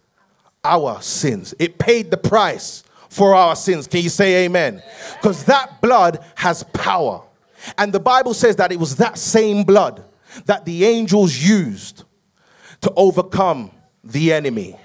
our 0.63 1.01
sins, 1.01 1.55
it 1.59 1.79
paid 1.79 2.11
the 2.11 2.17
price 2.17 2.85
for 3.09 3.35
our 3.35 3.57
sins. 3.57 3.87
Can 3.87 4.03
you 4.03 4.09
say 4.09 4.45
amen? 4.45 4.83
Because 5.17 5.45
that 5.45 5.81
blood 5.81 6.25
has 6.37 6.63
power. 6.63 7.23
And 7.77 7.93
the 7.93 8.01
Bible 8.01 8.35
says 8.35 8.57
that 8.57 8.73
it 8.73 8.79
was 8.79 8.97
that 8.97 9.19
same 9.19 9.65
blood 9.65 10.05
that 10.47 10.65
the 10.65 10.85
angels 10.85 11.37
used 11.37 12.05
to 12.83 12.93
overcome 12.97 13.73
the 14.05 14.33
enemy. 14.33 14.77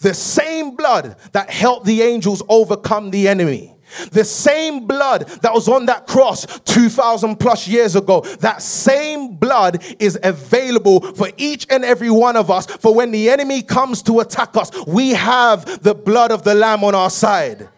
The 0.00 0.14
same 0.14 0.76
blood 0.76 1.16
that 1.32 1.50
helped 1.50 1.86
the 1.86 2.02
angels 2.02 2.42
overcome 2.48 3.10
the 3.10 3.28
enemy 3.28 3.75
the 4.10 4.24
same 4.24 4.86
blood 4.86 5.26
that 5.42 5.52
was 5.52 5.68
on 5.68 5.86
that 5.86 6.06
cross 6.06 6.46
2,000 6.60 7.36
plus 7.36 7.68
years 7.68 7.96
ago, 7.96 8.20
that 8.40 8.62
same 8.62 9.34
blood 9.34 9.84
is 9.98 10.18
available 10.22 11.00
for 11.00 11.30
each 11.36 11.66
and 11.70 11.84
every 11.84 12.10
one 12.10 12.36
of 12.36 12.50
us. 12.50 12.66
For 12.66 12.94
when 12.94 13.10
the 13.10 13.30
enemy 13.30 13.62
comes 13.62 14.02
to 14.02 14.20
attack 14.20 14.56
us, 14.56 14.70
we 14.86 15.10
have 15.10 15.82
the 15.82 15.94
blood 15.94 16.32
of 16.32 16.42
the 16.42 16.54
Lamb 16.54 16.84
on 16.84 16.94
our 16.94 17.10
side. 17.10 17.68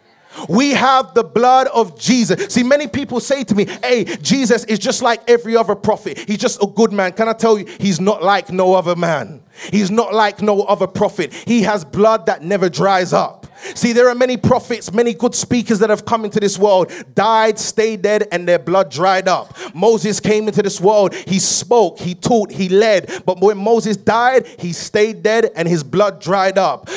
We 0.47 0.71
have 0.71 1.13
the 1.13 1.23
blood 1.23 1.67
of 1.67 1.99
Jesus. 1.99 2.53
See, 2.53 2.63
many 2.63 2.87
people 2.87 3.19
say 3.19 3.43
to 3.43 3.55
me, 3.55 3.65
Hey, 3.65 4.05
Jesus 4.05 4.63
is 4.65 4.79
just 4.79 5.01
like 5.01 5.27
every 5.29 5.57
other 5.57 5.75
prophet. 5.75 6.19
He's 6.19 6.37
just 6.37 6.61
a 6.63 6.67
good 6.67 6.93
man. 6.93 7.13
Can 7.13 7.27
I 7.27 7.33
tell 7.33 7.57
you, 7.57 7.65
he's 7.79 7.99
not 7.99 8.23
like 8.23 8.51
no 8.51 8.75
other 8.75 8.95
man. 8.95 9.41
He's 9.71 9.91
not 9.91 10.13
like 10.13 10.41
no 10.41 10.61
other 10.63 10.87
prophet. 10.87 11.33
He 11.33 11.63
has 11.63 11.83
blood 11.83 12.27
that 12.27 12.43
never 12.43 12.69
dries 12.69 13.11
up. 13.11 13.47
See, 13.75 13.93
there 13.93 14.09
are 14.09 14.15
many 14.15 14.37
prophets, 14.37 14.91
many 14.93 15.13
good 15.13 15.35
speakers 15.35 15.79
that 15.79 15.89
have 15.89 16.05
come 16.05 16.25
into 16.25 16.39
this 16.39 16.57
world, 16.57 16.91
died, 17.15 17.59
stayed 17.59 18.01
dead, 18.01 18.27
and 18.31 18.47
their 18.47 18.59
blood 18.59 18.91
dried 18.91 19.27
up. 19.27 19.55
Moses 19.73 20.19
came 20.19 20.47
into 20.47 20.61
this 20.61 20.79
world, 20.79 21.13
he 21.13 21.39
spoke, 21.39 21.99
he 21.99 22.15
taught, 22.15 22.51
he 22.51 22.69
led. 22.69 23.23
But 23.25 23.41
when 23.41 23.57
Moses 23.57 23.97
died, 23.97 24.47
he 24.59 24.73
stayed 24.73 25.23
dead 25.23 25.51
and 25.55 25.67
his 25.67 25.83
blood 25.83 26.21
dried 26.21 26.57
up. 26.57 26.89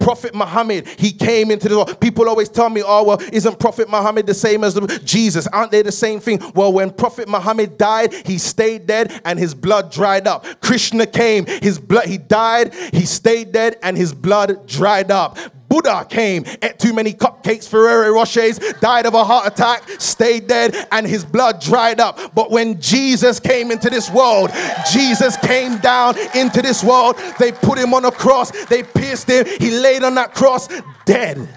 Prophet 0.00 0.34
Muhammad, 0.34 0.86
he 0.98 1.12
came 1.12 1.50
into 1.50 1.68
the 1.68 1.76
world. 1.76 2.00
People 2.00 2.28
always 2.28 2.48
tell 2.48 2.70
me, 2.70 2.82
oh, 2.84 3.04
well, 3.04 3.20
isn't 3.32 3.58
Prophet 3.58 3.88
Muhammad 3.88 4.26
the 4.26 4.34
same 4.34 4.64
as 4.64 4.74
Jesus? 5.04 5.46
Aren't 5.48 5.72
they 5.72 5.82
the 5.82 5.92
same 5.92 6.20
thing? 6.20 6.40
Well, 6.54 6.72
when 6.72 6.90
Prophet 6.90 7.28
Muhammad 7.28 7.78
died, 7.78 8.12
he 8.12 8.38
stayed 8.38 8.86
dead 8.86 9.20
and 9.24 9.38
his 9.38 9.54
blood 9.54 9.92
dried 9.92 10.26
up. 10.26 10.44
Krishna 10.60 11.06
came, 11.06 11.46
his 11.46 11.78
blood, 11.78 12.06
he 12.06 12.18
died, 12.18 12.74
he 12.92 13.06
stayed 13.06 13.52
dead, 13.52 13.76
and 13.82 13.96
his 13.96 14.12
blood 14.12 14.66
dried 14.66 15.10
up. 15.10 15.38
Buddha 15.68 16.06
came, 16.08 16.44
ate 16.62 16.78
too 16.78 16.92
many 16.92 17.12
cupcakes, 17.12 17.68
Ferrero 17.68 18.12
Rochers, 18.14 18.58
died 18.80 19.06
of 19.06 19.14
a 19.14 19.24
heart 19.24 19.46
attack, 19.46 19.88
stayed 19.98 20.46
dead, 20.46 20.74
and 20.92 21.06
his 21.06 21.24
blood 21.24 21.60
dried 21.60 22.00
up. 22.00 22.34
But 22.34 22.50
when 22.50 22.80
Jesus 22.80 23.40
came 23.40 23.70
into 23.70 23.90
this 23.90 24.10
world, 24.10 24.50
Jesus 24.92 25.36
came 25.38 25.78
down 25.78 26.16
into 26.34 26.62
this 26.62 26.82
world. 26.84 27.16
They 27.38 27.52
put 27.52 27.78
him 27.78 27.94
on 27.94 28.04
a 28.04 28.10
cross, 28.10 28.50
they 28.66 28.82
pierced 28.82 29.28
him, 29.28 29.46
he 29.58 29.70
laid 29.70 30.02
on 30.02 30.14
that 30.14 30.34
cross, 30.34 30.68
dead. 31.04 31.48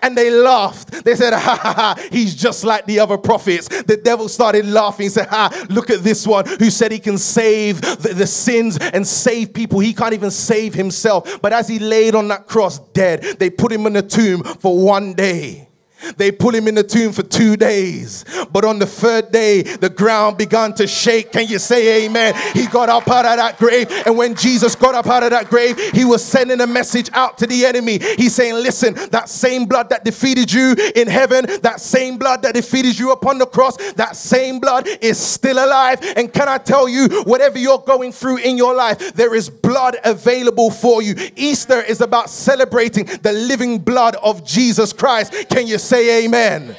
And 0.00 0.16
they 0.16 0.30
laughed. 0.30 1.04
They 1.04 1.14
said, 1.14 1.32
ha 1.38 1.58
ha 1.60 1.74
ha, 1.74 2.08
he's 2.10 2.34
just 2.34 2.64
like 2.64 2.86
the 2.86 3.00
other 3.00 3.18
prophets. 3.18 3.68
The 3.82 3.96
devil 3.96 4.28
started 4.28 4.66
laughing. 4.66 5.04
He 5.04 5.10
said, 5.10 5.28
ha, 5.28 5.66
look 5.68 5.90
at 5.90 6.02
this 6.02 6.26
one 6.26 6.46
who 6.46 6.70
said 6.70 6.92
he 6.92 6.98
can 6.98 7.18
save 7.18 7.80
the, 7.80 8.14
the 8.14 8.26
sins 8.26 8.78
and 8.78 9.06
save 9.06 9.52
people. 9.52 9.80
He 9.80 9.92
can't 9.92 10.14
even 10.14 10.30
save 10.30 10.74
himself. 10.74 11.40
But 11.42 11.52
as 11.52 11.68
he 11.68 11.78
laid 11.78 12.14
on 12.14 12.28
that 12.28 12.46
cross 12.46 12.78
dead, 12.78 13.22
they 13.38 13.50
put 13.50 13.72
him 13.72 13.86
in 13.86 13.96
a 13.96 14.02
tomb 14.02 14.42
for 14.42 14.78
one 14.78 15.14
day. 15.14 15.68
They 16.16 16.32
put 16.32 16.54
him 16.54 16.68
in 16.68 16.74
the 16.74 16.82
tomb 16.82 17.12
for 17.12 17.22
two 17.22 17.56
days. 17.56 18.24
But 18.50 18.64
on 18.64 18.78
the 18.78 18.86
third 18.86 19.32
day, 19.32 19.62
the 19.62 19.90
ground 19.90 20.38
began 20.38 20.74
to 20.74 20.86
shake. 20.86 21.32
Can 21.32 21.46
you 21.46 21.58
say 21.58 22.04
amen? 22.04 22.34
He 22.54 22.66
got 22.66 22.88
up 22.88 23.08
out 23.08 23.24
of 23.24 23.36
that 23.36 23.58
grave. 23.58 23.90
And 24.06 24.16
when 24.16 24.34
Jesus 24.34 24.74
got 24.74 24.94
up 24.94 25.06
out 25.06 25.22
of 25.22 25.30
that 25.30 25.48
grave, 25.48 25.78
he 25.92 26.04
was 26.04 26.24
sending 26.24 26.60
a 26.60 26.66
message 26.66 27.10
out 27.12 27.38
to 27.38 27.46
the 27.46 27.64
enemy. 27.66 27.98
He's 27.98 28.34
saying, 28.34 28.54
Listen, 28.54 28.94
that 29.10 29.28
same 29.28 29.66
blood 29.66 29.90
that 29.90 30.04
defeated 30.04 30.52
you 30.52 30.74
in 30.94 31.08
heaven, 31.08 31.46
that 31.62 31.80
same 31.80 32.18
blood 32.18 32.42
that 32.42 32.54
defeated 32.54 32.98
you 32.98 33.12
upon 33.12 33.38
the 33.38 33.46
cross, 33.46 33.76
that 33.94 34.16
same 34.16 34.58
blood 34.58 34.86
is 35.00 35.18
still 35.18 35.64
alive. 35.64 36.00
And 36.16 36.32
can 36.32 36.48
I 36.48 36.58
tell 36.58 36.88
you, 36.88 37.08
whatever 37.24 37.58
you're 37.58 37.78
going 37.78 38.12
through 38.12 38.38
in 38.38 38.56
your 38.56 38.74
life, 38.74 39.14
there 39.14 39.34
is 39.34 39.50
blood 39.50 39.96
available 40.04 40.70
for 40.70 41.02
you. 41.02 41.14
Easter 41.36 41.80
is 41.82 42.00
about 42.00 42.30
celebrating 42.30 43.06
the 43.22 43.32
living 43.32 43.78
blood 43.78 44.16
of 44.16 44.44
Jesus 44.44 44.92
Christ. 44.92 45.48
Can 45.48 45.66
you 45.66 45.78
say 45.78 45.91
amen? 45.92 46.76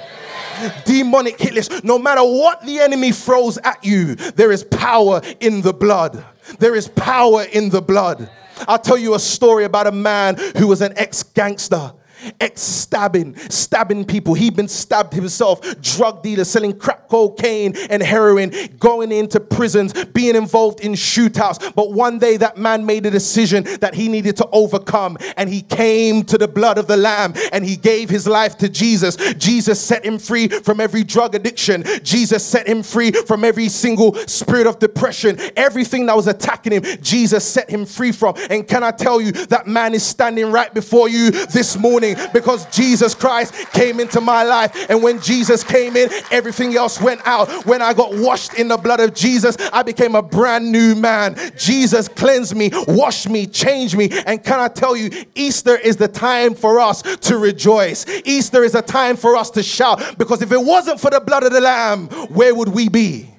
Demonic 0.85 1.39
hit 1.39 1.53
list. 1.53 1.83
No 1.83 1.97
matter 1.97 2.21
what 2.21 2.65
the 2.65 2.79
enemy 2.79 3.11
throws 3.11 3.57
at 3.57 3.83
you, 3.83 4.15
there 4.15 4.51
is 4.51 4.63
power 4.63 5.21
in 5.39 5.61
the 5.61 5.73
blood. 5.73 6.23
There 6.59 6.75
is 6.75 6.87
power 6.87 7.43
in 7.43 7.69
the 7.69 7.81
blood. 7.81 8.29
I'll 8.67 8.79
tell 8.79 8.97
you 8.97 9.15
a 9.15 9.19
story 9.19 9.63
about 9.63 9.87
a 9.87 9.91
man 9.91 10.37
who 10.57 10.67
was 10.67 10.81
an 10.81 10.93
ex 10.95 11.23
gangster 11.23 11.93
ex 12.39 12.61
stabbing, 12.61 13.35
stabbing 13.49 14.05
people. 14.05 14.33
He'd 14.33 14.55
been 14.55 14.67
stabbed 14.67 15.13
himself, 15.13 15.61
drug 15.81 16.23
dealer, 16.23 16.43
selling 16.43 16.77
crack 16.77 17.07
cocaine 17.07 17.75
and 17.89 18.01
heroin, 18.01 18.51
going 18.79 19.11
into 19.11 19.39
prisons, 19.39 19.93
being 20.05 20.35
involved 20.35 20.79
in 20.81 20.93
shootouts. 20.93 21.73
But 21.75 21.91
one 21.91 22.19
day 22.19 22.37
that 22.37 22.57
man 22.57 22.85
made 22.85 23.05
a 23.05 23.11
decision 23.11 23.63
that 23.79 23.95
he 23.95 24.09
needed 24.09 24.37
to 24.37 24.47
overcome, 24.51 25.17
and 25.37 25.49
he 25.49 25.61
came 25.61 26.23
to 26.25 26.37
the 26.37 26.47
blood 26.47 26.77
of 26.77 26.87
the 26.87 26.97
Lamb 26.97 27.33
and 27.51 27.65
he 27.65 27.75
gave 27.75 28.09
his 28.09 28.27
life 28.27 28.57
to 28.59 28.69
Jesus. 28.69 29.15
Jesus 29.35 29.79
set 29.79 30.05
him 30.05 30.19
free 30.19 30.47
from 30.47 30.79
every 30.79 31.03
drug 31.03 31.35
addiction, 31.35 31.83
Jesus 32.03 32.45
set 32.45 32.67
him 32.67 32.83
free 32.83 33.11
from 33.11 33.43
every 33.43 33.69
single 33.69 34.15
spirit 34.27 34.67
of 34.67 34.79
depression, 34.79 35.39
everything 35.55 36.05
that 36.05 36.15
was 36.15 36.27
attacking 36.27 36.73
him. 36.73 36.83
Jesus 37.01 37.45
set 37.45 37.69
him 37.69 37.85
free 37.85 38.11
from. 38.11 38.35
And 38.49 38.67
can 38.67 38.83
I 38.83 38.91
tell 38.91 39.21
you, 39.21 39.31
that 39.31 39.67
man 39.67 39.93
is 39.93 40.03
standing 40.03 40.51
right 40.51 40.73
before 40.73 41.09
you 41.09 41.31
this 41.31 41.77
morning 41.77 42.12
because 42.33 42.65
Jesus 42.75 43.13
Christ 43.13 43.53
came 43.71 43.99
into 43.99 44.21
my 44.21 44.43
life. 44.43 44.89
And 44.89 45.03
when 45.03 45.19
Jesus 45.21 45.63
came 45.63 45.95
in, 45.95 46.09
everything 46.31 46.75
else 46.75 47.01
went 47.01 47.21
out. 47.25 47.65
When 47.65 47.81
I 47.81 47.93
got 47.93 48.13
washed 48.15 48.53
in 48.55 48.67
the 48.67 48.77
blood 48.77 48.99
of 48.99 49.13
Jesus, 49.13 49.57
I 49.71 49.83
became 49.83 50.15
a 50.15 50.21
brand 50.21 50.71
new 50.71 50.95
man. 50.95 51.35
Jesus 51.57 52.07
cleansed 52.07 52.55
me, 52.55 52.71
washed 52.87 53.29
me, 53.29 53.47
changed 53.47 53.97
me. 53.97 54.09
And 54.25 54.43
can 54.43 54.59
I 54.59 54.67
tell 54.67 54.95
you, 54.95 55.09
Easter 55.35 55.75
is 55.75 55.97
the 55.97 56.07
time 56.07 56.55
for 56.55 56.79
us 56.79 57.01
to 57.01 57.37
rejoice. 57.37 58.05
Easter 58.25 58.63
is 58.63 58.75
a 58.75 58.81
time 58.81 59.15
for 59.15 59.35
us 59.35 59.49
to 59.51 59.63
shout 59.63 60.17
because 60.17 60.41
if 60.41 60.51
it 60.51 60.61
wasn't 60.61 60.99
for 60.99 61.09
the 61.09 61.19
blood 61.19 61.43
of 61.43 61.51
the 61.51 61.61
Lamb, 61.61 62.07
where 62.29 62.53
would 62.53 62.69
we 62.69 62.89
be? 62.89 63.29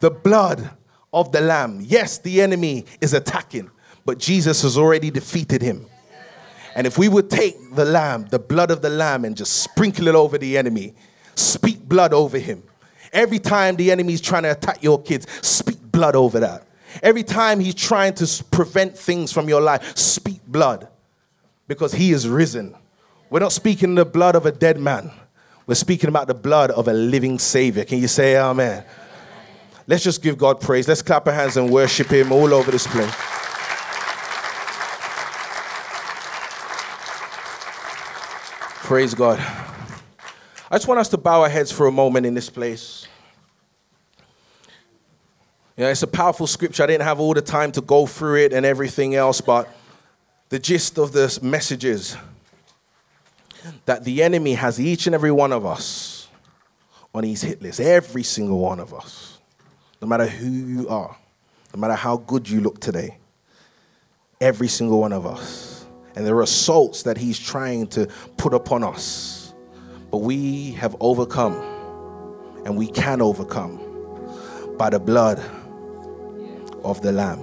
The 0.00 0.10
blood 0.10 0.70
of 1.12 1.32
the 1.32 1.40
Lamb. 1.40 1.80
Yes, 1.82 2.18
the 2.18 2.40
enemy 2.40 2.86
is 3.00 3.14
attacking, 3.14 3.70
but 4.04 4.18
Jesus 4.18 4.62
has 4.62 4.78
already 4.78 5.10
defeated 5.10 5.62
him. 5.62 5.86
And 6.74 6.86
if 6.86 6.98
we 6.98 7.08
would 7.08 7.30
take 7.30 7.74
the 7.74 7.84
lamb, 7.84 8.26
the 8.30 8.38
blood 8.38 8.70
of 8.70 8.82
the 8.82 8.90
lamb, 8.90 9.24
and 9.24 9.36
just 9.36 9.62
sprinkle 9.62 10.08
it 10.08 10.14
over 10.14 10.38
the 10.38 10.56
enemy, 10.56 10.94
speak 11.34 11.80
blood 11.88 12.12
over 12.12 12.38
him. 12.38 12.62
Every 13.12 13.38
time 13.38 13.76
the 13.76 13.90
enemy 13.90 14.12
is 14.12 14.20
trying 14.20 14.44
to 14.44 14.52
attack 14.52 14.82
your 14.82 15.02
kids, 15.02 15.26
speak 15.46 15.78
blood 15.90 16.14
over 16.14 16.40
that. 16.40 16.66
Every 17.02 17.22
time 17.22 17.60
he's 17.60 17.74
trying 17.74 18.14
to 18.14 18.44
prevent 18.50 18.96
things 18.96 19.32
from 19.32 19.48
your 19.48 19.60
life, 19.60 19.96
speak 19.96 20.40
blood 20.46 20.88
because 21.66 21.92
he 21.92 22.12
is 22.12 22.28
risen. 22.28 22.74
We're 23.30 23.40
not 23.40 23.52
speaking 23.52 23.94
the 23.94 24.04
blood 24.04 24.34
of 24.34 24.46
a 24.46 24.52
dead 24.52 24.78
man, 24.78 25.12
we're 25.66 25.74
speaking 25.74 26.08
about 26.08 26.26
the 26.26 26.34
blood 26.34 26.72
of 26.72 26.88
a 26.88 26.92
living 26.92 27.38
Savior. 27.38 27.84
Can 27.84 27.98
you 27.98 28.08
say 28.08 28.36
amen? 28.36 28.84
Let's 29.86 30.02
just 30.02 30.20
give 30.20 30.36
God 30.36 30.60
praise. 30.60 30.88
Let's 30.88 31.02
clap 31.02 31.28
our 31.28 31.32
hands 31.32 31.56
and 31.56 31.70
worship 31.70 32.08
him 32.08 32.32
all 32.32 32.52
over 32.52 32.72
this 32.72 32.86
place. 32.88 33.14
Praise 38.90 39.14
God. 39.14 39.38
I 40.68 40.74
just 40.74 40.88
want 40.88 40.98
us 40.98 41.08
to 41.10 41.16
bow 41.16 41.42
our 41.42 41.48
heads 41.48 41.70
for 41.70 41.86
a 41.86 41.92
moment 41.92 42.26
in 42.26 42.34
this 42.34 42.50
place. 42.50 43.06
You 45.76 45.84
know, 45.84 45.90
it's 45.90 46.02
a 46.02 46.08
powerful 46.08 46.48
scripture. 46.48 46.82
I 46.82 46.86
didn't 46.88 47.04
have 47.04 47.20
all 47.20 47.32
the 47.32 47.40
time 47.40 47.70
to 47.70 47.82
go 47.82 48.04
through 48.04 48.38
it 48.38 48.52
and 48.52 48.66
everything 48.66 49.14
else, 49.14 49.40
but 49.40 49.68
the 50.48 50.58
gist 50.58 50.98
of 50.98 51.12
this 51.12 51.40
message 51.40 51.84
is 51.84 52.16
that 53.84 54.02
the 54.02 54.24
enemy 54.24 54.54
has 54.54 54.80
each 54.80 55.06
and 55.06 55.14
every 55.14 55.30
one 55.30 55.52
of 55.52 55.64
us 55.64 56.26
on 57.14 57.22
his 57.22 57.42
hit 57.42 57.62
list, 57.62 57.78
every 57.78 58.24
single 58.24 58.58
one 58.58 58.80
of 58.80 58.92
us, 58.92 59.38
no 60.02 60.08
matter 60.08 60.26
who 60.26 60.50
you 60.50 60.88
are, 60.88 61.16
no 61.72 61.80
matter 61.80 61.94
how 61.94 62.16
good 62.16 62.50
you 62.50 62.60
look 62.60 62.80
today, 62.80 63.18
every 64.40 64.66
single 64.66 64.98
one 64.98 65.12
of 65.12 65.26
us 65.26 65.69
and 66.20 66.26
there 66.26 66.36
are 66.36 66.42
assaults 66.42 67.04
that 67.04 67.16
he's 67.16 67.38
trying 67.38 67.86
to 67.86 68.06
put 68.36 68.52
upon 68.52 68.84
us. 68.84 69.54
But 70.10 70.18
we 70.18 70.72
have 70.72 70.94
overcome, 71.00 71.54
and 72.66 72.76
we 72.76 72.88
can 72.88 73.22
overcome 73.22 73.80
by 74.76 74.90
the 74.90 75.00
blood 75.00 75.38
of 76.84 77.00
the 77.00 77.10
Lamb. 77.10 77.42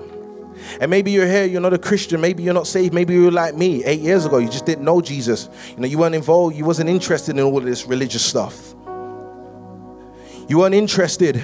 And 0.80 0.91
maybe 0.91 1.09
you're 1.09 1.25
here, 1.25 1.45
you're 1.45 1.59
not 1.59 1.73
a 1.73 1.80
Christian, 1.80 2.21
maybe 2.21 2.43
you're 2.43 2.53
not 2.53 2.67
saved, 2.67 2.93
maybe 2.93 3.15
you're 3.15 3.32
like 3.32 3.55
me 3.55 3.84
eight 3.84 4.01
years 4.01 4.28
ago, 4.28 4.38
you 4.38 4.47
just 4.47 4.67
didn't 4.67 4.86
know 4.86 5.01
Jesus. 5.01 5.49
You 5.71 5.78
know, 5.78 5.88
you 5.88 5.97
weren't 5.97 6.13
involved, 6.13 6.55
you 6.55 6.63
wasn't 6.63 6.91
interested 6.91 7.36
in 7.36 7.43
all 7.43 7.57
of 7.57 7.63
this 7.63 7.88
religious 7.88 8.23
stuff. 8.23 8.75
You 10.47 10.59
weren't 10.59 10.75
interested 10.75 11.41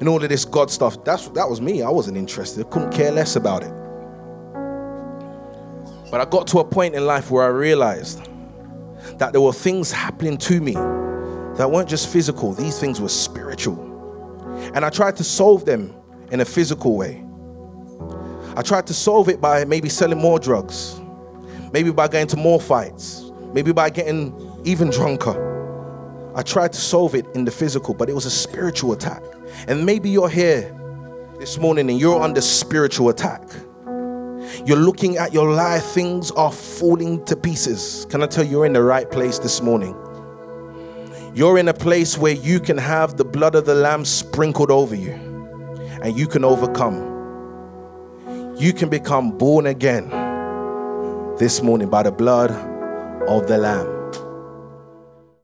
in 0.00 0.08
all 0.08 0.20
of 0.20 0.28
this 0.28 0.44
God 0.44 0.68
stuff. 0.68 1.04
That's 1.04 1.28
that 1.28 1.48
was 1.48 1.60
me. 1.60 1.82
I 1.82 1.90
wasn't 1.90 2.16
interested. 2.16 2.68
Couldn't 2.70 2.90
care 2.90 3.12
less 3.12 3.36
about 3.36 3.62
it. 3.62 3.81
But 6.12 6.20
I 6.20 6.26
got 6.26 6.46
to 6.48 6.58
a 6.58 6.64
point 6.64 6.94
in 6.94 7.06
life 7.06 7.30
where 7.30 7.42
I 7.42 7.48
realized 7.48 8.20
that 9.16 9.32
there 9.32 9.40
were 9.40 9.54
things 9.54 9.90
happening 9.90 10.36
to 10.36 10.60
me 10.60 10.74
that 10.74 11.70
weren't 11.70 11.88
just 11.88 12.12
physical, 12.12 12.52
these 12.52 12.78
things 12.78 13.00
were 13.00 13.08
spiritual. 13.08 13.80
And 14.74 14.84
I 14.84 14.90
tried 14.90 15.16
to 15.16 15.24
solve 15.24 15.64
them 15.64 15.94
in 16.30 16.40
a 16.40 16.44
physical 16.44 16.98
way. 16.98 17.24
I 18.54 18.60
tried 18.60 18.86
to 18.88 18.94
solve 18.94 19.30
it 19.30 19.40
by 19.40 19.64
maybe 19.64 19.88
selling 19.88 20.18
more 20.18 20.38
drugs, 20.38 21.00
maybe 21.72 21.90
by 21.90 22.08
going 22.08 22.26
to 22.26 22.36
more 22.36 22.60
fights, 22.60 23.32
maybe 23.54 23.72
by 23.72 23.88
getting 23.88 24.34
even 24.66 24.90
drunker. 24.90 26.34
I 26.36 26.42
tried 26.42 26.74
to 26.74 26.78
solve 26.78 27.14
it 27.14 27.24
in 27.34 27.46
the 27.46 27.50
physical, 27.50 27.94
but 27.94 28.10
it 28.10 28.14
was 28.14 28.26
a 28.26 28.30
spiritual 28.30 28.92
attack. 28.92 29.22
And 29.66 29.86
maybe 29.86 30.10
you're 30.10 30.28
here 30.28 30.78
this 31.38 31.56
morning 31.56 31.88
and 31.88 31.98
you're 31.98 32.20
under 32.20 32.42
spiritual 32.42 33.08
attack. 33.08 33.48
You're 34.64 34.78
looking 34.78 35.16
at 35.16 35.32
your 35.32 35.50
life, 35.50 35.84
things 35.84 36.30
are 36.32 36.52
falling 36.52 37.24
to 37.26 37.36
pieces. 37.36 38.06
Can 38.10 38.22
I 38.22 38.26
tell 38.26 38.44
you, 38.44 38.50
you're 38.50 38.66
in 38.66 38.72
the 38.72 38.82
right 38.82 39.10
place 39.10 39.38
this 39.38 39.60
morning? 39.60 39.96
You're 41.34 41.58
in 41.58 41.68
a 41.68 41.74
place 41.74 42.18
where 42.18 42.34
you 42.34 42.60
can 42.60 42.76
have 42.76 43.16
the 43.16 43.24
blood 43.24 43.54
of 43.54 43.64
the 43.64 43.74
Lamb 43.74 44.04
sprinkled 44.04 44.70
over 44.70 44.94
you 44.94 45.12
and 46.02 46.18
you 46.18 46.26
can 46.26 46.44
overcome. 46.44 47.10
You 48.58 48.72
can 48.72 48.88
become 48.90 49.38
born 49.38 49.66
again 49.66 50.10
this 51.38 51.62
morning 51.62 51.88
by 51.88 52.02
the 52.02 52.12
blood 52.12 52.50
of 53.28 53.48
the 53.48 53.56
Lamb. 53.56 54.01